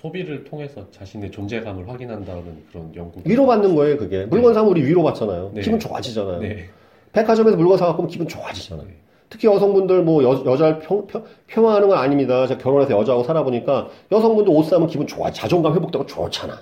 소비를 0.00 0.44
통해서 0.44 0.86
자신의 0.92 1.32
존재감을 1.32 1.88
확인한다는 1.88 2.42
그런 2.70 2.92
연구. 2.94 3.20
위로받는 3.24 3.74
거예요, 3.74 3.96
그게. 3.96 4.26
물건 4.26 4.54
사면 4.54 4.70
우리 4.70 4.82
위로받잖아요. 4.84 5.50
네. 5.54 5.60
기분 5.62 5.80
좋아지잖아요. 5.80 6.38
네. 6.40 6.66
백화점에서 7.12 7.56
물건 7.56 7.78
사갖고 7.78 8.06
기분 8.06 8.28
좋아지잖아요. 8.28 8.86
네. 8.86 8.94
특히 9.30 9.46
여성분들 9.46 10.02
뭐 10.02 10.22
여, 10.24 10.42
여자를 10.44 10.78
평, 10.80 11.06
평, 11.06 11.24
평화하는 11.46 11.88
건 11.88 11.98
아닙니다. 11.98 12.46
제가 12.46 12.60
결혼해서 12.60 12.98
여자하고 12.98 13.24
살아보니까 13.24 13.88
여성분들 14.10 14.52
옷 14.54 14.64
사면 14.64 14.88
기분 14.88 15.06
좋아. 15.06 15.30
자존감 15.30 15.74
회복되고 15.74 16.06
좋잖아. 16.06 16.58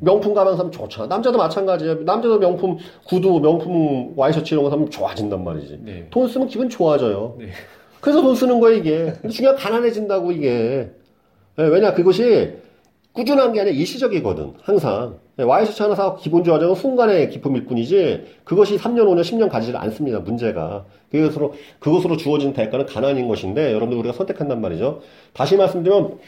명품 0.00 0.34
가방 0.34 0.56
사면 0.56 0.72
좋잖아. 0.72 1.06
남자도 1.06 1.38
마찬가지예요. 1.38 2.02
남자도 2.02 2.38
명품 2.40 2.76
구두, 3.06 3.38
명품 3.40 4.12
와이셔츠 4.16 4.52
이런 4.52 4.64
거 4.64 4.70
사면 4.70 4.90
좋아진단 4.90 5.44
말이지. 5.44 5.78
네. 5.82 6.06
돈 6.10 6.26
쓰면 6.26 6.48
기분 6.48 6.68
좋아져요. 6.68 7.36
네. 7.38 7.50
그래서 8.00 8.20
돈 8.20 8.34
쓰는 8.34 8.58
거야, 8.58 8.74
이게. 8.74 9.14
중요한 9.30 9.56
가난해진다고, 9.56 10.32
이게. 10.32 10.90
예, 11.58 11.62
왜냐, 11.62 11.94
그것이 11.94 12.52
꾸준한 13.12 13.52
게 13.52 13.60
아니라 13.60 13.76
일시적이거든, 13.76 14.54
항상. 14.62 15.18
예, 15.38 15.44
와이셔츠 15.44 15.82
하나 15.82 15.94
사고 15.94 16.16
기분 16.16 16.44
좋아지는 16.44 16.74
순간의 16.74 17.30
기쁨일 17.30 17.64
뿐이지, 17.66 18.24
그것이 18.44 18.76
3년, 18.76 19.06
5년, 19.06 19.22
10년 19.22 19.48
가지를 19.48 19.80
않습니다, 19.80 20.20
문제가. 20.20 20.84
그것으로, 21.10 21.54
그것으로 21.78 22.16
주어진 22.18 22.52
대가는 22.52 22.84
가난인 22.84 23.28
것인데, 23.28 23.68
여러분들 23.72 23.96
우리가 23.98 24.12
선택한단 24.14 24.60
말이죠. 24.60 25.00
다시 25.32 25.56
말씀드리면, 25.56 26.18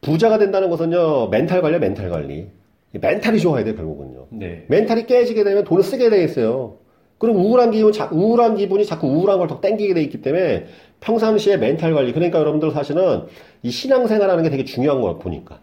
부자가 0.00 0.38
된다는 0.38 0.70
것은요, 0.70 1.28
멘탈 1.28 1.60
관리야, 1.60 1.78
멘탈 1.80 2.08
관리. 2.08 2.46
이 2.94 2.98
멘탈이 2.98 3.40
좋아야 3.40 3.64
돼, 3.64 3.74
결국은요. 3.74 4.26
네. 4.30 4.64
멘탈이 4.68 5.06
깨지게 5.06 5.44
되면 5.44 5.64
돈을 5.64 5.82
쓰게 5.82 6.08
돼 6.10 6.24
있어요. 6.24 6.78
그럼 7.18 7.36
우울한 7.36 7.70
기분, 7.72 7.92
자, 7.92 8.08
우울한 8.12 8.56
기분이 8.56 8.84
자꾸 8.86 9.06
우울한 9.08 9.38
걸 9.38 9.48
더 9.48 9.60
땡기게 9.60 9.94
돼 9.94 10.02
있기 10.02 10.22
때문에 10.22 10.66
평상시에 11.00 11.56
멘탈 11.58 11.92
관리. 11.94 12.12
그러니까 12.12 12.38
여러분들 12.38 12.70
사실은 12.70 13.24
이 13.62 13.70
신앙생활하는 13.70 14.42
게 14.44 14.50
되게 14.50 14.64
중요한 14.64 15.00
걸 15.02 15.18
보니까. 15.18 15.60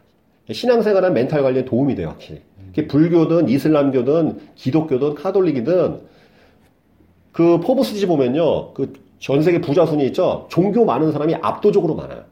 신앙생활은 0.51 1.13
멘탈 1.13 1.43
관리에 1.43 1.65
도움이 1.65 1.95
돼요, 1.95 2.09
확실히. 2.09 2.41
불교든 2.73 3.49
이슬람교든 3.49 4.39
기독교든 4.55 5.15
카톨릭이든 5.15 6.01
그 7.31 7.59
포브스지 7.59 8.07
보면요. 8.07 8.73
그 8.73 8.93
전 9.21 9.43
세계 9.43 9.61
부자 9.61 9.85
순위 9.85 10.07
있죠? 10.07 10.47
종교 10.49 10.83
믿는 10.83 11.11
사람이 11.11 11.35
압도적으로 11.35 11.93
많아요. 11.95 12.25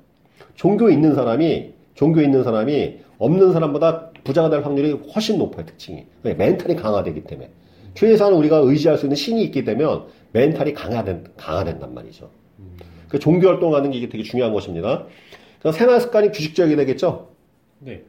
종교 0.56 0.90
있는 0.90 1.14
사람이, 1.14 1.72
종교 1.94 2.20
있는 2.20 2.44
사람이 2.44 2.98
없는 3.20 3.54
사람보다 3.54 4.10
부자가 4.24 4.50
될 4.50 4.64
확률이 4.64 4.94
훨씬 5.14 5.38
높아요, 5.38 5.68
특징이. 5.68 6.08
왜? 6.24 6.34
멘탈이 6.34 6.76
강화되기 6.76 7.26
때문에. 7.26 7.52
최소한 7.94 8.34
우리가 8.34 8.58
의지할 8.58 8.98
수 8.98 9.06
있는 9.06 9.16
신이 9.16 9.44
있기 9.44 9.66
때문에 9.66 10.02
멘탈이 10.32 10.74
강화된, 10.74 11.26
강화된단 11.38 11.94
말이죠. 11.94 12.32
그 13.08 13.20
종교 13.20 13.48
활동하는 13.50 13.92
게 13.92 14.00
이게 14.00 14.10
되게 14.10 14.24
중요한 14.24 14.52
것입니다. 14.52 15.06
생활 15.72 16.02
습관이 16.02 16.32
규칙적이 16.32 16.76
되겠죠? 16.76 17.30
네. 17.80 18.02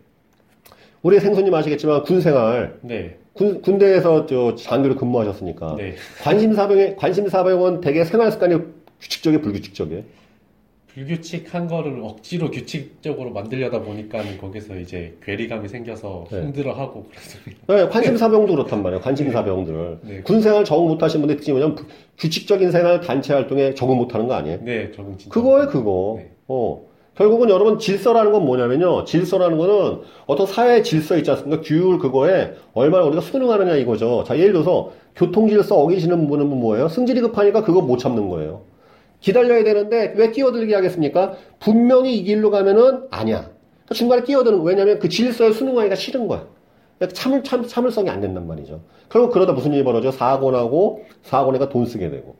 우리 1.02 1.18
생소님 1.20 1.52
아시겠지만 1.54 2.02
군 2.02 2.20
생활, 2.20 2.78
네. 2.82 3.16
군, 3.32 3.62
군대에서 3.62 4.26
저 4.26 4.54
장교로 4.54 4.96
근무하셨으니까. 4.96 5.76
네. 5.76 5.94
관심사병의, 6.22 6.96
관심사병은 6.96 7.80
되게 7.80 8.04
생활 8.04 8.30
습관이 8.30 8.58
규칙적이에요, 9.00 9.40
불규칙적이에요? 9.40 10.02
불규칙한 10.92 11.68
거를 11.68 12.00
억지로 12.02 12.50
규칙적으로 12.50 13.30
만들려다 13.30 13.80
보니까는 13.82 14.38
거기서 14.38 14.76
이제 14.80 15.16
괴리감이 15.22 15.68
생겨서 15.68 16.24
네. 16.32 16.42
힘들어하고 16.42 17.06
그래서 17.08 17.38
네, 17.86 17.88
관심사병도 17.88 18.52
그렇단 18.52 18.82
말이에요. 18.82 19.00
관심사병들. 19.00 19.98
네. 20.02 20.20
군 20.22 20.42
생활 20.42 20.64
적응 20.64 20.88
못하신 20.88 21.20
분들 21.20 21.36
특징이 21.36 21.56
뭐냐면 21.56 21.76
부- 21.76 21.84
규칙적인 22.18 22.72
생활 22.72 23.00
단체 23.00 23.32
활동에 23.32 23.72
적응 23.74 23.96
못하는 23.96 24.26
거 24.26 24.34
아니에요? 24.34 24.58
네, 24.62 24.90
적응 24.90 25.16
진짜. 25.16 25.32
그거예요, 25.32 25.68
그거. 25.68 26.16
네. 26.18 26.32
어. 26.48 26.89
결국은 27.16 27.50
여러분 27.50 27.78
질서라는 27.78 28.32
건 28.32 28.44
뭐냐면요. 28.44 29.04
질서라는 29.04 29.58
거는 29.58 30.00
어떤 30.26 30.46
사회의 30.46 30.82
질서 30.82 31.16
있지 31.16 31.30
않습니까? 31.30 31.62
규율 31.62 31.98
그거에 31.98 32.54
얼마나 32.72 33.04
우리가 33.04 33.20
순응하느냐 33.20 33.74
이거죠. 33.76 34.24
자, 34.26 34.38
예를 34.38 34.52
들어서 34.52 34.92
교통 35.16 35.48
질서 35.48 35.76
어기시는 35.76 36.28
분은 36.28 36.46
뭐예요? 36.46 36.88
승질이 36.88 37.20
급하니까 37.20 37.62
그거 37.62 37.82
못 37.82 37.98
참는 37.98 38.28
거예요. 38.28 38.62
기다려야 39.20 39.64
되는데 39.64 40.14
왜 40.16 40.30
끼어들게 40.30 40.74
하겠습니까? 40.74 41.34
분명히 41.58 42.16
이 42.16 42.22
길로 42.22 42.50
가면은 42.50 43.06
아니야. 43.10 43.50
그러니까 43.84 43.94
중간에 43.94 44.22
끼어드는 44.22 44.58
거. 44.58 44.64
왜냐면 44.64 44.98
그 44.98 45.08
질서에 45.08 45.52
순응하기가 45.52 45.94
싫은 45.94 46.26
거야. 46.26 46.46
그러니까 46.98 47.14
참을, 47.14 47.42
참, 47.44 47.66
참을성이 47.66 48.08
안 48.08 48.20
된단 48.20 48.46
말이죠. 48.46 48.80
결국 49.10 49.32
그러다 49.32 49.52
무슨 49.52 49.72
일이 49.72 49.84
벌어져? 49.84 50.10
사고 50.10 50.50
나고, 50.50 51.04
사고 51.22 51.52
내가 51.52 51.68
돈 51.68 51.84
쓰게 51.86 52.08
되고. 52.10 52.36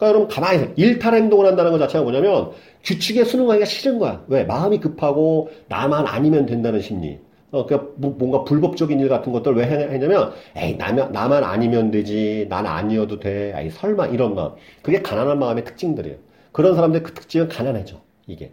그러니까 0.00 0.08
여러분 0.08 0.28
가만히 0.28 0.56
있어요. 0.56 0.72
일탈 0.76 1.14
행동을 1.14 1.46
한다는 1.46 1.72
것 1.72 1.78
자체가 1.78 2.02
뭐냐면 2.02 2.50
규칙에 2.82 3.22
순응하기가 3.24 3.66
싫은 3.66 3.98
거야. 3.98 4.24
왜? 4.28 4.44
마음이 4.44 4.80
급하고 4.80 5.50
나만 5.68 6.06
아니면 6.06 6.46
된다는 6.46 6.80
심리. 6.80 7.18
어, 7.52 7.66
그러니까 7.66 7.90
뭐- 7.96 8.14
뭔가 8.16 8.44
불법적인 8.44 8.98
일 8.98 9.08
같은 9.08 9.32
것들 9.32 9.54
왜 9.56 9.64
해- 9.66 9.88
했냐면, 9.92 10.30
에이, 10.56 10.76
나만, 10.76 11.12
나만 11.12 11.42
아니면 11.44 11.90
되지. 11.90 12.46
난 12.48 12.64
아니어도 12.64 13.18
돼. 13.18 13.52
에이, 13.56 13.70
설마 13.70 14.06
이런 14.06 14.34
마음. 14.36 14.52
그게 14.82 15.02
가난한 15.02 15.38
마음의 15.38 15.64
특징들이에요. 15.64 16.16
그런 16.52 16.74
사람들 16.76 17.02
그 17.02 17.12
특징은 17.12 17.48
가난해져. 17.48 17.96
이게. 18.26 18.52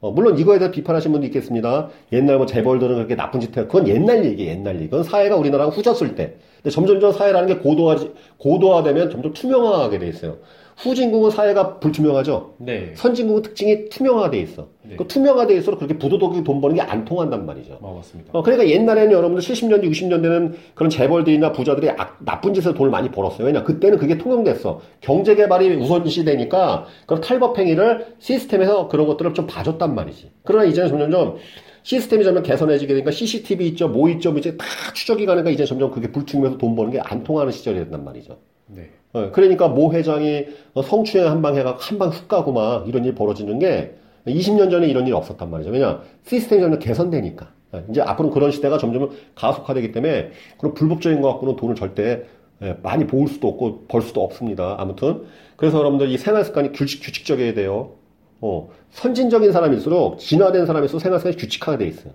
어, 0.00 0.10
물론 0.10 0.38
이거에 0.38 0.58
대해 0.58 0.70
비판하신 0.70 1.10
분도 1.12 1.26
있겠습니다. 1.26 1.88
옛날 2.12 2.36
뭐 2.36 2.44
재벌들은 2.46 2.94
그렇게 2.96 3.16
나쁜 3.16 3.40
짓 3.40 3.56
해요. 3.56 3.64
그건 3.66 3.88
옛날 3.88 4.24
얘기, 4.26 4.46
옛날 4.46 4.76
얘기. 4.76 4.90
그건 4.90 5.02
사회가 5.02 5.34
우리나라가 5.36 5.70
후졌을 5.70 6.14
때. 6.14 6.34
근데 6.62 6.70
점점점 6.70 7.12
사회라는 7.12 7.48
게 7.48 7.56
고도화, 7.56 7.96
고도화되면 8.36 9.10
점점 9.10 9.32
투명화하게 9.32 9.98
돼 9.98 10.08
있어요. 10.08 10.36
후진국은 10.76 11.30
사회가 11.30 11.78
불투명하죠. 11.80 12.54
네. 12.58 12.92
선진국은 12.96 13.42
특징이 13.42 13.88
투명화돼 13.88 14.38
있어. 14.40 14.68
네. 14.82 14.96
그 14.96 15.06
투명화돼 15.08 15.54
있어서 15.56 15.78
그렇게 15.78 15.96
부도덕이 15.96 16.44
돈 16.44 16.60
버는 16.60 16.76
게 16.76 16.82
안 16.82 17.04
통한단 17.04 17.46
말이죠. 17.46 17.78
어, 17.80 17.94
맞습니다. 17.94 18.30
어, 18.32 18.42
그러니까 18.42 18.68
옛날에는 18.68 19.10
여러분들 19.10 19.42
70년대, 19.42 19.84
60년대는 19.90 20.52
그런 20.74 20.90
재벌들이나 20.90 21.52
부자들이 21.52 21.88
악- 21.90 22.18
나쁜 22.24 22.52
짓에서 22.52 22.74
돈을 22.74 22.90
많이 22.90 23.10
벌었어요. 23.10 23.46
왜냐? 23.46 23.64
그때는 23.64 23.98
그게 23.98 24.18
통용됐어. 24.18 24.80
경제 25.00 25.34
개발이 25.34 25.74
우선시 25.76 26.24
되니까 26.24 26.84
그런 27.06 27.22
탈법 27.22 27.58
행위를 27.58 28.14
시스템에서 28.18 28.88
그런 28.88 29.06
것들을 29.06 29.32
좀 29.34 29.46
봐줬단 29.46 29.94
말이지. 29.94 30.30
그러나 30.44 30.66
이제는 30.66 30.90
점점점 30.90 31.36
시스템이 31.82 32.22
점점 32.24 32.42
개선해지게 32.42 32.92
되니까 32.92 33.10
CCTV 33.12 33.68
있죠, 33.68 33.88
뭐 33.88 34.08
있죠, 34.10 34.30
뭐 34.30 34.38
이제 34.40 34.56
다 34.56 34.66
추적이 34.94 35.24
가니까 35.24 35.50
이제 35.50 35.64
점점 35.64 35.90
그게 35.90 36.10
불투명해서 36.12 36.58
돈 36.58 36.76
버는 36.76 36.92
게 36.92 37.00
안 37.02 37.24
통하는 37.24 37.50
시절이 37.52 37.78
된단 37.78 38.04
말이죠. 38.04 38.36
네. 38.66 38.90
어, 39.16 39.30
그러니까 39.32 39.68
모 39.68 39.92
회장이 39.92 40.46
어, 40.74 40.82
성추행 40.82 41.30
한 41.30 41.40
방 41.42 41.56
해가 41.56 41.76
한 41.80 41.98
방 41.98 42.10
훅 42.10 42.28
가고 42.28 42.52
막 42.52 42.86
이런 42.88 43.04
일이 43.04 43.14
벌어지는 43.14 43.58
게 43.58 43.94
20년 44.26 44.70
전에 44.70 44.88
이런 44.88 45.04
일이 45.04 45.12
없었단 45.12 45.50
말이죠. 45.50 45.70
왜냐 45.70 46.02
시스템이 46.26 46.60
점점 46.60 46.78
개선되니까. 46.80 47.48
어, 47.72 47.82
이제 47.90 48.00
앞으로 48.00 48.30
그런 48.30 48.50
시대가 48.50 48.78
점점 48.78 49.10
가속화되기 49.34 49.92
때문에 49.92 50.30
그런 50.58 50.74
불법적인 50.74 51.20
거 51.20 51.28
갖고는 51.32 51.56
돈을 51.56 51.74
절대 51.76 52.24
예, 52.62 52.76
많이 52.82 53.04
모을 53.04 53.28
수도 53.28 53.48
없고 53.48 53.84
벌 53.86 54.00
수도 54.02 54.22
없습니다. 54.24 54.76
아무튼 54.78 55.24
그래서 55.56 55.78
여러분들 55.78 56.08
이 56.10 56.16
생활 56.18 56.44
습관이 56.44 56.72
규칙 56.72 57.02
규칙적이어야 57.02 57.54
돼요. 57.54 57.92
어, 58.40 58.68
선진적인 58.90 59.52
사람일수록 59.52 60.18
진화된 60.18 60.66
사람일수록 60.66 61.00
생활 61.02 61.18
습관이 61.20 61.36
규칙하게 61.36 61.78
돼 61.78 61.86
있어요. 61.88 62.12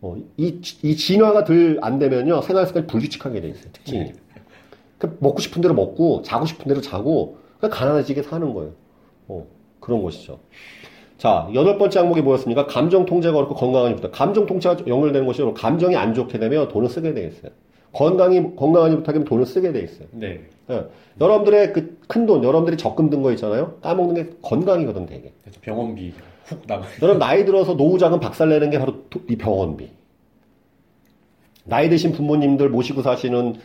어, 0.00 0.16
이, 0.36 0.60
이 0.82 0.96
진화가 0.96 1.44
덜 1.44 1.78
안 1.82 1.98
되면요 1.98 2.42
생활 2.42 2.66
습관이 2.66 2.86
불규칙하게 2.86 3.40
돼 3.40 3.48
있어요. 3.48 3.72
특징이. 3.72 4.12
그 4.12 4.18
먹고 5.20 5.40
싶은 5.40 5.60
대로 5.62 5.74
먹고 5.74 6.22
자고 6.22 6.46
싶은 6.46 6.66
대로 6.68 6.80
자고 6.80 7.38
그냥 7.60 7.70
가난해지게 7.76 8.22
사는 8.22 8.52
거예요. 8.54 8.72
어, 9.28 9.46
그런 9.80 10.02
것이죠. 10.02 10.38
자, 11.18 11.48
여덟 11.54 11.78
번째 11.78 11.98
항목이 12.00 12.22
뭐였습니까? 12.22 12.66
감정 12.66 13.06
통제가 13.06 13.36
어렵고 13.38 13.54
건강하지 13.54 13.94
못해. 13.94 14.08
감정 14.10 14.46
통제가 14.46 14.76
연결되는 14.86 15.26
것이 15.26 15.42
감정이 15.54 15.96
안 15.96 16.14
좋게 16.14 16.38
되면 16.38 16.68
돈을 16.68 16.88
쓰게 16.88 17.14
돼 17.14 17.26
있어요. 17.26 17.50
건강이 17.92 18.56
건강하지 18.56 18.96
못하게 18.96 19.14
되면 19.18 19.24
돈을 19.26 19.46
쓰게 19.46 19.72
돼 19.72 19.80
있어요. 19.80 20.08
네. 20.12 20.40
예. 20.70 20.86
여러분들의 21.20 21.72
그 21.72 21.96
큰 22.08 22.26
돈, 22.26 22.44
여러분들이 22.44 22.76
적금 22.76 23.08
든 23.10 23.22
거 23.22 23.32
있잖아요. 23.32 23.78
까먹는 23.80 24.14
게 24.14 24.30
건강이거든, 24.42 25.06
되게. 25.06 25.32
그래서 25.42 25.58
병원비 25.62 26.12
훅 26.44 26.62
나가. 26.66 26.86
여러분 27.02 27.18
나이 27.18 27.44
들어서 27.44 27.74
노후자금 27.74 28.20
박살내는 28.20 28.70
게 28.70 28.78
바로 28.78 29.08
도- 29.08 29.20
이 29.28 29.36
병원비. 29.36 29.90
나이 31.64 31.88
드신 31.88 32.12
부모님들 32.12 32.68
모시고 32.68 33.02
사시는 33.02 33.56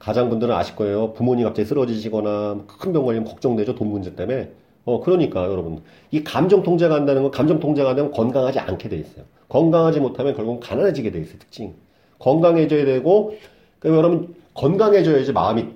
가장분들은 0.00 0.52
아실 0.54 0.74
거예요. 0.76 1.12
부모님 1.12 1.44
갑자기 1.44 1.68
쓰러지시거나 1.68 2.64
큰 2.66 2.92
병 2.92 3.04
걸리면 3.04 3.28
걱정되죠. 3.28 3.76
돈 3.76 3.88
문제 3.88 4.14
때문에. 4.16 4.50
어, 4.84 5.00
그러니까 5.00 5.44
여러분. 5.44 5.82
이 6.10 6.24
감정 6.24 6.62
통제가 6.62 6.94
한다는 6.94 7.22
건 7.22 7.30
감정 7.30 7.60
통제가 7.60 7.90
안 7.90 7.96
되면 7.96 8.10
건강하지 8.10 8.58
않게 8.58 8.88
돼 8.88 8.96
있어요. 8.96 9.24
건강하지 9.48 10.00
못하면 10.00 10.34
결국은 10.34 10.58
가난해지게 10.60 11.10
돼 11.12 11.20
있어요. 11.20 11.38
특징. 11.38 11.74
건강해져야 12.18 12.84
되고, 12.84 13.34
그러니까 13.78 13.98
여러분 13.98 14.34
건강해져야지 14.54 15.32
마음이 15.32 15.66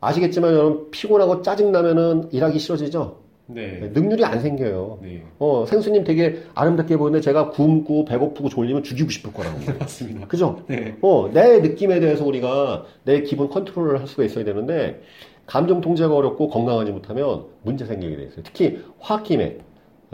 아시겠지만 0.00 0.52
여러분 0.52 0.90
피곤하고 0.90 1.42
짜증나면은 1.42 2.28
일하기 2.32 2.58
싫어지죠. 2.58 3.16
네. 3.50 3.90
능률이 3.94 4.24
안 4.24 4.40
생겨요. 4.40 4.98
네. 5.02 5.22
어, 5.38 5.64
생수님 5.66 6.04
되게 6.04 6.42
아름답게 6.54 6.98
보이는데 6.98 7.22
제가 7.22 7.50
굶고 7.50 8.04
배고프고 8.04 8.50
졸리면 8.50 8.82
죽이고 8.82 9.10
싶을 9.10 9.32
거라고. 9.32 9.58
맞습니다. 9.80 10.26
그죠? 10.26 10.62
네. 10.66 10.96
어, 11.00 11.30
내 11.32 11.58
느낌에 11.60 11.98
대해서 11.98 12.24
우리가 12.26 12.84
내 13.04 13.22
기분 13.22 13.48
컨트롤을 13.48 14.00
할 14.00 14.06
수가 14.06 14.24
있어야 14.24 14.44
되는데, 14.44 15.00
감정 15.46 15.80
통제가 15.80 16.14
어렵고 16.14 16.48
건강하지 16.48 16.92
못하면 16.92 17.46
문제 17.62 17.86
생기게 17.86 18.16
돼 18.16 18.24
있어요. 18.24 18.42
특히 18.44 18.82
화학기매. 19.00 19.56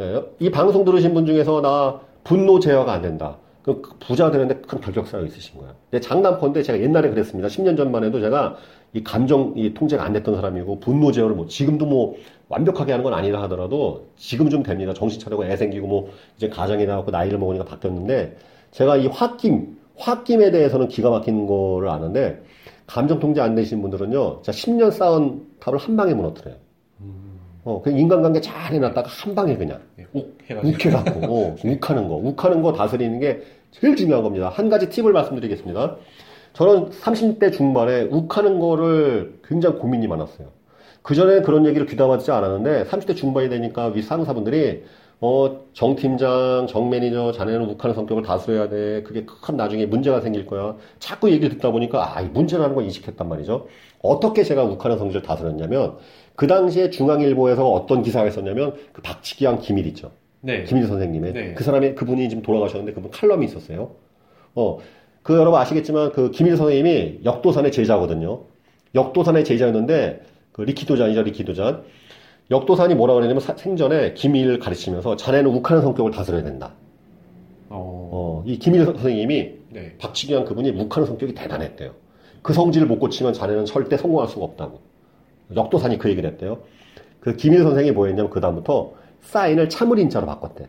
예, 0.00 0.22
이 0.38 0.50
방송 0.50 0.84
들으신 0.84 1.12
분 1.12 1.26
중에서 1.26 1.60
나 1.60 2.00
분노 2.22 2.60
제어가 2.60 2.92
안 2.92 3.02
된다. 3.02 3.38
그 3.64 3.80
부자들한테 3.98 4.56
큰 4.56 4.80
결격사가 4.80 5.24
있으신 5.24 5.58
거야. 5.58 5.74
근데 5.90 6.00
장난컨대 6.00 6.62
제가 6.62 6.80
옛날에 6.80 7.08
그랬습니다. 7.08 7.48
10년 7.48 7.76
전만 7.76 8.04
해도 8.04 8.20
제가 8.20 8.56
이 8.92 9.02
감정 9.02 9.54
이 9.56 9.72
통제가 9.72 10.04
안 10.04 10.12
됐던 10.12 10.36
사람이고 10.36 10.80
분노 10.80 11.10
제어를 11.12 11.34
뭐 11.34 11.46
지금도 11.46 11.86
뭐 11.86 12.14
완벽하게 12.48 12.92
하는 12.92 13.02
건 13.02 13.14
아니라 13.14 13.42
하더라도 13.42 14.06
지금 14.16 14.50
좀 14.50 14.62
됩니다. 14.62 14.92
정신 14.94 15.20
차리고 15.20 15.44
애 15.44 15.56
생기고 15.56 15.86
뭐 15.86 16.10
이제 16.36 16.48
가정이 16.48 16.86
나왔고 16.86 17.10
나이를 17.10 17.38
먹으니까 17.38 17.64
바뀌었는데 17.64 18.36
제가 18.70 18.96
이 18.96 19.06
홧김 19.06 19.78
홧김에 19.96 20.50
대해서는 20.50 20.88
기가 20.88 21.10
막힌 21.10 21.46
거를 21.46 21.88
아는데 21.88 22.42
감정 22.86 23.18
통제 23.18 23.40
안 23.40 23.54
되신 23.54 23.80
분들은요. 23.80 24.42
자 24.42 24.52
10년 24.52 24.90
쌓은 24.90 25.46
탑을 25.60 25.78
한 25.78 25.96
방에 25.96 26.12
무너뜨려요. 26.14 26.56
어, 27.64 27.80
그 27.82 27.90
인간관계 27.90 28.40
잘 28.40 28.74
해놨다가 28.74 29.08
한 29.08 29.34
방에 29.34 29.56
그냥 29.56 29.80
네. 29.96 30.06
욱 30.12 30.36
해가지고. 30.48 30.74
욱해갖고, 30.74 31.20
어, 31.26 31.56
욱하는 31.64 32.08
거. 32.08 32.16
욱하는 32.16 32.62
거 32.62 32.72
다스리는 32.74 33.18
게 33.20 33.42
제일 33.70 33.96
중요한 33.96 34.22
겁니다. 34.22 34.50
한 34.50 34.68
가지 34.68 34.90
팁을 34.90 35.12
말씀드리겠습니다. 35.12 35.96
저는 36.52 36.90
30대 36.90 37.52
중반에 37.52 38.02
욱하는 38.10 38.58
거를 38.60 39.38
굉장히 39.42 39.78
고민이 39.78 40.06
많았어요. 40.06 40.48
그전에 41.04 41.42
그런 41.42 41.66
얘기를 41.66 41.86
귀담아 41.86 42.16
듣지 42.16 42.30
않았는데, 42.30 42.84
30대 42.84 43.14
중반이 43.14 43.50
되니까 43.50 43.88
위 43.88 44.00
상사분들이, 44.00 44.84
어, 45.20 45.60
정 45.74 45.96
팀장, 45.96 46.66
정 46.66 46.88
매니저, 46.88 47.32
자네는 47.32 47.68
욱하는 47.68 47.94
성격을 47.94 48.22
다스려야 48.22 48.70
돼. 48.70 49.02
그게 49.02 49.26
큰 49.26 49.56
나중에 49.58 49.84
문제가 49.84 50.22
생길 50.22 50.46
거야. 50.46 50.76
자꾸 50.98 51.30
얘기를 51.30 51.50
듣다 51.50 51.70
보니까, 51.70 52.16
아, 52.16 52.22
이 52.22 52.28
문제라는 52.28 52.74
걸 52.74 52.84
인식했단 52.84 53.28
말이죠. 53.28 53.68
어떻게 54.00 54.44
제가 54.44 54.64
욱하는 54.64 54.96
성질을 54.96 55.20
다스렸냐면, 55.20 55.98
그 56.36 56.46
당시에 56.46 56.88
중앙일보에서 56.88 57.70
어떤 57.70 58.02
기사가 58.02 58.26
있었냐면, 58.26 58.74
그 58.94 59.02
박치기왕 59.02 59.58
기밀 59.58 59.86
있죠. 59.88 60.10
네. 60.40 60.64
김일수 60.64 60.88
선생님의 60.88 61.32
네. 61.32 61.54
그 61.54 61.64
사람이 61.64 61.94
그분이 61.94 62.28
지금 62.28 62.42
돌아가셨는데 62.42 62.92
그분 62.92 63.10
칼럼이 63.10 63.46
있었어요. 63.46 63.92
어, 64.54 64.78
그 65.22 65.34
여러분 65.34 65.58
아시겠지만 65.58 66.12
그 66.12 66.30
김일수 66.30 66.58
선생님이 66.58 67.20
역도산의 67.24 67.72
제자거든요. 67.72 68.42
역도산의 68.94 69.44
제자였는데 69.44 70.33
그 70.54 70.62
리키도잔이죠 70.62 71.22
리키도잔. 71.24 71.82
역도산이 72.50 72.94
뭐라 72.94 73.14
그러냐면 73.14 73.40
사- 73.40 73.56
생전에 73.56 74.14
김일을 74.14 74.60
가르치면서 74.60 75.16
자네는 75.16 75.50
욱하는 75.50 75.82
성격을 75.82 76.12
다스려야 76.12 76.44
된다. 76.44 76.74
어. 77.70 78.08
어, 78.12 78.44
이 78.46 78.58
김일 78.58 78.84
선생님이 78.84 79.52
네. 79.70 79.96
박치기한 79.98 80.44
그분이 80.44 80.70
욱하는 80.80 81.06
성격이 81.08 81.34
대단했대요. 81.34 81.92
그 82.42 82.52
성질을 82.52 82.86
못 82.86 83.00
고치면 83.00 83.32
자네는 83.32 83.64
절대 83.64 83.96
성공할 83.96 84.28
수가 84.28 84.44
없다고. 84.44 84.80
역도산이 85.56 85.98
그 85.98 86.08
얘기를 86.08 86.30
했대요. 86.30 86.58
그 87.18 87.34
김일 87.34 87.62
선생이 87.64 87.90
뭐 87.90 88.06
했냐면 88.06 88.30
그다음부터 88.30 88.92
사인을 89.22 89.68
참을인자로 89.68 90.24
바꿨대. 90.26 90.68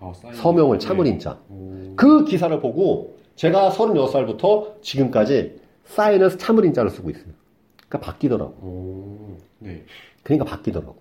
아. 0.00 0.12
서명을 0.34 0.80
참을인자. 0.80 1.38
오. 1.48 1.92
그 1.94 2.24
기사를 2.24 2.58
보고 2.60 3.18
제가 3.36 3.70
36살부터 3.70 4.82
지금까지 4.82 5.60
사인을 5.84 6.38
참을인자를 6.38 6.90
쓰고 6.90 7.10
있어요. 7.10 7.34
그러니까 7.88 8.10
바뀌더라고. 8.12 8.50
오. 8.62 9.36
네. 9.60 9.84
그러니까 10.22 10.44
바뀌더라고. 10.44 10.96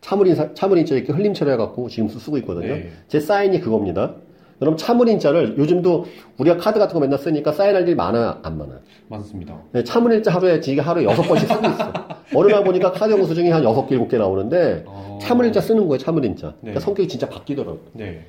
참을인자, 0.00 0.52
참을인자 0.54 0.94
이렇게 0.94 1.12
흘림처리 1.12 1.50
해갖고 1.52 1.88
지금 1.88 2.08
쓰- 2.08 2.18
쓰고 2.18 2.36
있거든요. 2.38 2.74
네. 2.74 2.90
제 3.08 3.20
사인이 3.20 3.58
그겁니다. 3.60 4.14
여러분 4.60 4.76
참을인자를 4.76 5.56
요즘도 5.58 6.06
우리가 6.38 6.56
카드 6.58 6.78
같은 6.78 6.94
거 6.94 7.00
맨날 7.00 7.18
쓰니까 7.18 7.52
사인할 7.52 7.82
일이 7.82 7.94
많아요? 7.94 8.38
안 8.42 8.56
많아요? 8.58 8.78
맞습니다. 9.08 9.58
네, 9.72 9.82
참을인자 9.82 10.30
하루에 10.32 10.60
지금 10.60 10.84
하루에 10.84 11.04
여섯 11.04 11.22
번씩 11.22 11.48
쓰고 11.48 11.66
있어. 11.66 11.92
어느 12.34 12.52
날 12.52 12.62
보니까 12.64 12.92
카드 12.92 13.12
영수 13.12 13.34
증이 13.34 13.50
한 13.50 13.64
여섯 13.64 13.86
개, 13.86 13.94
일곱 13.94 14.08
개 14.08 14.16
나오는데 14.18 14.84
어. 14.86 15.18
참을인자 15.20 15.60
쓰는 15.60 15.88
거예요, 15.88 15.98
참을인자. 15.98 16.48
네. 16.48 16.54
그러니까 16.60 16.80
성격이 16.80 17.08
진짜 17.08 17.28
바뀌더라고요. 17.28 17.80
네. 17.94 18.26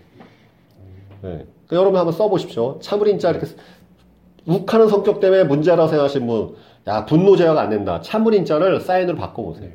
네. 1.22 1.46
그러니까 1.68 1.76
여러분 1.76 1.96
한번 1.98 2.14
써보십시오. 2.14 2.80
참을인자 2.82 3.30
이렇게 3.32 3.46
쓰- 3.46 3.56
욱하는 4.48 4.88
성격 4.88 5.20
때문에 5.20 5.44
문제라고 5.44 5.88
생각하시는 5.90 6.26
분, 6.28 6.56
야 6.88 7.06
분노 7.06 7.36
제어가 7.36 7.62
안 7.62 7.70
된다. 7.70 8.02
참을인 8.02 8.46
자를 8.46 8.80
사인으로 8.80 9.18
바꿔보세요. 9.18 9.70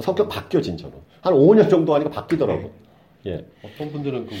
성격 0.00 0.28
바뀌어 0.28 0.60
진짜로. 0.60 0.92
한 1.20 1.34
5년 1.34 1.68
정도 1.70 1.94
하니까 1.94 2.10
바뀌더라고. 2.10 2.70
예. 3.26 3.44
어떤 3.62 3.90
분들은 3.90 4.26
그, 4.26 4.34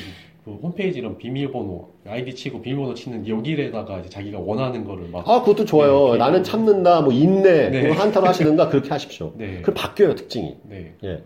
그 0.44 0.50
홈페이지 0.62 0.98
이런 0.98 1.16
비밀번호 1.16 1.88
아이디 2.06 2.34
치고 2.34 2.60
비밀번호 2.60 2.94
치는 2.94 3.26
여기에다가 3.26 4.00
이제 4.00 4.08
자기가 4.10 4.38
원하는 4.40 4.84
거를 4.84 5.08
막 5.08 5.26
아 5.28 5.40
그것도 5.40 5.64
좋아요. 5.64 6.12
네, 6.12 6.18
나는 6.18 6.42
참는다, 6.44 7.00
뭐 7.00 7.12
인내, 7.12 7.70
네. 7.70 7.82
그거 7.82 7.94
한타로 7.94 8.26
하시는가 8.26 8.68
그렇게 8.68 8.90
하십시오. 8.90 9.32
네. 9.36 9.62
그 9.62 9.72
바뀌어요 9.72 10.14
특징이. 10.14 10.56
네. 10.64 10.94
예. 11.04 11.22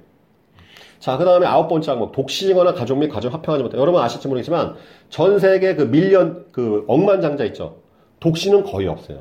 자, 1.00 1.16
그 1.16 1.24
다음에 1.24 1.46
아홉 1.46 1.68
번째 1.68 1.90
항목, 1.92 2.12
독신이거나 2.12 2.74
가족 2.74 2.98
및 2.98 3.08
가정 3.08 3.32
화평하지 3.32 3.62
못해. 3.62 3.78
여러분 3.78 4.00
아실지 4.02 4.26
모르겠지만, 4.28 4.74
전 5.10 5.38
세계 5.38 5.74
그 5.76 5.82
million, 5.82 6.46
그 6.50 6.84
억만장자 6.88 7.44
있죠? 7.46 7.76
독신은 8.20 8.64
거의 8.64 8.88
없어요. 8.88 9.20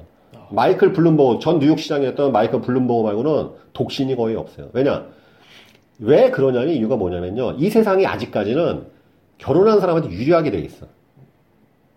마이클 0.49 0.93
블룸버그, 0.93 1.39
전 1.39 1.59
뉴욕 1.59 1.79
시장이었던 1.79 2.31
마이클 2.31 2.61
블룸버그 2.61 3.03
말고는 3.03 3.49
독신이 3.73 4.15
거의 4.15 4.35
없어요. 4.35 4.69
왜냐? 4.73 5.05
왜 5.99 6.29
그러냐면 6.29 6.69
이유가 6.69 6.95
뭐냐면요. 6.95 7.55
이 7.57 7.69
세상이 7.69 8.05
아직까지는 8.05 8.85
결혼한 9.37 9.79
사람한테 9.79 10.09
유리하게 10.09 10.51
돼 10.51 10.59
있어. 10.59 10.87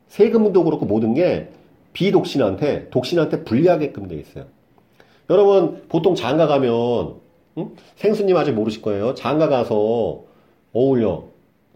세금도 0.09 0.65
그렇고 0.65 0.87
모든 0.87 1.15
게 1.15 1.51
비독신한테 1.93 2.89
독신한테 2.91 3.45
불리하게끔 3.45 4.09
돼 4.09 4.17
있어요. 4.17 4.47
여러분 5.29 5.83
보통 5.89 6.15
장가 6.15 6.47
가면 6.47 7.15
응? 7.59 7.71
생수님 7.97 8.37
아직 8.37 8.53
모르실 8.53 8.83
거예요. 8.83 9.15
장가 9.15 9.49
가서 9.49 10.25
어울려 10.73 11.25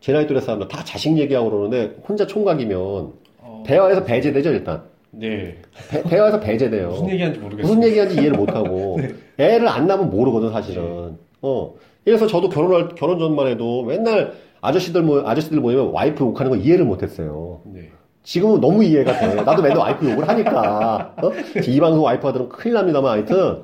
제 0.00 0.12
나이 0.12 0.26
또래 0.26 0.40
사람들 0.40 0.68
다 0.68 0.84
자식 0.84 1.16
얘기하고 1.16 1.50
그러는데 1.50 1.96
혼자 2.06 2.26
총각이면 2.26 3.12
어, 3.38 3.62
대화에서 3.66 4.04
배제되죠 4.04 4.50
일단. 4.50 4.82
네. 5.18 5.56
대, 5.90 6.02
대화에서 6.02 6.40
배제돼요. 6.40 6.88
무슨 6.88 7.10
얘기하는지 7.10 7.40
모르겠어요. 7.40 7.74
무슨 7.74 7.88
얘기하는지 7.88 8.20
이해를 8.20 8.36
못하고 8.36 8.98
애를 9.38 9.68
안 9.68 9.86
낳으면 9.86 10.10
모르거든 10.10 10.50
사실은. 10.52 11.16
어. 11.42 11.74
그래서 12.04 12.26
저도 12.26 12.48
결혼할 12.48 12.88
결혼 12.96 13.18
전만 13.18 13.46
해도 13.46 13.82
맨날 13.84 14.32
아저씨들 14.60 15.02
모 15.02 15.18
아저씨들 15.20 15.58
모이면 15.60 15.90
와이프 15.92 16.22
욕하는 16.24 16.50
거 16.50 16.56
이해를 16.56 16.84
못했어요. 16.84 17.62
네. 17.66 17.90
지금은 18.22 18.60
너무 18.60 18.82
이해가 18.82 19.18
돼. 19.18 19.34
나도 19.42 19.62
맨날 19.62 19.78
와이프 19.78 20.10
욕을 20.10 20.26
하니까. 20.28 21.14
어? 21.22 21.30
이 21.66 21.80
방송 21.80 22.04
와이프가 22.04 22.32
들으면 22.32 22.48
큰일 22.50 22.74
납니다만 22.74 23.12
하여튼. 23.12 23.62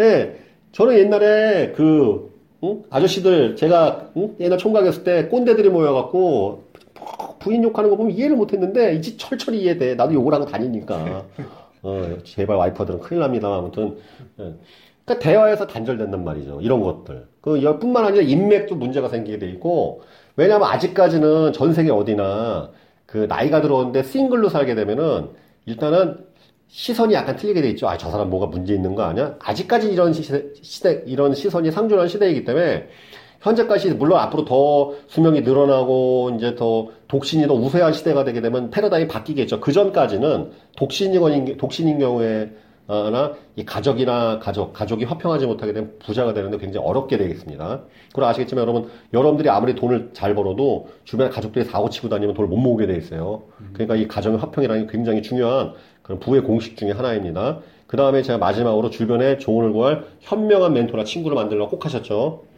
예. 0.00 0.36
저는 0.72 0.98
옛날에 0.98 1.72
그 1.74 2.30
응? 2.62 2.82
아저씨들 2.90 3.56
제가 3.56 4.10
응? 4.16 4.34
옛날 4.40 4.58
총각했을 4.58 5.04
때 5.04 5.26
꼰대들이 5.28 5.68
모여갖고 5.70 6.63
부인 7.44 7.62
욕하는 7.62 7.90
거 7.90 7.96
보면 7.96 8.12
이해를 8.12 8.36
못했는데 8.36 8.94
이제 8.94 9.18
철철이 9.18 9.60
이해돼. 9.60 9.96
나도 9.96 10.14
욕을 10.14 10.32
하고 10.32 10.46
다니니까. 10.46 11.26
어, 11.82 12.18
제발 12.24 12.56
와이퍼들은 12.56 13.00
큰일 13.00 13.20
납니다. 13.20 13.54
아무튼. 13.54 13.98
예. 14.40 14.54
그러니까 15.04 15.22
대화에서 15.22 15.66
단절된단 15.66 16.24
말이죠. 16.24 16.62
이런 16.62 16.80
것들. 16.80 17.26
그 17.42 17.60
뿐만 17.78 18.06
아니라 18.06 18.22
인맥도 18.24 18.76
문제가 18.76 19.08
생기게 19.10 19.38
돼 19.38 19.50
있고 19.50 20.00
왜냐하면 20.36 20.68
아직까지는 20.70 21.52
전 21.52 21.74
세계 21.74 21.90
어디나 21.90 22.70
그 23.04 23.26
나이가 23.28 23.60
들어오는데 23.60 24.02
싱글로 24.02 24.48
살게 24.48 24.74
되면은 24.74 25.28
일단은 25.66 26.24
시선이 26.68 27.12
약간 27.12 27.36
틀리게 27.36 27.60
돼 27.60 27.68
있죠. 27.70 27.86
아, 27.86 27.98
저 27.98 28.10
사람 28.10 28.30
뭐가 28.30 28.46
문제 28.46 28.72
있는 28.72 28.94
거 28.94 29.02
아니야? 29.02 29.36
아직까지 29.40 29.92
이런 29.92 30.14
시대, 30.14 30.44
시대 30.62 31.02
이런 31.06 31.34
시선이 31.34 31.70
상존하는 31.70 32.08
시대이기 32.08 32.44
때문에 32.44 32.88
현재까지 33.44 33.92
물론 33.94 34.18
앞으로 34.20 34.46
더 34.46 34.92
수명이 35.06 35.42
늘어나고 35.42 36.32
이제 36.36 36.54
더 36.54 36.88
독신이 37.08 37.46
더 37.46 37.54
우세한 37.54 37.92
시대가 37.92 38.24
되게 38.24 38.40
되면 38.40 38.70
패러다임이 38.70 39.06
바뀌겠죠. 39.06 39.60
그 39.60 39.70
전까지는 39.70 40.50
독신인 40.76 41.56
독신인 41.58 41.98
경우에 41.98 42.50
나이 42.86 43.64
가족이나 43.66 44.38
가족, 44.38 44.72
가족이 44.72 45.04
화평하지 45.04 45.46
못하게 45.46 45.74
되면 45.74 45.92
부자가 45.98 46.32
되는데 46.32 46.56
굉장히 46.56 46.86
어렵게 46.86 47.18
되겠습니다. 47.18 47.82
그리고 48.14 48.26
아시겠지만 48.26 48.62
여러분, 48.62 48.88
여러분들이 49.12 49.50
아무리 49.50 49.74
돈을 49.74 50.10
잘 50.14 50.34
벌어도 50.34 50.88
주변에 51.04 51.28
가족들이 51.28 51.66
사고 51.66 51.90
치고 51.90 52.08
다니면 52.08 52.34
돈을 52.34 52.48
못 52.48 52.56
모으게 52.56 52.86
돼 52.86 52.96
있어요. 52.96 53.42
그러니까 53.74 53.96
이 53.96 54.08
가정의 54.08 54.38
화평이라는 54.38 54.86
게 54.86 54.92
굉장히 54.92 55.20
중요한 55.22 55.74
그런 56.02 56.18
부의 56.18 56.42
공식 56.42 56.78
중에 56.78 56.92
하나입니다. 56.92 57.60
그 57.86 57.98
다음에 57.98 58.22
제가 58.22 58.38
마지막으로 58.38 58.88
주변에 58.88 59.36
조언을 59.36 59.72
구할 59.72 60.04
현명한 60.20 60.72
멘토나 60.72 61.04
친구를 61.04 61.34
만들려고 61.34 61.72
꼭 61.72 61.84
하셨죠. 61.84 62.53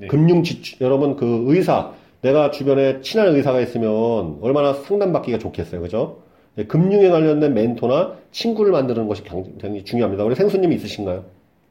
네. 0.00 0.06
금융 0.06 0.42
지출, 0.42 0.80
여러분 0.80 1.14
그 1.16 1.44
의사, 1.46 1.92
내가 2.22 2.50
주변에 2.50 3.00
친한 3.02 3.34
의사가 3.34 3.60
있으면 3.60 4.38
얼마나 4.40 4.72
상담받기가 4.72 5.38
좋겠어요. 5.38 5.80
그죠? 5.82 6.18
네, 6.54 6.64
금융에 6.64 7.08
관련된 7.10 7.54
멘토나 7.54 8.16
친구를 8.32 8.72
만드는 8.72 9.06
것이 9.08 9.22
굉장히 9.24 9.84
중요합니다. 9.84 10.24
우리 10.24 10.34
생수님 10.34 10.72
있으신가요? 10.72 11.24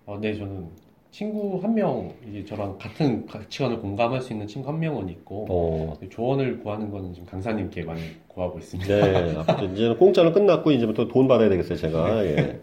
어, 0.05 0.17
네, 0.21 0.35
저는 0.35 0.67
친구 1.11 1.59
한 1.61 1.73
명, 1.73 2.11
이제 2.29 2.45
저랑 2.45 2.77
같은 2.77 3.25
가치관을 3.25 3.79
공감할 3.79 4.21
수 4.21 4.31
있는 4.31 4.47
친구 4.47 4.69
한 4.69 4.79
명은 4.79 5.09
있고, 5.09 5.47
어. 5.49 5.97
조언을 6.09 6.59
구하는 6.59 6.91
거는 6.91 7.13
지금 7.13 7.27
강사님께 7.27 7.81
많이 7.83 8.01
구하고 8.27 8.59
있습니다. 8.59 8.95
네. 8.95 9.33
이제는 9.73 9.97
공짜는 9.97 10.33
끝났고, 10.33 10.71
이제부터 10.71 11.07
돈 11.07 11.27
받아야 11.27 11.49
되겠어요, 11.49 11.77
제가. 11.77 12.25
예. 12.25 12.59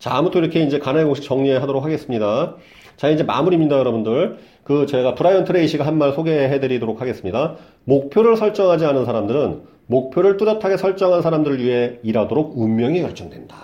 자, 0.00 0.16
아무튼 0.16 0.42
이렇게 0.42 0.62
이제 0.64 0.80
가나의 0.80 1.04
공식 1.06 1.22
정리하도록 1.22 1.84
하겠습니다. 1.84 2.56
자, 2.96 3.08
이제 3.08 3.22
마무리입니다, 3.22 3.78
여러분들. 3.78 4.38
그, 4.64 4.86
제가 4.86 5.14
브라이언 5.14 5.44
트레이시가 5.44 5.86
한 5.86 5.98
말 5.98 6.12
소개해 6.12 6.60
드리도록 6.60 7.00
하겠습니다. 7.00 7.56
목표를 7.84 8.36
설정하지 8.36 8.84
않은 8.86 9.04
사람들은 9.04 9.62
목표를 9.86 10.36
뚜렷하게 10.36 10.76
설정한 10.76 11.22
사람들을 11.22 11.58
위해 11.62 11.98
일하도록 12.02 12.56
운명이 12.56 13.00
결정된다. 13.02 13.56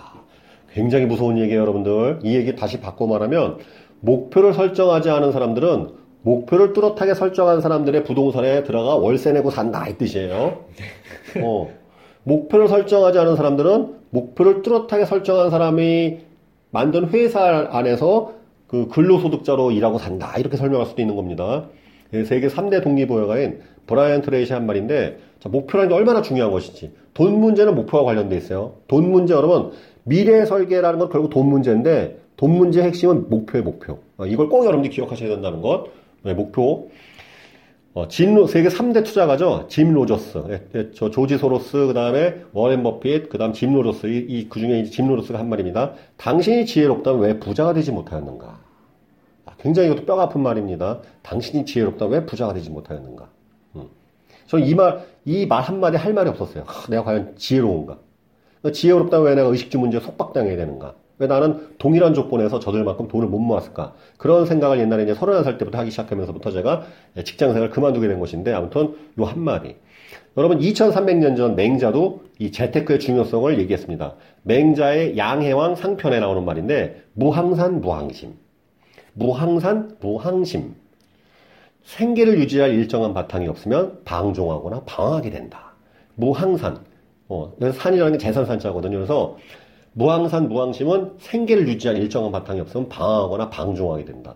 굉장히 0.72 1.06
무서운 1.06 1.38
얘기예요, 1.38 1.62
여러분들. 1.62 2.20
이 2.22 2.34
얘기 2.36 2.54
다시 2.54 2.80
바꿔 2.80 3.06
말하면, 3.06 3.58
목표를 4.00 4.52
설정하지 4.54 5.10
않은 5.10 5.32
사람들은 5.32 5.88
목표를 6.22 6.72
뚜렷하게 6.74 7.14
설정한 7.14 7.60
사람들의 7.60 8.04
부동산에 8.04 8.62
들어가 8.64 8.94
월세 8.96 9.32
내고 9.32 9.50
산다 9.50 9.88
이 9.88 9.96
뜻이에요. 9.96 10.64
어. 11.42 11.68
목표를 12.24 12.68
설정하지 12.68 13.18
않은 13.18 13.36
사람들은 13.36 13.94
목표를 14.10 14.62
뚜렷하게 14.62 15.06
설정한 15.06 15.50
사람이 15.50 16.18
만든 16.70 17.08
회사 17.08 17.68
안에서 17.72 18.34
그 18.70 18.86
근로소득자로 18.86 19.72
일하고 19.72 19.98
산다 19.98 20.36
이렇게 20.38 20.56
설명할 20.56 20.86
수도 20.86 21.02
있는 21.02 21.16
겁니다. 21.16 21.66
예, 22.12 22.22
세계 22.22 22.46
3대 22.46 22.84
동기부여가인 22.84 23.62
브라이언 23.88 24.22
트레이시 24.22 24.52
한 24.52 24.64
말인데 24.64 25.18
자, 25.40 25.48
목표라는 25.48 25.88
게 25.88 25.94
얼마나 25.96 26.22
중요한 26.22 26.52
것인지 26.52 26.92
돈 27.12 27.40
문제는 27.40 27.74
목표와 27.74 28.04
관련돼 28.04 28.36
있어요. 28.36 28.74
돈 28.86 29.10
문제 29.10 29.34
여러분 29.34 29.72
미래 30.04 30.44
설계라는 30.44 31.00
건 31.00 31.08
결국 31.08 31.30
돈 31.30 31.48
문제인데 31.48 32.20
돈 32.36 32.52
문제의 32.52 32.86
핵심은 32.86 33.28
목표의 33.28 33.64
목표. 33.64 33.98
어, 34.16 34.26
이걸 34.26 34.48
꼭 34.48 34.64
여러분들이 34.64 34.94
기억하셔야 34.94 35.28
된다는 35.28 35.62
것. 35.62 35.86
네, 36.22 36.32
목표. 36.32 36.90
어, 37.92 38.06
진, 38.06 38.46
세계 38.46 38.68
3대 38.68 39.04
투자가죠. 39.04 39.66
짐 39.68 39.92
로저스. 39.92 40.44
예, 40.50 40.62
예, 40.76 40.90
저 40.94 41.10
조지 41.10 41.38
소로스, 41.38 41.88
그 41.88 41.92
다음에 41.92 42.44
워렌 42.52 42.82
버핏, 42.84 43.28
그 43.28 43.36
다음 43.38 43.52
짐 43.52 43.74
로저스. 43.74 44.06
이, 44.06 44.18
이, 44.28 44.48
그 44.48 44.60
중에 44.60 44.84
짐 44.84 45.08
로저스가 45.08 45.38
한 45.38 45.48
말입니다. 45.48 45.94
당신이 46.16 46.66
지혜롭다면 46.66 47.20
왜 47.20 47.40
부자가 47.40 47.72
되지 47.74 47.90
못하였는가? 47.90 48.60
아, 49.46 49.52
굉장히 49.58 49.88
이것도 49.90 50.06
뼈가 50.06 50.24
아픈 50.24 50.40
말입니다. 50.42 51.00
당신이 51.22 51.64
지혜롭다면 51.64 52.12
왜 52.20 52.26
부자가 52.26 52.52
되지 52.54 52.70
못하였는가? 52.70 53.28
음. 53.76 53.88
저는 54.46 54.66
이 54.66 54.74
말, 54.74 55.04
이 55.24 55.46
말 55.46 55.62
한마디 55.62 55.96
할 55.96 56.14
말이 56.14 56.30
없었어요. 56.30 56.64
하, 56.66 56.88
내가 56.88 57.02
과연 57.04 57.34
지혜로운가? 57.36 57.98
지혜롭다면 58.72 59.26
왜 59.26 59.34
내가 59.34 59.48
의식주 59.48 59.78
문제에 59.80 60.00
속박당해야 60.00 60.56
되는가? 60.56 60.94
왜 61.20 61.26
나는 61.26 61.68
동일한 61.78 62.14
조건에서 62.14 62.60
저들만큼 62.60 63.06
돈을 63.06 63.28
못 63.28 63.38
모았을까? 63.38 63.92
그런 64.16 64.46
생각을 64.46 64.80
옛날에 64.80 65.02
이제 65.02 65.12
31살 65.12 65.58
때부터 65.58 65.78
하기 65.78 65.90
시작하면서부터 65.90 66.50
제가 66.50 66.86
직장 67.24 67.52
생활을 67.52 67.68
그만두게 67.70 68.08
된 68.08 68.18
것인데, 68.18 68.54
아무튼 68.54 68.94
요 69.18 69.24
한마디. 69.24 69.76
여러분, 70.38 70.58
2300년 70.58 71.36
전 71.36 71.56
맹자도 71.56 72.22
이 72.38 72.50
재테크의 72.50 73.00
중요성을 73.00 73.58
얘기했습니다. 73.60 74.14
맹자의 74.44 75.18
양해왕 75.18 75.74
상편에 75.74 76.20
나오는 76.20 76.42
말인데, 76.42 77.02
무항산 77.12 77.82
무항심. 77.82 78.32
무항산 79.12 79.98
무항심. 80.00 80.74
생계를 81.82 82.38
유지할 82.38 82.72
일정한 82.72 83.12
바탕이 83.12 83.46
없으면 83.46 84.00
방종하거나 84.06 84.84
방황하게 84.86 85.28
된다. 85.28 85.74
무항산. 86.14 86.78
어, 87.28 87.52
산이라는 87.60 88.12
게 88.12 88.18
재산산자거든요. 88.18 88.96
그래서 88.96 89.36
무항산, 89.92 90.48
무항심은 90.48 91.12
생계를 91.18 91.68
유지할 91.68 91.96
일정한 91.98 92.32
바탕이 92.32 92.60
없으면 92.60 92.88
방황하거나 92.88 93.50
방종하게 93.50 94.04
된다. 94.04 94.34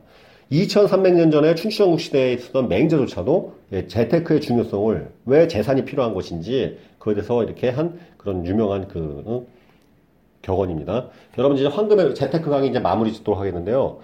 2300년 0.53 1.33
전에 1.33 1.55
춘추전국 1.55 2.01
시대에 2.01 2.35
있었던 2.35 2.69
맹자조차도 2.69 3.55
예, 3.73 3.87
재테크의 3.87 4.41
중요성을 4.41 5.09
왜 5.27 5.49
재산이 5.49 5.85
필요한 5.85 6.15
것인지 6.15 6.79
그에 6.99 7.15
대해서 7.15 7.43
이렇게 7.43 7.71
한 7.71 7.99
그런 8.19 8.47
유명한 8.47 8.89
그 8.89 9.23
어? 9.27 9.47
격언입니다. 10.43 11.09
여러분 11.39 11.57
이제 11.57 11.67
황금의 11.67 12.15
재테크 12.15 12.51
강의 12.51 12.69
이제 12.69 12.79
마무리 12.79 13.13
짓도록 13.13 13.41
하겠는데요. 13.41 14.01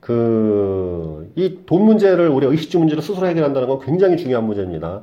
그 0.00 1.30
이 1.36 1.64
돈 1.66 1.84
문제를 1.84 2.28
우리 2.28 2.46
의식주 2.46 2.78
문제를 2.78 3.02
스스로 3.02 3.26
해결한다는 3.26 3.68
건 3.68 3.80
굉장히 3.80 4.16
중요한 4.16 4.44
문제입니다. 4.46 5.02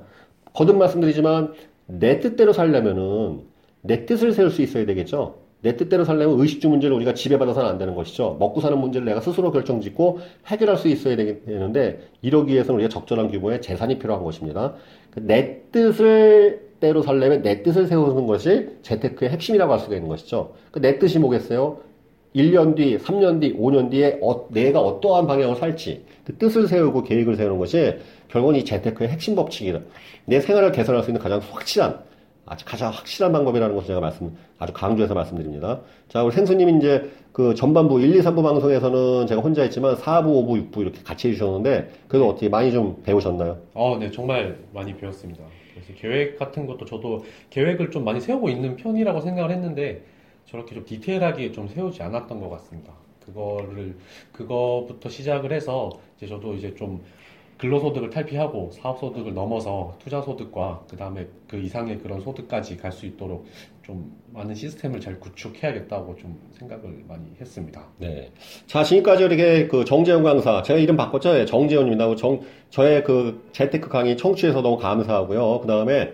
거듭 0.54 0.78
말씀드리지만 0.78 1.54
내 1.88 2.20
뜻대로 2.20 2.54
살려면은 2.54 3.41
내 3.82 4.06
뜻을 4.06 4.34
세울 4.34 4.52
수 4.52 4.62
있어야 4.62 4.86
되겠죠. 4.86 5.36
내 5.62 5.76
뜻대로 5.76 6.05
살려면 6.05 6.39
의식주 6.39 6.70
문제를 6.70 6.95
우리가 6.95 7.14
지배받아서는 7.14 7.70
안 7.70 7.78
되는 7.78 7.93
것이죠. 7.93 8.38
먹고 8.39 8.62
사는 8.62 8.78
문제를 8.78 9.05
내가 9.05 9.20
스스로 9.20 9.51
결정짓고 9.51 10.20
해결할 10.47 10.78
수 10.78 10.88
있어야 10.88 11.16
되는데 11.16 12.07
이러기 12.22 12.53
위해서는 12.53 12.80
우리가 12.80 12.89
적절한 12.89 13.30
규모의 13.30 13.62
재산이 13.62 13.99
필요한 13.99 14.24
것입니다. 14.24 14.76
내 15.16 15.62
뜻을 15.72 16.70
대로 16.80 17.01
살려면 17.01 17.41
내 17.41 17.62
뜻을 17.62 17.88
세우는 17.88 18.26
것이 18.26 18.70
재테크의 18.84 19.32
핵심이라고 19.32 19.74
할 19.74 19.80
수가 19.80 19.95
있는 19.95 20.07
것이죠. 20.07 20.53
내 20.80 20.97
뜻이 20.97 21.20
뭐겠어요? 21.20 21.82
1년 22.36 22.76
뒤, 22.76 22.97
3년 22.97 23.41
뒤, 23.41 23.57
5년 23.57 23.89
뒤에 23.89 24.20
어, 24.22 24.47
내가 24.51 24.80
어떠한 24.80 25.28
방향을 25.28 25.55
살지 25.55 26.05
그 26.24 26.38
뜻을 26.38 26.68
세우고 26.68 27.03
계획을 27.03 27.36
세우는 27.36 27.57
것이 27.57 27.95
결국은 28.30 28.55
이 28.55 28.64
재테크의 28.64 29.10
핵심 29.10 29.36
법칙이다. 29.36 29.80
내 30.26 30.39
생활을 30.39 30.72
개선할 30.72 31.03
수 31.03 31.10
있는 31.10 31.22
가장 31.22 31.39
확실한 31.39 31.99
아주 32.50 32.66
가장 32.66 32.91
확실한 32.91 33.32
방법이라는 33.32 33.76
것을 33.76 33.89
제가 33.89 34.00
말씀, 34.00 34.36
아주 34.58 34.74
강조해서 34.74 35.14
말씀드립니다. 35.14 35.82
자, 36.08 36.24
우리 36.24 36.34
생수님 36.34 36.78
이제 36.78 37.12
그 37.32 37.54
전반부 37.54 38.02
1, 38.02 38.16
2, 38.16 38.20
3부 38.22 38.41
방송에서는 38.41 39.28
제가 39.28 39.41
혼자 39.41 39.62
했지만 39.62 39.95
4부, 39.95 40.26
5부, 40.26 40.72
6부 40.72 40.82
이렇게 40.82 41.04
같이 41.04 41.28
해주셨는데 41.28 41.91
그래도 42.08 42.28
어떻게 42.28 42.50
많이 42.50 42.72
좀 42.72 43.04
배우셨나요? 43.04 43.60
어, 43.76 43.97
네, 44.00 44.10
정말 44.10 44.58
많이 44.74 44.97
배웠습니다. 44.97 45.43
그래서 45.76 45.93
계획 46.02 46.39
같은 46.39 46.66
것도 46.66 46.86
저도 46.86 47.24
계획을 47.52 47.91
좀 47.91 48.04
많이 48.04 48.20
세우고 48.20 48.50
있는 48.50 48.76
편이라고 48.76 49.22
생각을 49.22 49.52
했는데 49.52 50.04
저렇게 50.47 50.74
좀 50.74 50.84
디테일하게 50.86 51.52
좀 51.52 51.68
세우지 51.68 52.02
않았던 52.02 52.39
것 52.39 52.50
같습니다. 52.50 52.93
그거를 53.28 53.95
그거부터 54.32 55.08
시작을 55.08 55.54
해서 55.54 55.91
이제 56.18 56.26
저도 56.26 56.56
이제 56.56 56.74
좀 56.74 57.04
근로소득을 57.60 58.10
탈피하고 58.10 58.72
사업소득을 58.74 59.34
넘어서 59.34 59.95
투자소득과 59.99 60.86
그 60.89 60.95
다음에 60.97 61.28
그 61.47 61.57
이상의 61.60 61.99
그런 61.99 62.22
소득까지 62.22 62.78
갈 62.78 62.91
수 62.91 63.05
있도록 63.05 63.45
좀 63.84 64.12
많은 64.34 64.55
시스템을 64.55 64.99
잘 65.01 65.20
구축해야겠다고 65.20 66.16
좀 66.16 66.39
생각을 66.57 67.03
많이 67.07 67.24
했습니다. 67.41 67.82
네. 67.97 68.32
자, 68.68 68.84
지금까지 68.84 69.24
이렇게 69.24 69.68
그 69.68 69.84
정재훈 69.84 70.24
강사, 70.24 70.62
제가 70.62 70.80
이름 70.80 70.95
바꿨죠? 70.95 71.38
예, 71.39 71.45
정재훈입니다. 71.45 72.16
정, 72.16 72.39
저의 72.70 73.03
그 73.03 73.49
재테크 73.51 73.89
강의 73.89 74.16
청취해서 74.16 74.62
너무 74.62 74.78
감사하고요. 74.78 75.60
그 75.62 75.68
다음에 75.68 76.14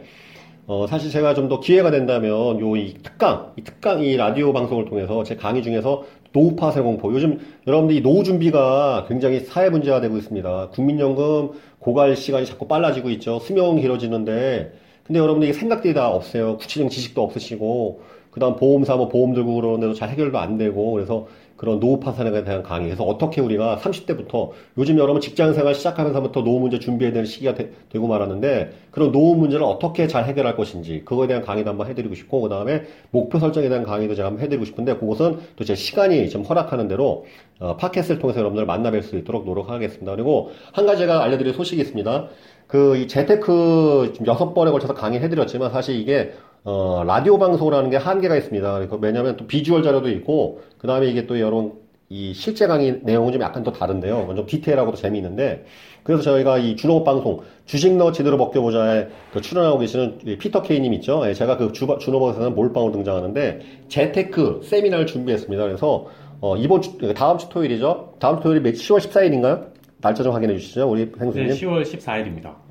어, 0.68 0.88
사실 0.88 1.12
제가 1.12 1.34
좀 1.36 1.48
더 1.48 1.60
기회가 1.60 1.92
된다면 1.92 2.60
요 2.60 2.76
이 2.76 2.96
특강, 3.04 3.54
이 3.58 3.62
특강, 3.62 4.02
이 4.04 4.16
라디오 4.18 4.52
방송을 4.52 4.86
통해서 4.86 5.24
제 5.24 5.36
강의 5.36 5.62
중에서 5.62 6.04
노후 6.36 6.72
파산의 6.72 6.93
공포. 6.93 7.14
요즘 7.14 7.40
여러분들이 7.66 8.02
노후 8.02 8.24
준비가 8.24 9.06
굉장히 9.08 9.40
사회 9.40 9.70
문제가 9.70 10.02
되고 10.02 10.18
있습니다. 10.18 10.70
국민연금 10.70 11.52
고갈 11.80 12.16
시간이 12.18 12.46
자꾸 12.46 12.68
빨라지고 12.68 13.10
있죠. 13.12 13.40
수명 13.40 13.80
길어지는데. 13.80 14.74
근데 15.04 15.20
여러분들이 15.20 15.54
생각들이 15.54 15.94
다 15.94 16.10
없어요. 16.10 16.58
구체적인 16.58 16.90
지식도 16.90 17.24
없으시고. 17.24 18.02
그 18.36 18.42
다음 18.42 18.58
보험사 18.58 18.98
뭐 18.98 19.08
보험 19.08 19.34
들고 19.34 19.56
그러는데도 19.56 19.94
잘 19.94 20.10
해결도 20.10 20.38
안 20.40 20.58
되고. 20.58 20.92
그래서 20.92 21.26
그런 21.56 21.80
노후 21.80 22.02
파산에 22.02 22.44
대한 22.44 22.64
강의. 22.64 22.90
그래서 22.90 23.06
어떻게 23.06 23.40
우리가 23.40 23.78
30대부터 23.78 24.50
요즘 24.78 24.98
여러분 24.98 25.22
직장 25.22 25.54
생활 25.54 25.74
시작하면서부터 25.74 26.44
노후 26.44 26.60
문제 26.60 26.78
준비해야 26.78 27.14
되는 27.14 27.26
시기가 27.26 27.56
되, 27.56 27.72
고 27.98 28.08
말았는데 28.08 28.72
그런 28.92 29.14
노후 29.14 29.38
문제를 29.38 29.64
어떻게 29.64 30.08
잘 30.08 30.26
해결할 30.26 30.58
것인지 30.58 31.04
그거에 31.06 31.28
대한 31.28 31.44
강의도 31.44 31.70
한번 31.70 31.88
해드리고 31.88 32.14
싶고 32.14 32.42
그 32.42 32.50
다음에 32.50 32.84
목표 33.12 33.40
설정에 33.40 33.70
대한 33.70 33.86
강의도 33.86 34.16
제가 34.16 34.28
한번 34.28 34.44
해드리고 34.44 34.66
싶은데 34.66 34.98
그것은 34.98 35.38
또 35.56 35.64
제 35.64 35.74
시간이 35.74 36.30
좀 36.30 36.44
허락하는 36.44 36.90
대로 36.90 37.26
어, 37.60 37.78
팟캐스트를 37.78 38.20
통해서 38.20 38.42
여러분들 38.42 38.68
만나뵐 38.68 39.02
수 39.02 39.18
있도록 39.18 39.46
노력하겠습니다. 39.46 40.12
그리고 40.12 40.52
한 40.74 40.86
가지 40.86 41.00
제가 41.00 41.24
알려드릴 41.24 41.54
소식이 41.54 41.82
있습니다. 41.82 42.28
그이 42.68 43.08
재테크 43.08 44.14
여섯 44.28 44.54
번에 44.54 44.72
걸쳐서 44.72 44.94
강의 44.94 45.22
해드렸지만 45.22 45.72
사실 45.72 45.98
이게 45.98 46.34
어, 46.66 47.04
라디오 47.06 47.38
방송이라는 47.38 47.92
게 47.92 47.98
한계가 47.98 48.36
있습니다. 48.36 48.88
왜냐하면 49.00 49.38
또 49.38 49.46
비주얼 49.46 49.84
자료도 49.84 50.10
있고, 50.10 50.62
그 50.80 50.88
다음에 50.88 51.06
이게 51.06 51.28
또 51.28 51.40
여러분, 51.40 51.74
이 52.10 52.34
실제 52.34 52.66
강의 52.66 53.02
내용은 53.04 53.34
좀 53.34 53.42
약간 53.42 53.64
더 53.64 53.72
다른데요. 53.72 54.34
좀 54.36 54.46
디테일하고 54.48 54.92
도 54.92 54.98
재미있는데, 54.98 55.66
그래서 56.02 56.24
저희가 56.24 56.58
이 56.58 56.76
준호업 56.76 57.04
방송, 57.04 57.42
주식 57.66 57.96
너 57.96 58.12
제대로 58.12 58.38
먹겨보자에 58.38 59.08
그 59.32 59.42
출연하고 59.42 59.78
계시는 59.78 60.18
피터 60.40 60.64
케이님 60.64 60.92
있죠. 60.96 61.22
예, 61.28 61.36
제가 61.36 61.58
그 61.58 61.72
준호업에서는 61.72 62.56
몰빵으로 62.56 62.94
등장하는데, 62.94 63.60
재테크 63.88 64.62
세미나를 64.64 65.06
준비했습니다. 65.06 65.64
그래서, 65.64 66.08
어, 66.42 66.58
이번 66.58 66.82
주, 66.82 66.98
다음 67.14 67.38
주 67.38 67.48
토요일이죠. 67.50 68.16
다음 68.18 68.38
주 68.38 68.44
토요일이 68.44 68.72
10월 68.72 69.00
14일인가요? 69.00 69.68
날짜 70.02 70.24
좀 70.24 70.34
확인해 70.34 70.58
주시죠. 70.58 70.90
우리 70.90 71.12
행수님. 71.20 71.48
네, 71.48 71.54
10월 71.54 71.84
14일입니다. 71.84 72.65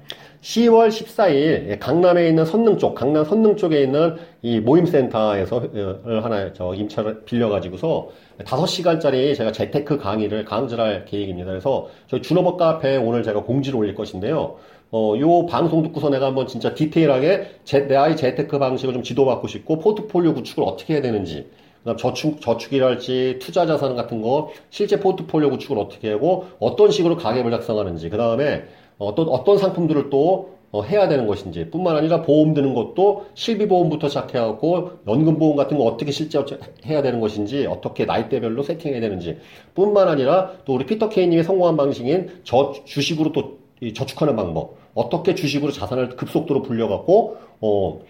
10월 0.45 0.89
14일 0.89 1.71
예, 1.71 1.79
강남에 1.81 2.29
있는 2.29 2.45
선릉 2.45 2.77
쪽, 2.77 2.95
강남 2.95 3.25
선릉 3.25 3.57
쪽에 3.57 3.83
있는 3.83 4.17
이 4.43 4.61
모임센터에서 4.61 5.57
어, 5.57 6.21
하나 6.23 6.53
저 6.53 6.75
임차를 6.75 7.25
빌려가지고서 7.25 8.11
5시간짜리 8.41 9.35
제가 9.35 9.53
재테크 9.53 9.97
강의를 9.97 10.45
강좌할 10.45 11.07
계획입니다. 11.07 11.49
그래서 11.49 11.89
저희 12.09 12.21
준호버 12.21 12.59
카페에 12.59 12.99
오늘 12.99 13.23
제가 13.23 13.43
공지를 13.43 13.79
올릴 13.79 13.95
것인데요. 13.95 14.57
어, 14.91 15.15
요 15.19 15.47
방송 15.47 15.83
듣고서 15.83 16.11
내가 16.11 16.27
한번 16.27 16.47
진짜 16.47 16.75
디테일하게 16.75 17.61
제, 17.65 17.89
내 17.89 17.97
아이 17.97 18.15
재테크 18.15 18.59
방식을 18.59 18.93
좀 18.93 19.03
지도받고 19.03 19.49
싶고 19.49 19.79
포트폴리오 19.79 20.35
구축을 20.35 20.63
어떻게 20.63 20.95
해야 20.95 21.03
되는지 21.03 21.49
그다음 21.85 21.97
저축 21.97 22.43
저축이랄지 22.43 23.39
투자 23.41 23.67
자산 23.67 23.97
같은 23.97 24.21
거 24.21 24.51
실제 24.69 25.01
포트폴리오 25.01 25.51
구축을 25.51 25.79
어떻게 25.79 26.11
하고 26.13 26.47
어떤 26.59 26.91
식으로 26.91 27.17
가계를 27.17 27.51
작성하는지 27.51 28.11
그 28.11 28.19
다음에 28.19 28.65
어떤 28.99 29.29
어떤 29.29 29.59
상품들을 29.59 30.11
또 30.11 30.55
어, 30.75 30.83
해야 30.83 31.07
되는 31.07 31.29
것인지 31.29 31.71
뿐만 31.71 31.97
아니라 31.97 32.23
보험 32.23 32.53
드는 32.53 32.75
것도 32.75 33.27
실비보험부터 33.35 34.09
시작해갖고 34.09 34.91
연금보험 35.07 35.55
같은 35.55 35.79
거 35.79 35.85
어떻게 35.85 36.11
실제 36.11 36.43
해야 36.85 37.01
되는 37.01 37.21
것인지 37.21 37.67
어떻게 37.67 38.05
나이대별로 38.05 38.65
세팅해야 38.65 39.01
되는지 39.01 39.39
뿐만 39.77 40.09
아니라 40.09 40.51
또 40.65 40.75
우리 40.75 40.85
피터 40.85 41.11
케이님의 41.11 41.45
성공한 41.45 41.77
방식인 41.77 42.41
저 42.43 42.73
주식으로 42.85 43.31
또 43.31 43.59
저축하는 43.95 44.35
방법 44.35 44.77
어떻게 44.95 45.37
주식으로 45.37 45.71
자산을 45.71 46.17
급속도로 46.17 46.63
불려갖고 46.63 47.37
어 47.61 48.01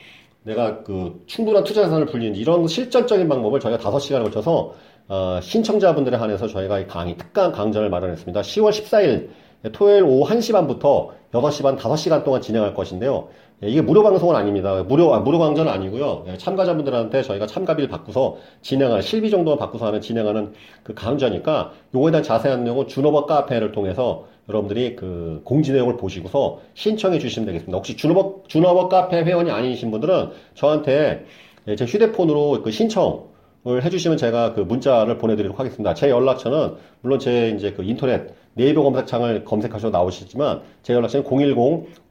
내가 0.45 0.83
그 0.85 1.23
충분한 1.27 1.65
투자 1.65 1.83
자산을 1.83 2.07
불리는지 2.07 2.41
이런 2.41 2.67
실전적인 2.67 3.29
방법을 3.29 3.61
저희가 3.61 3.79
다섯 3.79 3.99
시간을 3.99 4.25
거쳐서 4.31 4.73
어, 5.09 5.39
신청자분들에 5.43 6.17
한해서 6.17 6.47
저희가 6.47 6.79
이 6.79 6.87
강의 6.87 7.17
특강 7.19 7.53
강좌를 7.53 7.91
마련했습니다. 7.91 8.41
10월 8.41 8.71
14일 8.71 9.29
토요일 9.73 10.03
오후 10.05 10.29
1시 10.29 10.53
반부터 10.53 11.11
6시 11.33 11.63
반 11.63 11.77
5시간 11.77 12.25
동안 12.25 12.41
진행할 12.41 12.75
것인데요. 12.75 13.29
예, 13.63 13.69
이게 13.69 13.81
무료 13.81 14.03
방송은 14.03 14.37
아닙니다. 14.37 14.83
무료, 14.83 15.15
아, 15.15 15.21
무료 15.21 15.39
강좌는 15.39 15.73
아니고요. 15.73 16.25
예, 16.29 16.37
참가자분들한테 16.37 17.23
저희가 17.23 17.47
참가비를 17.47 17.89
받고서 17.89 18.37
진행할, 18.63 19.03
실비 19.03 19.31
정도만 19.31 19.59
받고서 19.59 19.87
하는 19.87 20.01
진행하는 20.01 20.53
그 20.83 20.95
강좌니까 20.95 21.73
요거에 21.95 22.11
대한 22.11 22.23
자세한 22.23 22.65
내용은 22.65 22.89
준호버 22.89 23.27
카페를 23.27 23.73
통해서 23.73 24.27
여러분들이 24.49 24.97
그 24.97 25.41
공지 25.45 25.73
내용을 25.73 25.97
보시고서 25.97 26.61
신청해 26.75 27.19
주시면 27.19 27.47
되겠습니다. 27.47 27.77
혹시 27.77 27.97
준호버, 27.97 28.43
준호버 28.49 28.89
카페 28.89 29.23
회원이 29.23 29.51
아니신 29.51 29.91
분들은 29.91 30.31
저한테 30.55 31.25
예, 31.69 31.77
제 31.77 31.85
휴대폰으로 31.87 32.63
그 32.63 32.71
신청, 32.71 33.35
을 33.67 33.83
해주시면 33.83 34.19
제가 34.19 34.53
그 34.53 34.61
문자를 34.61 35.17
보내드리도록 35.17 35.59
하겠습니다. 35.59 35.95
제 35.95 36.11
연락처는 36.11 36.75
물론 37.01 37.19
제 37.19 37.49
이제 37.57 37.73
그 37.73 37.83
인터넷 37.83 38.35
네이버 38.55 38.83
검색창을 38.83 39.45
검색하셔도 39.45 39.91
나오시지만 39.91 40.63
제 40.83 40.95
연락처는 40.95 41.27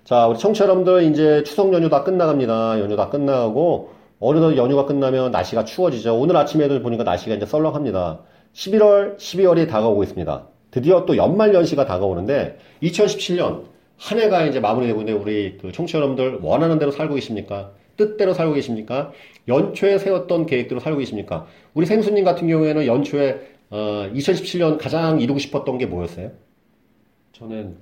자, 0.05 0.27
우리 0.27 0.39
청취자 0.39 0.65
여러분들 0.65 1.03
이제 1.03 1.43
추석 1.43 1.71
연휴 1.75 1.91
다 1.91 2.03
끝나갑니다. 2.03 2.81
연휴 2.81 2.97
다 2.97 3.11
끝나고 3.11 3.91
어느덧 4.21 4.57
연휴가 4.57 4.85
끝나면 4.85 5.31
날씨가 5.31 5.65
추워지죠. 5.65 6.19
오늘 6.19 6.37
아침에도 6.37 6.81
보니까 6.83 7.05
날씨가 7.05 7.37
이제 7.37 7.47
썰렁합니다. 7.47 8.21
11월, 8.53 9.17
12월이 9.17 9.69
다가오고 9.69 10.03
있습니다. 10.03 10.47
드디어 10.71 11.07
또 11.07 11.17
연말 11.17 11.55
연시가 11.55 11.87
다가오는데 11.87 12.59
2017년 12.83 13.65
한 13.97 14.21
해가 14.21 14.45
이제 14.47 14.61
마무리되고 14.61 15.01
있는데 15.01 15.21
우리 15.21 15.59
그 15.59 15.73
청취자 15.73 15.99
여러분들 15.99 16.39
원하는 16.43 16.79
대로 16.79 16.91
살고 16.91 17.15
계십니까? 17.15 17.73
뜻대로 17.97 18.33
살고 18.33 18.55
계십니까? 18.55 19.13
연초에 19.49 19.99
세웠던 19.99 20.47
계획대로 20.47 20.81
살고 20.81 20.99
계십니까? 20.99 21.47
우리 21.75 21.87
생수님 21.87 22.25
같은 22.25 22.47
경우에는 22.49 22.87
연초에 22.87 23.41
어, 23.71 24.09
2017년 24.15 24.79
가장 24.79 25.21
이루고 25.21 25.39
싶었던 25.39 25.79
게 25.79 25.87
뭐였어요? 25.87 26.31
저는 27.33 27.77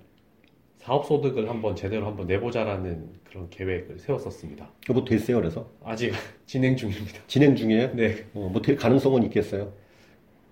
사업 0.87 1.05
소득을 1.05 1.51
한번 1.51 1.75
제대로 1.75 2.07
한번 2.07 2.29
내보자라는 2.29 3.09
그런 3.25 3.51
계획을 3.51 3.99
세웠었습니다. 3.99 4.71
뭐 4.91 5.05
됐어요, 5.05 5.39
그래서? 5.39 5.69
아직 5.85 6.13
진행 6.47 6.77
중입니다. 6.77 7.19
진행 7.27 7.57
중이에요? 7.57 7.91
네. 7.95 8.25
어, 8.35 8.49
뭐될 8.53 8.77
가능성은 8.77 9.25
있겠어요? 9.25 9.73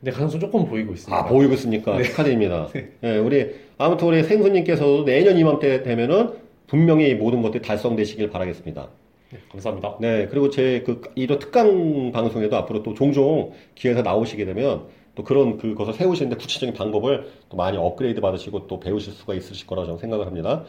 네, 0.00 0.10
가능성 0.10 0.40
조금 0.40 0.66
보이고 0.66 0.92
있습니다. 0.92 1.16
아, 1.16 1.24
보이고 1.24 1.54
있습니까? 1.54 1.96
네. 1.96 2.02
축하드립니다. 2.02 2.68
네. 2.74 2.90
네, 3.00 3.18
우리, 3.18 3.54
아무튼 3.78 4.08
우리 4.08 4.24
생수님께서도 4.24 5.04
내년 5.04 5.38
이맘때 5.38 5.84
되면은 5.84 6.32
분명히 6.66 7.14
모든 7.14 7.40
것들이 7.40 7.62
달성되시길 7.62 8.30
바라겠습니다. 8.30 8.88
네, 9.30 9.38
감사합니다. 9.52 9.98
네, 10.00 10.26
그리고 10.28 10.50
제 10.50 10.82
그, 10.84 11.00
이런 11.14 11.38
특강 11.38 12.10
방송에도 12.10 12.56
앞으로 12.56 12.82
또 12.82 12.94
종종 12.94 13.52
기회가 13.76 14.02
나오시게 14.02 14.44
되면 14.46 14.88
또 15.14 15.24
그런 15.24 15.58
그것을 15.58 15.92
세우시는데 15.94 16.36
구체적인 16.36 16.74
방법을 16.74 17.30
또 17.48 17.56
많이 17.56 17.76
업그레이드 17.76 18.20
받으시고 18.20 18.66
또 18.66 18.80
배우실 18.80 19.12
수가 19.12 19.34
있으실 19.34 19.66
거라고 19.66 19.86
저는 19.86 19.98
생각을 20.00 20.26
합니다. 20.26 20.64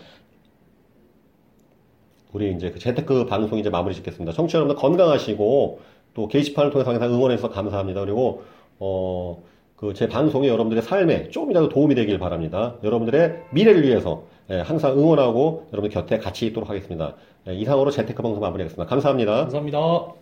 우리 2.33 2.51
이제 2.53 2.71
그 2.71 2.79
재테크 2.79 3.25
방송 3.25 3.57
이제 3.59 3.69
마무리 3.69 3.95
짓겠습니다. 3.95 4.33
청취자 4.33 4.57
여러분들 4.59 4.81
건강하시고 4.81 5.79
또 6.13 6.27
게시판을 6.27 6.71
통해서 6.71 6.91
항상 6.91 7.13
응원해서 7.13 7.49
감사합니다. 7.49 8.01
그리고 8.01 8.43
어 8.79 9.55
그 9.75 9.93
제 9.93 10.07
방송이 10.07 10.47
여러분들의 10.47 10.81
삶에 10.83 11.29
조금이라도 11.29 11.69
도움이 11.69 11.95
되길 11.95 12.17
바랍니다. 12.17 12.75
여러분들의 12.83 13.43
미래를 13.51 13.83
위해서 13.83 14.23
예, 14.49 14.59
항상 14.61 14.97
응원하고 14.97 15.67
여러분 15.73 15.89
곁에 15.89 16.17
같이 16.17 16.45
있도록 16.47 16.69
하겠습니다. 16.69 17.15
예, 17.47 17.53
이상으로 17.55 17.91
재테크 17.91 18.21
방송 18.23 18.41
마무리하겠습니다. 18.41 18.89
감사합니다. 18.89 19.35
감사합니다. 19.41 20.13